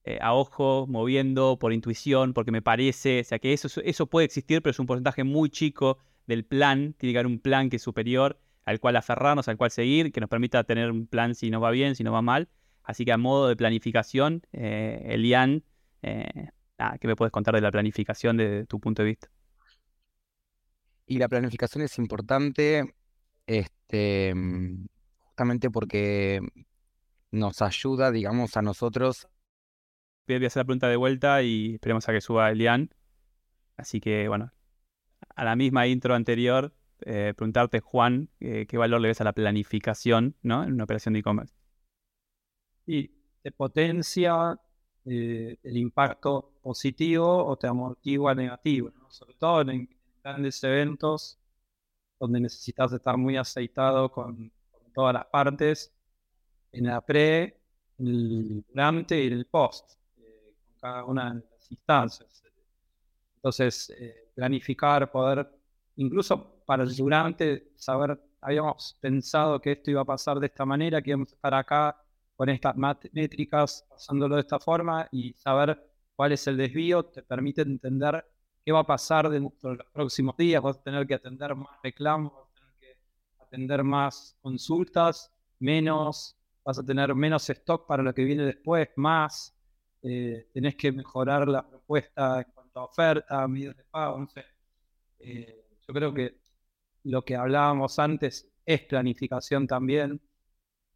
eh, 0.03 0.19
a 0.21 0.33
ojo, 0.33 0.85
moviendo, 0.87 1.57
por 1.59 1.73
intuición, 1.73 2.33
porque 2.33 2.51
me 2.51 2.61
parece, 2.61 3.21
o 3.21 3.23
sea, 3.23 3.39
que 3.39 3.53
eso, 3.53 3.81
eso 3.83 4.07
puede 4.07 4.25
existir, 4.25 4.61
pero 4.61 4.71
es 4.71 4.79
un 4.79 4.85
porcentaje 4.85 5.23
muy 5.23 5.49
chico 5.49 5.97
del 6.27 6.45
plan. 6.45 6.93
Tiene 6.97 7.13
que 7.13 7.19
haber 7.19 7.27
un 7.27 7.39
plan 7.39 7.69
que 7.69 7.77
es 7.77 7.81
superior, 7.81 8.39
al 8.65 8.79
cual 8.79 8.95
aferrarnos, 8.95 9.47
al 9.47 9.57
cual 9.57 9.71
seguir, 9.71 10.11
que 10.11 10.21
nos 10.21 10.29
permita 10.29 10.63
tener 10.63 10.91
un 10.91 11.07
plan 11.07 11.35
si 11.35 11.49
nos 11.49 11.63
va 11.63 11.71
bien, 11.71 11.95
si 11.95 12.03
nos 12.03 12.13
va 12.13 12.21
mal 12.21 12.49
Así 12.85 13.03
que 13.03 13.11
a 13.11 13.17
modo 13.17 13.47
de 13.47 13.55
planificación, 13.55 14.43
eh, 14.53 15.01
Elian, 15.05 15.63
eh, 16.03 16.49
¿qué 17.01 17.07
me 17.07 17.15
puedes 17.15 17.31
contar 17.31 17.55
de 17.55 17.61
la 17.61 17.71
planificación 17.71 18.37
desde 18.37 18.65
tu 18.67 18.79
punto 18.79 19.01
de 19.01 19.09
vista? 19.09 19.27
Y 21.07 21.17
la 21.17 21.27
planificación 21.27 21.83
es 21.83 21.97
importante 21.97 22.95
este, 23.45 24.33
justamente 25.19 25.69
porque 25.69 26.41
nos 27.31 27.61
ayuda, 27.61 28.11
digamos, 28.11 28.57
a 28.57 28.61
nosotros. 28.61 29.27
Voy 30.27 30.43
a 30.43 30.47
hacer 30.47 30.61
la 30.61 30.65
pregunta 30.65 30.89
de 30.89 30.95
vuelta 30.95 31.43
y 31.43 31.75
esperemos 31.75 32.09
a 32.09 32.13
que 32.13 32.21
suba 32.21 32.49
Elian. 32.49 32.89
Así 33.77 33.99
que, 33.99 34.27
bueno, 34.27 34.51
a 35.35 35.43
la 35.43 35.55
misma 35.55 35.85
intro 35.87 36.15
anterior, 36.15 36.73
eh, 37.01 37.33
preguntarte, 37.35 37.81
Juan, 37.81 38.29
qué 38.39 38.77
valor 38.77 39.01
le 39.01 39.09
ves 39.09 39.21
a 39.21 39.25
la 39.25 39.33
planificación 39.33 40.35
¿no? 40.41 40.63
en 40.63 40.73
una 40.73 40.85
operación 40.85 41.13
de 41.13 41.19
e-commerce 41.19 41.55
y 42.85 43.09
te 43.41 43.51
potencia 43.51 44.59
eh, 45.05 45.57
el 45.63 45.77
impacto 45.77 46.53
positivo 46.61 47.45
o 47.45 47.57
te 47.57 47.67
amortigua 47.67 48.35
negativo, 48.35 48.91
sobre 49.09 49.35
todo 49.35 49.61
en, 49.61 49.89
grandes 50.25 50.63
eventos 50.63 51.37
donde 52.19 52.39
necesitas 52.39 52.91
estar 52.91 53.15
muy 53.15 53.37
aceitado 53.37 54.11
con, 54.11 54.51
todas 54.93 55.13
las 55.13 55.25
partes, 55.25 55.93
en 56.71 56.85
la 56.85 57.01
pre, 57.01 57.59
en 57.99 58.07
el 58.07 58.65
durante 58.67 59.21
y 59.21 59.27
en 59.27 59.33
el 59.33 59.45
post, 59.45 59.91
eh, 60.17 60.53
con 60.65 60.79
cada 60.79 61.03
una 61.03 61.33
de 61.33 61.41
las 61.41 61.71
instancias. 61.71 62.43
Entonces, 63.35 63.89
eh, 63.89 64.31
planificar, 64.33 65.11
poder, 65.11 65.47
incluso 65.97 66.63
para 66.65 66.83
el 66.83 66.95
durante, 66.95 67.73
saber, 67.75 68.17
habíamos 68.39 68.97
pensado 69.01 69.59
que 69.59 69.73
esto 69.73 69.91
iba 69.91 70.01
a 70.01 70.05
pasar 70.05 70.39
de 70.39 70.47
esta 70.47 70.65
manera, 70.65 71.01
que 71.01 71.09
íbamos 71.09 71.33
a 71.33 71.35
estar 71.35 71.53
acá 71.53 72.01
con 72.37 72.49
estas 72.49 72.75
métricas, 73.11 73.85
pasándolo 73.89 74.35
de 74.35 74.41
esta 74.41 74.59
forma 74.59 75.07
y 75.11 75.33
saber 75.33 75.77
cuál 76.15 76.31
es 76.31 76.47
el 76.47 76.55
desvío, 76.55 77.03
te 77.03 77.21
permite 77.21 77.61
entender 77.61 78.25
qué 78.65 78.71
va 78.71 78.79
a 78.79 78.85
pasar 78.85 79.29
dentro 79.29 79.69
de 79.71 79.77
los 79.77 79.87
próximos 79.87 80.35
días. 80.35 80.61
Vas 80.61 80.77
a 80.77 80.83
tener 80.83 81.05
que 81.05 81.13
atender 81.13 81.55
más 81.55 81.69
reclamos, 81.83 82.33
vas 82.33 82.47
a 82.49 82.53
tener 82.53 82.73
que 82.79 82.97
atender 83.43 83.83
más 83.83 84.35
consultas, 84.41 85.31
menos, 85.59 86.35
vas 86.63 86.79
a 86.79 86.83
tener 86.83 87.13
menos 87.13 87.49
stock 87.49 87.85
para 87.87 88.01
lo 88.01 88.13
que 88.13 88.23
viene 88.23 88.43
después, 88.43 88.89
más. 88.95 89.55
Eh, 90.01 90.49
tenés 90.53 90.75
que 90.75 90.91
mejorar 90.91 91.47
la 91.47 91.67
propuesta 91.67 92.41
en 92.41 92.51
cuanto 92.53 92.79
a 92.79 92.83
oferta, 92.85 93.47
medios 93.47 93.77
de 93.77 93.83
pago, 93.85 94.19
no 94.19 94.27
sé. 94.27 94.43
Eh, 95.19 95.65
yo 95.87 95.93
creo 95.93 96.13
que 96.13 96.39
lo 97.03 97.23
que 97.23 97.35
hablábamos 97.35 97.99
antes 97.99 98.47
es 98.65 98.81
planificación 98.81 99.67
también 99.67 100.19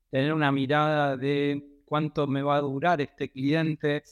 tener 0.10 0.34
una 0.34 0.52
mirada 0.52 1.18
de 1.18 1.82
cuánto 1.86 2.28
me 2.28 2.42
va 2.42 2.58
a 2.58 2.62
durar 2.62 3.00
este 3.02 3.30
cliente 3.32 4.04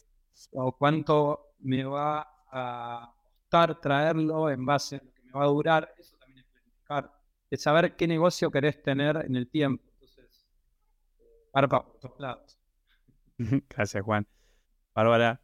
o 0.52 0.72
cuánto 0.78 1.54
me 1.60 1.84
va 1.84 2.28
a 2.52 3.17
costar 3.48 3.80
traerlo 3.80 4.50
en 4.50 4.66
base 4.66 4.98
a 4.98 5.04
lo 5.04 5.14
que 5.14 5.22
me 5.24 5.32
va 5.32 5.44
a 5.44 5.48
durar, 5.48 5.94
eso 5.98 6.18
también 6.18 6.40
es 6.40 6.46
planificar, 6.52 7.12
es 7.50 7.62
saber 7.62 7.96
qué 7.96 8.06
negocio 8.06 8.52
querés 8.52 8.82
tener 8.84 9.24
en 9.26 9.38
el 9.38 9.50
tiempo. 9.50 9.84
Entonces, 9.94 10.46
parpa 11.52 11.86
por 11.86 11.98
todos 12.00 12.20
lados. 12.20 12.60
Gracias, 13.70 14.04
Juan. 14.04 14.28
Bárbara. 14.94 15.42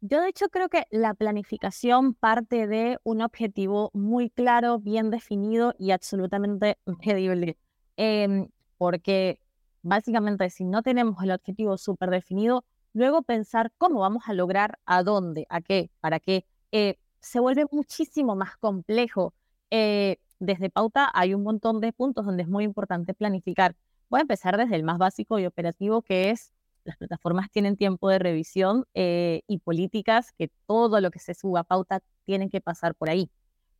Yo 0.00 0.20
de 0.20 0.30
hecho 0.30 0.48
creo 0.48 0.68
que 0.68 0.86
la 0.90 1.14
planificación 1.14 2.14
parte 2.14 2.66
de 2.66 2.98
un 3.04 3.20
objetivo 3.20 3.90
muy 3.92 4.30
claro, 4.30 4.78
bien 4.78 5.10
definido 5.10 5.74
y 5.78 5.90
absolutamente 5.90 6.78
medible. 6.86 7.58
Em, 7.96 8.48
porque 8.78 9.38
básicamente 9.82 10.48
si 10.50 10.64
no 10.64 10.82
tenemos 10.82 11.22
el 11.22 11.30
objetivo 11.32 11.76
súper 11.76 12.10
definido, 12.10 12.64
luego 12.92 13.22
pensar 13.22 13.72
cómo 13.78 14.00
vamos 14.00 14.24
a 14.26 14.34
lograr, 14.34 14.78
a 14.84 15.02
dónde, 15.02 15.46
a 15.48 15.60
qué, 15.60 15.90
para 16.00 16.20
qué, 16.20 16.44
eh, 16.72 16.98
se 17.20 17.40
vuelve 17.40 17.66
muchísimo 17.70 18.34
más 18.36 18.56
complejo. 18.56 19.34
Eh, 19.70 20.18
desde 20.38 20.70
pauta 20.70 21.10
hay 21.14 21.34
un 21.34 21.42
montón 21.42 21.80
de 21.80 21.92
puntos 21.92 22.26
donde 22.26 22.42
es 22.42 22.48
muy 22.48 22.64
importante 22.64 23.14
planificar. 23.14 23.76
Voy 24.10 24.18
a 24.18 24.22
empezar 24.22 24.56
desde 24.56 24.76
el 24.76 24.82
más 24.82 24.98
básico 24.98 25.38
y 25.38 25.46
operativo, 25.46 26.02
que 26.02 26.30
es 26.30 26.52
las 26.84 26.96
plataformas 26.96 27.50
tienen 27.50 27.76
tiempo 27.76 28.08
de 28.08 28.18
revisión 28.18 28.86
eh, 28.94 29.42
y 29.46 29.58
políticas 29.58 30.32
que 30.32 30.50
todo 30.66 31.00
lo 31.00 31.10
que 31.10 31.20
se 31.20 31.34
suba 31.34 31.60
a 31.60 31.64
pauta 31.64 32.00
tienen 32.24 32.50
que 32.50 32.60
pasar 32.60 32.94
por 32.94 33.08
ahí. 33.08 33.30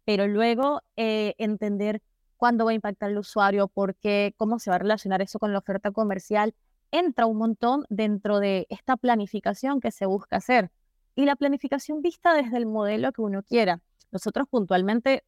Pero 0.04 0.26
luego 0.26 0.82
eh, 0.96 1.34
entender 1.38 2.00
cuándo 2.36 2.64
va 2.64 2.72
a 2.72 2.74
impactar 2.74 3.10
el 3.10 3.18
usuario, 3.18 3.68
por 3.68 3.94
qué, 3.96 4.34
cómo 4.36 4.58
se 4.58 4.70
va 4.70 4.76
a 4.76 4.78
relacionar 4.80 5.22
eso 5.22 5.38
con 5.38 5.52
la 5.52 5.58
oferta 5.58 5.90
comercial, 5.90 6.54
entra 6.92 7.26
un 7.26 7.38
montón 7.38 7.84
dentro 7.88 8.38
de 8.38 8.66
esta 8.70 8.96
planificación 8.96 9.80
que 9.80 9.90
se 9.90 10.06
busca 10.06 10.36
hacer. 10.36 10.70
Y 11.16 11.24
la 11.24 11.36
planificación 11.36 12.02
vista 12.02 12.34
desde 12.34 12.56
el 12.58 12.66
modelo 12.66 13.12
que 13.12 13.22
uno 13.22 13.42
quiera. 13.42 13.80
Nosotros 14.12 14.46
puntualmente 14.48 15.24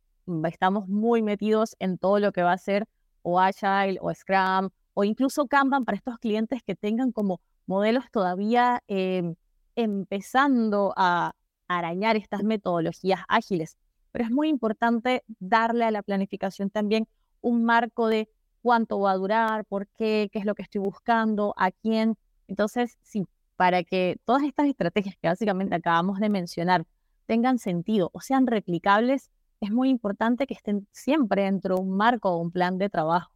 estamos 0.47 0.89
muy 0.89 1.23
metidos 1.23 1.75
en 1.79 1.99
todo 1.99 2.19
lo 2.21 2.33
que 2.33 2.43
va 2.43 2.53
a 2.53 2.59
ser 2.59 2.87
o 3.23 3.41
Agile 3.41 3.99
o 4.01 4.15
Scrum 4.15 4.71
o 4.93 5.05
incluso 5.05 5.47
Kanban 5.47 5.85
para 5.85 5.97
estos 5.97 6.19
clientes 6.19 6.63
que 6.63 6.77
tengan 6.77 7.13
como 7.13 7.41
modelos 7.67 8.05
todavía 8.11 8.83
em, 8.87 9.35
empezando 9.75 10.93
a 10.97 11.33
arañar 11.67 12.17
estas 12.17 12.43
metodologías 12.43 13.21
ágiles. 13.27 13.77
Pero 14.13 14.27
es 14.27 14.31
muy 14.31 14.49
importante 14.49 15.25
darle 15.41 15.85
a 15.85 15.91
la 15.91 16.03
planificación 16.03 16.71
también 16.71 17.09
un 17.41 17.65
marco 17.65 18.09
de 18.09 18.29
cuánto 18.65 18.99
va 18.99 19.11
a 19.11 19.17
durar, 19.17 19.67
por 19.67 19.87
qué, 19.89 20.31
qué 20.33 20.39
es 20.39 20.47
lo 20.47 20.55
que 20.55 20.63
estoy 20.63 20.81
buscando, 20.81 21.53
a 21.59 21.71
quién. 21.71 22.17
Entonces, 22.49 22.97
sí, 23.03 23.27
para 23.57 23.85
que 23.85 24.19
todas 24.25 24.43
estas 24.43 24.69
estrategias 24.69 25.17
que 25.21 25.29
básicamente 25.29 25.75
acabamos 25.75 26.19
de 26.19 26.31
mencionar 26.31 26.87
tengan 27.27 27.59
sentido 27.59 28.09
o 28.15 28.21
sean 28.23 28.47
replicables, 28.47 29.31
es 29.61 29.71
muy 29.71 29.91
importante 29.91 30.47
que 30.47 30.55
estén 30.55 30.89
siempre 30.93 31.43
dentro 31.43 31.77
de 31.77 31.83
un 31.83 31.95
marco 31.95 32.31
o 32.31 32.39
un 32.39 32.51
plan 32.51 32.79
de 32.79 32.89
trabajo. 32.89 33.31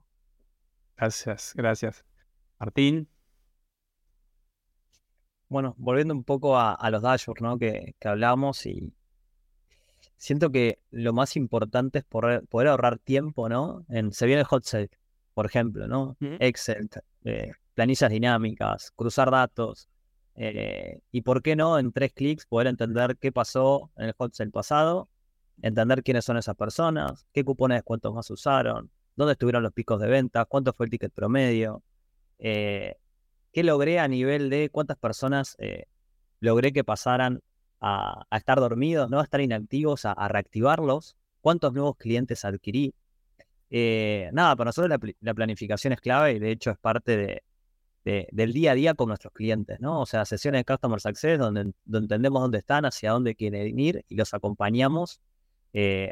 Gracias, 0.97 1.53
gracias. 1.55 2.07
Martín. 2.59 3.07
Bueno, 5.51 5.75
volviendo 5.77 6.15
un 6.15 6.25
poco 6.25 6.59
a, 6.59 6.91
los 6.91 7.03
dashboards 7.03 7.43
¿no? 7.43 7.59
que, 7.59 7.95
hablamos 8.03 8.65
y 8.65 8.95
siento 10.17 10.51
que 10.51 10.79
lo 10.91 11.13
más 11.13 11.37
importante 11.37 11.99
es 11.99 12.05
poder, 12.05 12.67
ahorrar 12.67 12.99
tiempo, 12.99 13.49
¿no? 13.51 13.85
En, 13.89 14.13
se 14.13 14.25
viene 14.25 14.41
el 14.41 14.47
hot 14.47 14.65
sale, 14.65 14.91
por 15.39 15.47
ejemplo, 15.47 15.87
¿no? 15.87 16.17
Excel, 16.41 16.91
eh, 17.23 17.53
planillas 17.75 18.11
dinámicas, 18.11 18.91
cruzar 18.97 19.31
datos, 19.31 19.89
eh, 20.35 20.99
y 21.13 21.23
por 21.23 21.43
qué 21.45 21.55
no, 21.55 21.79
en 21.79 21.93
tres 21.93 22.13
clics, 22.13 22.45
poder 22.45 22.67
entender 22.67 23.17
qué 23.19 23.31
pasó 23.31 23.89
en 23.99 24.07
el 24.07 24.15
hot 24.19 24.35
sale 24.35 24.51
pasado, 24.51 25.09
entender 25.63 26.03
quiénes 26.03 26.25
son 26.25 26.39
esas 26.39 26.57
personas, 26.57 27.25
qué 27.33 27.45
cupones 27.45 27.77
de 27.77 27.79
descuentos 27.79 28.13
más 28.13 28.29
usaron, 28.33 28.91
dónde 29.15 29.35
estuvieron 29.35 29.63
los 29.63 29.73
picos 29.73 30.01
de 30.01 30.09
ventas, 30.09 30.45
cuánto 30.49 30.73
fue 30.73 30.87
el 30.87 30.91
ticket 30.91 31.13
promedio, 31.13 31.85
eh, 32.41 32.97
qué 33.53 33.63
logré 33.63 34.01
a 34.01 34.09
nivel 34.09 34.51
de 34.51 34.71
cuántas 34.71 34.97
personas 34.97 35.57
logré 36.41 36.73
que 36.73 36.83
pasaran 36.83 37.43
a, 37.81 38.27
estar 38.33 38.59
dormidos, 38.59 39.09
¿no? 39.09 39.21
a 39.21 39.23
estar 39.23 39.41
inactivos, 39.41 40.05
a, 40.05 40.15
reactivarlos, 40.27 41.15
cuántos 41.41 41.75
nuevos 41.75 41.97
clientes 41.97 42.45
adquirí. 42.45 42.93
Eh, 43.71 44.31
nada, 44.33 44.57
para 44.57 44.69
nosotros 44.69 44.99
la, 45.21 45.35
planificación 45.35 45.93
es 45.93 46.01
clave 46.01 46.33
y 46.33 46.39
de 46.39 46.51
hecho 46.51 46.71
es 46.71 46.79
parte 46.79 47.43
de, 48.05 48.29
del 48.33 48.53
día 48.53 48.73
a 48.73 48.75
día 48.75 48.95
con 48.95 49.09
nuestros 49.09 49.33
clientes, 49.35 49.81
¿no? 49.81 50.01
O 50.01 50.07
sea, 50.07 50.25
sesiones 50.25 50.61
de 50.61 50.65
Customer 50.65 51.01
Success 51.01 51.39
donde, 51.39 51.73
entendemos 51.93 52.41
dónde 52.41 52.59
están, 52.59 52.87
hacia 52.87 53.11
dónde 53.11 53.35
quieren 53.35 53.79
ir 53.79 54.05
y 54.09 54.17
los 54.17 54.33
acompañamos 54.33 55.21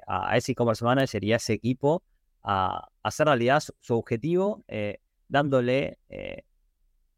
a 0.07 0.37
ese 0.37 0.53
e-commerce 0.53 0.85
manager 0.85 1.25
y 1.25 1.33
a 1.33 1.37
ese 1.37 1.55
equipo 1.55 2.03
a, 2.47 2.89
hacer 3.03 3.27
realidad 3.27 3.63
su, 3.81 3.95
objetivo, 3.95 4.65
eh, 4.69 5.01
dándole 5.29 5.99
eh, 6.09 6.45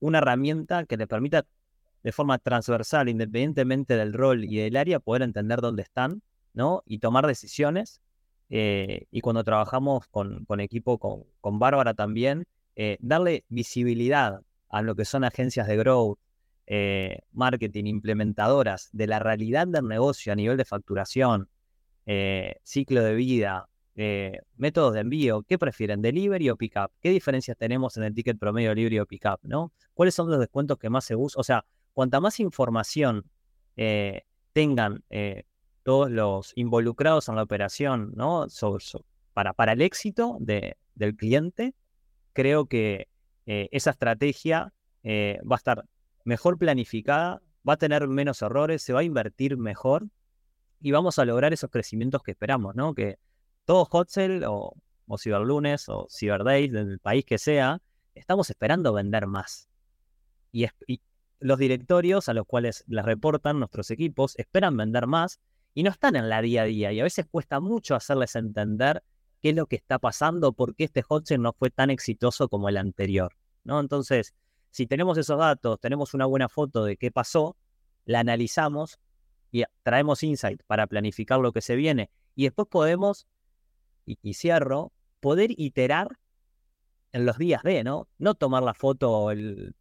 una 0.00 0.18
herramienta 0.18 0.84
que 0.86 0.96
le 0.96 1.06
permita 1.06 1.46
de 2.02 2.12
forma 2.12 2.38
transversal, 2.38 3.08
independientemente 3.08 3.96
del 3.96 4.12
rol 4.12 4.44
y 4.44 4.56
del 4.56 4.76
área, 4.76 5.00
poder 5.00 5.22
entender 5.22 5.60
dónde 5.60 5.82
están, 5.82 6.22
¿no? 6.54 6.82
Y 6.86 6.98
tomar 6.98 7.26
decisiones. 7.26 8.00
Eh, 8.50 9.06
y 9.10 9.20
cuando 9.20 9.44
trabajamos 9.44 10.08
con, 10.08 10.60
equipo, 10.60 10.98
con, 10.98 11.58
Bárbara 11.58 11.94
también, 11.94 12.44
darle 13.00 13.44
visibilidad 13.48 14.40
a 14.68 14.82
lo 14.82 14.94
que 14.94 15.04
son 15.04 15.24
agencias 15.24 15.66
de 15.66 15.76
growth, 15.76 16.18
marketing, 17.32 17.86
implementadoras 17.86 18.88
de 18.92 19.08
la 19.08 19.18
realidad 19.18 19.66
del 19.66 19.88
negocio 19.88 20.32
a 20.32 20.36
nivel 20.36 20.56
de 20.56 20.64
facturación, 20.64 21.48
ciclo 22.62 23.02
de 23.02 23.14
vida, 23.14 23.68
eh, 24.00 24.42
métodos 24.56 24.94
de 24.94 25.00
envío, 25.00 25.42
¿qué 25.42 25.58
prefieren? 25.58 26.00
¿Delivery 26.00 26.50
o 26.50 26.56
pickup? 26.56 26.92
¿Qué 27.00 27.10
diferencias 27.10 27.56
tenemos 27.56 27.96
en 27.96 28.04
el 28.04 28.14
ticket 28.14 28.38
promedio 28.38 28.68
delivery 28.68 29.00
o 29.00 29.06
pickup? 29.06 29.40
¿no? 29.42 29.72
¿Cuáles 29.92 30.14
son 30.14 30.30
los 30.30 30.38
descuentos 30.38 30.78
que 30.78 30.88
más 30.88 31.04
se 31.04 31.16
usan? 31.16 31.40
O 31.40 31.42
sea, 31.42 31.64
cuanta 31.94 32.20
más 32.20 32.38
información 32.38 33.24
eh, 33.76 34.22
tengan 34.52 35.02
eh, 35.10 35.46
todos 35.88 36.10
los 36.10 36.52
involucrados 36.54 37.30
en 37.30 37.36
la 37.36 37.42
operación 37.42 38.12
¿no? 38.14 38.46
para, 39.32 39.54
para 39.54 39.72
el 39.72 39.80
éxito 39.80 40.36
de, 40.38 40.76
del 40.94 41.16
cliente, 41.16 41.74
creo 42.34 42.66
que 42.66 43.08
esa 43.46 43.92
estrategia 43.92 44.74
va 45.06 45.56
a 45.56 45.56
estar 45.56 45.86
mejor 46.24 46.58
planificada, 46.58 47.40
va 47.66 47.72
a 47.72 47.76
tener 47.78 48.06
menos 48.06 48.42
errores, 48.42 48.82
se 48.82 48.92
va 48.92 49.00
a 49.00 49.02
invertir 49.02 49.56
mejor 49.56 50.06
y 50.78 50.90
vamos 50.90 51.18
a 51.18 51.24
lograr 51.24 51.54
esos 51.54 51.70
crecimientos 51.70 52.22
que 52.22 52.32
esperamos, 52.32 52.74
¿no? 52.74 52.94
Que, 52.94 53.16
todo 53.64 53.86
Hot 53.86 54.10
o, 54.46 54.74
o 55.06 55.18
Cyberlunes 55.18 55.88
o 55.88 56.06
Cyberdays, 56.10 56.70
del 56.70 56.98
país 56.98 57.24
que 57.24 57.38
sea, 57.38 57.80
estamos 58.14 58.50
esperando 58.50 58.92
vender 58.92 59.26
más. 59.26 59.70
Y, 60.52 60.66
los 61.40 61.58
directorios 61.58 62.28
a 62.28 62.34
los 62.34 62.44
cuales 62.46 62.84
les 62.88 63.06
reportan 63.06 63.58
nuestros 63.58 63.90
equipos 63.90 64.38
esperan 64.38 64.76
vender 64.76 65.06
más 65.06 65.40
y 65.78 65.84
no 65.84 65.90
están 65.90 66.16
en 66.16 66.28
la 66.28 66.42
día 66.42 66.62
a 66.62 66.64
día. 66.64 66.90
Y 66.90 66.98
a 66.98 67.04
veces 67.04 67.24
cuesta 67.30 67.60
mucho 67.60 67.94
hacerles 67.94 68.34
entender 68.34 69.04
qué 69.40 69.50
es 69.50 69.54
lo 69.54 69.66
que 69.66 69.76
está 69.76 70.00
pasando, 70.00 70.52
por 70.52 70.74
qué 70.74 70.82
este 70.82 71.02
hot 71.02 71.30
no 71.38 71.52
fue 71.52 71.70
tan 71.70 71.88
exitoso 71.88 72.48
como 72.48 72.68
el 72.68 72.78
anterior. 72.78 73.36
¿no? 73.62 73.78
Entonces, 73.78 74.34
si 74.72 74.88
tenemos 74.88 75.16
esos 75.18 75.38
datos, 75.38 75.78
tenemos 75.78 76.14
una 76.14 76.26
buena 76.26 76.48
foto 76.48 76.84
de 76.84 76.96
qué 76.96 77.12
pasó, 77.12 77.56
la 78.06 78.18
analizamos 78.18 78.98
y 79.52 79.62
traemos 79.84 80.24
insight 80.24 80.64
para 80.66 80.88
planificar 80.88 81.38
lo 81.38 81.52
que 81.52 81.60
se 81.60 81.76
viene 81.76 82.10
y 82.34 82.42
después 82.42 82.66
podemos 82.66 83.28
y, 84.04 84.34
cierro, 84.34 84.90
poder 85.20 85.52
iterar 85.56 86.18
en 87.12 87.24
los 87.24 87.38
días 87.38 87.62
de, 87.62 87.84
¿no? 87.84 88.08
No 88.18 88.34
tomar 88.34 88.64
la 88.64 88.74
foto 88.74 89.30
el, 89.30 89.76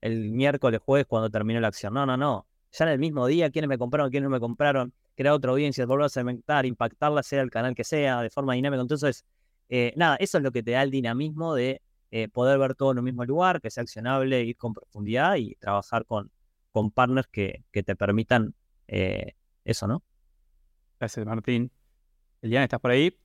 el 0.00 0.32
miércoles, 0.32 0.80
jueves 0.84 1.06
cuando 1.06 1.30
terminó 1.30 1.60
la 1.60 1.68
acción. 1.68 1.94
No, 1.94 2.04
no, 2.04 2.16
no. 2.16 2.48
Ya 2.72 2.86
en 2.86 2.90
el 2.90 2.98
mismo 2.98 3.28
día, 3.28 3.48
quiénes 3.50 3.68
me 3.68 3.78
compraron, 3.78 4.10
quiénes 4.10 4.28
no 4.28 4.34
me 4.34 4.40
compraron, 4.40 4.92
crear 5.16 5.34
otra 5.34 5.50
audiencia, 5.50 5.86
volver 5.86 6.06
a 6.06 6.08
segmentar, 6.08 6.66
impactarla, 6.66 7.22
sea 7.22 7.42
el 7.42 7.50
canal 7.50 7.74
que 7.74 7.84
sea, 7.84 8.22
de 8.22 8.30
forma 8.30 8.54
dinámica. 8.54 8.80
Entonces, 8.80 9.24
eh, 9.68 9.92
nada, 9.96 10.16
eso 10.16 10.38
es 10.38 10.44
lo 10.44 10.52
que 10.52 10.62
te 10.62 10.72
da 10.72 10.82
el 10.82 10.90
dinamismo 10.90 11.54
de 11.54 11.82
eh, 12.10 12.28
poder 12.28 12.58
ver 12.58 12.74
todo 12.74 12.92
en 12.92 12.98
un 12.98 13.04
mismo 13.04 13.24
lugar, 13.24 13.60
que 13.60 13.70
sea 13.70 13.82
accionable, 13.82 14.42
ir 14.42 14.56
con 14.56 14.72
profundidad 14.74 15.36
y 15.36 15.56
trabajar 15.56 16.06
con, 16.06 16.30
con 16.70 16.90
partners 16.90 17.28
que, 17.32 17.64
que 17.72 17.82
te 17.82 17.96
permitan 17.96 18.54
eh, 18.86 19.32
eso, 19.64 19.88
¿no? 19.88 20.02
Gracias, 21.00 21.26
Martín. 21.26 21.70
Elian, 22.42 22.62
¿estás 22.62 22.80
por 22.80 22.92
ahí? 22.92 23.18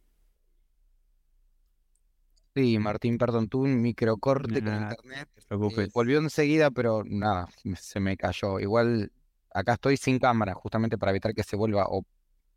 Sí, 2.54 2.80
Martín, 2.80 3.18
perdón, 3.18 3.48
tuve 3.48 3.70
un 3.70 3.82
microcorte 3.82 4.62
con 4.62 4.74
internet. 4.74 5.30
Eh, 5.50 5.88
volvió 5.94 6.20
enseguida, 6.20 6.70
pero 6.70 7.04
nada, 7.06 7.48
se 7.76 8.00
me 8.02 8.18
cayó. 8.18 8.60
Igual 8.60 9.12
acá 9.54 9.74
estoy 9.74 9.98
sin 9.98 10.20
cámara, 10.20 10.54
justamente 10.54 10.98
para 10.98 11.12
evitar 11.12 11.34
que 11.34 11.44
se 11.44 11.56
vuelva 11.56 11.86
o 11.88 12.06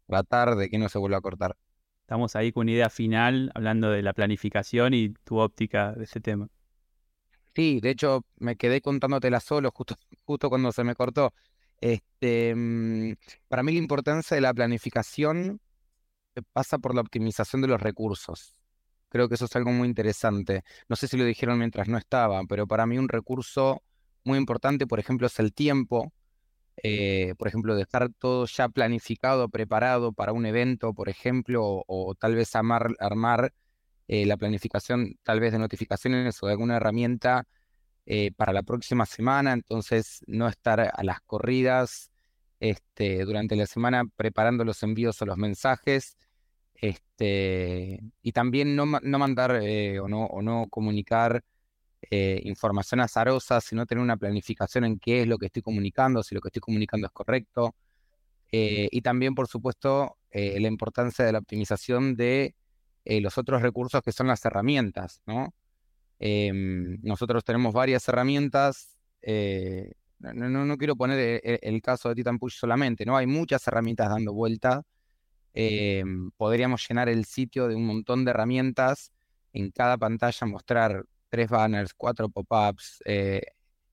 tratar 0.07 0.57
de 0.57 0.69
que 0.69 0.79
no 0.79 0.89
se 0.89 0.99
vuelva 0.99 1.19
a 1.19 1.21
cortar. 1.21 1.57
Estamos 2.01 2.37
ahí 2.37 2.53
con 2.53 2.63
una 2.63 2.73
idea 2.73 2.91
final, 2.91 3.51
hablando 3.55 3.91
de 3.91 4.03
la 4.03 4.13
planificación 4.13 4.95
y 4.95 5.11
tu 5.25 5.39
óptica 5.39 5.93
de 5.93 6.05
ese 6.05 6.21
tema. 6.21 6.49
Sí, 7.55 7.81
de 7.81 7.91
hecho, 7.91 8.25
me 8.37 8.57
quedé 8.57 8.81
contándotela 8.81 9.41
solo 9.41 9.71
justo, 9.71 9.95
justo 10.25 10.49
cuando 10.49 10.73
se 10.73 10.85
me 10.85 10.95
cortó. 10.95 11.33
Este, 11.81 12.55
mm, 12.55 13.15
para 13.49 13.63
mí 13.63 13.73
la 13.73 13.79
importancia 13.79 14.35
de 14.35 14.41
la 14.41 14.53
planificación 14.53 15.61
pasa 16.53 16.79
por 16.79 16.95
la 16.95 17.01
optimización 17.01 17.63
de 17.63 17.69
los 17.69 17.81
recursos. 17.81 18.57
Creo 19.09 19.29
que 19.29 19.37
eso 19.37 19.45
es 19.45 19.55
algo 19.57 19.71
muy 19.71 19.87
interesante. 19.87 20.65
No 20.89 20.97
sé 20.97 21.07
si 21.07 21.17
lo 21.17 21.25
dijeron 21.25 21.59
mientras 21.59 21.89
no 21.89 21.99
estaba, 21.99 22.43
pero 22.49 22.67
para 22.67 22.87
mí 22.87 22.99
un 22.99 23.09
recurso 23.09 23.83
muy 24.25 24.39
importante, 24.39 24.87
por 24.87 24.99
ejemplo, 24.99 25.27
es 25.27 25.39
el 25.39 25.53
tiempo. 25.53 26.13
Eh, 26.83 27.35
por 27.39 27.49
ejemplo, 27.49 27.77
dejar 27.77 28.11
todo 28.19 28.47
ya 28.47 28.69
planificado, 28.69 29.49
preparado 29.49 30.13
para 30.13 30.33
un 30.33 30.47
evento, 30.47 30.93
por 30.93 31.09
ejemplo, 31.09 31.85
o, 31.87 32.15
tal 32.15 32.35
vez 32.35 32.55
armar 32.55 33.53
eh, 34.09 34.27
la 34.27 34.37
planificación 34.37 35.17
tal 35.23 35.41
vez 35.41 35.53
de 35.53 35.59
notificaciones 35.59 36.43
o 36.43 36.47
de 36.47 36.53
alguna 36.53 36.77
herramienta 36.77 37.47
eh, 38.07 38.33
para 38.37 38.53
la 38.53 38.63
próxima 38.63 39.07
semana, 39.07 39.53
entonces 39.53 40.21
no 40.27 40.49
estar 40.49 40.81
a 40.81 41.05
las 41.05 41.21
corridas 41.23 42.11
este, 42.61 43.25
durante 43.25 43.57
la 43.57 43.67
semana 43.67 44.05
preparando 44.17 44.65
los 44.65 44.83
envíos 44.83 45.21
o 45.23 45.27
los 45.27 45.39
mensajes, 45.39 46.17
este, 46.75 48.01
y 48.23 48.33
también 48.33 48.77
no, 48.77 48.85
no 48.87 49.19
mandar 49.19 49.53
o, 50.03 50.09
no, 50.09 50.25
o 50.27 50.43
no 50.43 50.67
comunicar 50.69 51.43
eh, 52.11 52.41
información 52.45 53.01
azarosa, 53.01 53.61
sino 53.61 53.87
tener 53.87 54.03
una 54.03 54.17
planificación 54.17 54.85
en 54.85 54.99
qué 54.99 55.23
es 55.23 55.29
lo 55.29 55.39
que 55.39 55.47
estoy 55.47 55.63
comunicando, 55.63 56.23
si 56.23 56.35
lo 56.35 56.41
que 56.41 56.49
estoy 56.49 56.61
comunicando 56.61 57.07
es 57.07 57.13
correcto. 57.13 57.75
Eh, 58.53 58.89
y 58.91 59.01
también, 59.03 59.35
por 59.35 59.49
supuesto, 59.49 60.17
la 60.33 60.69
importancia 60.69 61.25
de 61.25 61.33
la 61.33 61.39
optimización 61.39 62.17
de 62.17 62.55
los 63.05 63.39
otros 63.39 63.63
recursos 63.63 64.03
que 64.03 64.11
son 64.11 64.27
las 64.27 64.45
herramientas, 64.45 65.23
¿no? 65.27 65.55
Em, 66.19 66.99
nosotros 67.03 67.45
tenemos 67.45 67.73
varias 67.73 68.09
herramientas. 68.09 68.97
No, 70.19 70.77
quiero 70.77 70.97
poner 70.97 71.41
el, 71.45 71.83
caso 71.83 72.09
de 72.09 72.17
Titan 72.17 72.39
Push 72.39 72.55
solamente, 72.59 73.05
¿no? 73.07 73.17
Hay 73.17 73.27
muchas 73.27 73.67
herramientas 73.69 74.09
dando 74.09 74.33
vuelta 74.33 74.85
eh, 75.55 76.03
podríamos 76.37 76.87
llenar 76.87 77.09
el 77.09 77.25
sitio 77.25 77.69
de 77.69 77.77
un 77.77 77.87
montón 77.87 78.25
de 78.25 78.33
herramientas, 78.33 79.13
en 79.53 79.71
cada 79.71 79.97
pantalla 79.97 80.47
mostrar 80.49 81.05
tres 81.35 81.51
banners, 81.51 81.93
cuatro 81.95 82.29
pop-ups. 82.29 83.03
Eh, 83.05 83.43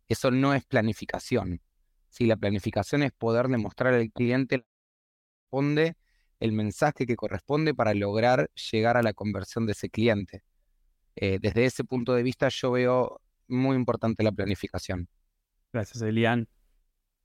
eso 0.07 0.29
no 0.29 0.53
es 0.53 0.63
planificación. 0.63 1.59
Si 2.07 2.27
la 2.27 2.35
planificación 2.35 3.01
es 3.01 3.11
poder 3.13 3.47
demostrar 3.47 3.95
al 3.95 4.11
cliente 4.11 4.63
responde 5.41 5.95
el 6.39 6.51
mensaje 6.51 7.07
que 7.07 7.15
corresponde 7.15 7.73
para 7.73 7.95
lograr 7.95 8.51
llegar 8.71 8.95
a 8.95 9.01
la 9.01 9.13
conversión 9.13 9.65
de 9.65 9.71
ese 9.71 9.89
cliente. 9.89 10.43
Eh, 11.15 11.39
desde 11.41 11.65
ese 11.65 11.83
punto 11.83 12.13
de 12.13 12.21
vista 12.21 12.47
yo 12.49 12.69
veo 12.73 13.21
muy 13.47 13.75
importante 13.75 14.21
la 14.23 14.31
planificación. 14.31 15.07
Gracias, 15.73 16.03
Elian. 16.03 16.47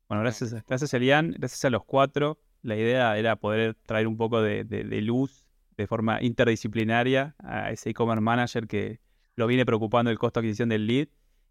Bueno, 0.09 0.23
gracias, 0.23 0.55
gracias, 0.67 0.95
Elian. 0.95 1.33
Gracias 1.33 1.63
a 1.67 1.69
los 1.69 1.85
cuatro. 1.85 2.39
La 2.63 2.75
idea 2.77 3.19
era 3.19 3.37
poder 3.37 3.77
traer 3.85 4.07
un 4.07 4.17
poco 4.17 4.41
de, 4.41 4.65
luz 5.03 5.47
de 5.77 5.87
forma 5.87 6.23
interdisciplinaria 6.23 7.37
a 7.39 7.71
ese 7.71 7.91
e-commerce 7.91 8.23
manager 8.23 8.67
que 8.67 8.99
lo 9.37 9.47
viene 9.47 9.65
preocupando 9.65 10.11
el 10.11 10.19
costo 10.19 10.41
de 10.41 10.47
adquisición 10.47 10.69
del 10.69 10.87
lead. 10.87 11.09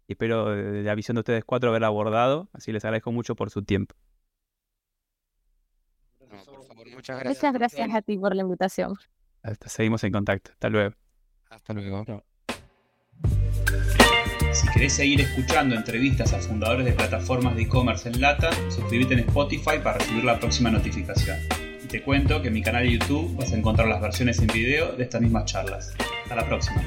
Y 0.08 0.12
espero, 0.12 0.50
de 0.50 0.82
la 0.82 0.94
visión 0.94 1.14
de 1.16 1.20
ustedes 1.20 1.44
cuatro, 1.44 1.70
haber 1.70 1.84
abordado. 1.84 2.48
Así 2.52 2.72
les 2.72 2.84
agradezco 2.84 3.10
mucho 3.12 3.34
por 3.34 3.50
su 3.50 3.62
tiempo. 3.62 3.96
muchas 6.94 7.18
gracias. 7.18 7.36
Muchas 7.36 7.54
gracias 7.54 7.94
a 7.94 8.02
ti 8.02 8.18
por 8.18 8.34
la 8.34 8.42
invitación. 8.42 8.94
Hasta, 9.42 9.68
seguimos 9.68 10.02
en 10.04 10.12
contacto. 10.12 10.50
Hasta 10.52 10.68
luego. 10.68 10.94
Hasta 11.50 11.72
luego. 11.72 12.24
Si 14.52 14.68
querés 14.70 14.94
seguir 14.94 15.20
escuchando 15.20 15.74
entrevistas 15.74 16.32
a 16.32 16.38
fundadores 16.38 16.86
de 16.86 16.92
plataformas 16.92 17.56
de 17.56 17.62
e-commerce 17.62 18.08
en 18.08 18.20
Lata, 18.20 18.50
suscríbete 18.70 19.14
en 19.14 19.20
Spotify 19.20 19.78
para 19.82 19.98
recibir 19.98 20.24
la 20.24 20.40
próxima 20.40 20.70
notificación. 20.70 21.38
Y 21.84 21.86
te 21.86 22.02
cuento 22.02 22.40
que 22.40 22.48
en 22.48 22.54
mi 22.54 22.62
canal 22.62 22.84
de 22.84 22.92
YouTube 22.92 23.36
vas 23.36 23.52
a 23.52 23.56
encontrar 23.56 23.86
las 23.88 24.00
versiones 24.00 24.38
en 24.38 24.46
video 24.48 24.92
de 24.92 25.04
estas 25.04 25.20
mismas 25.20 25.44
charlas. 25.44 25.94
Hasta 26.22 26.36
la 26.36 26.46
próxima. 26.46 26.82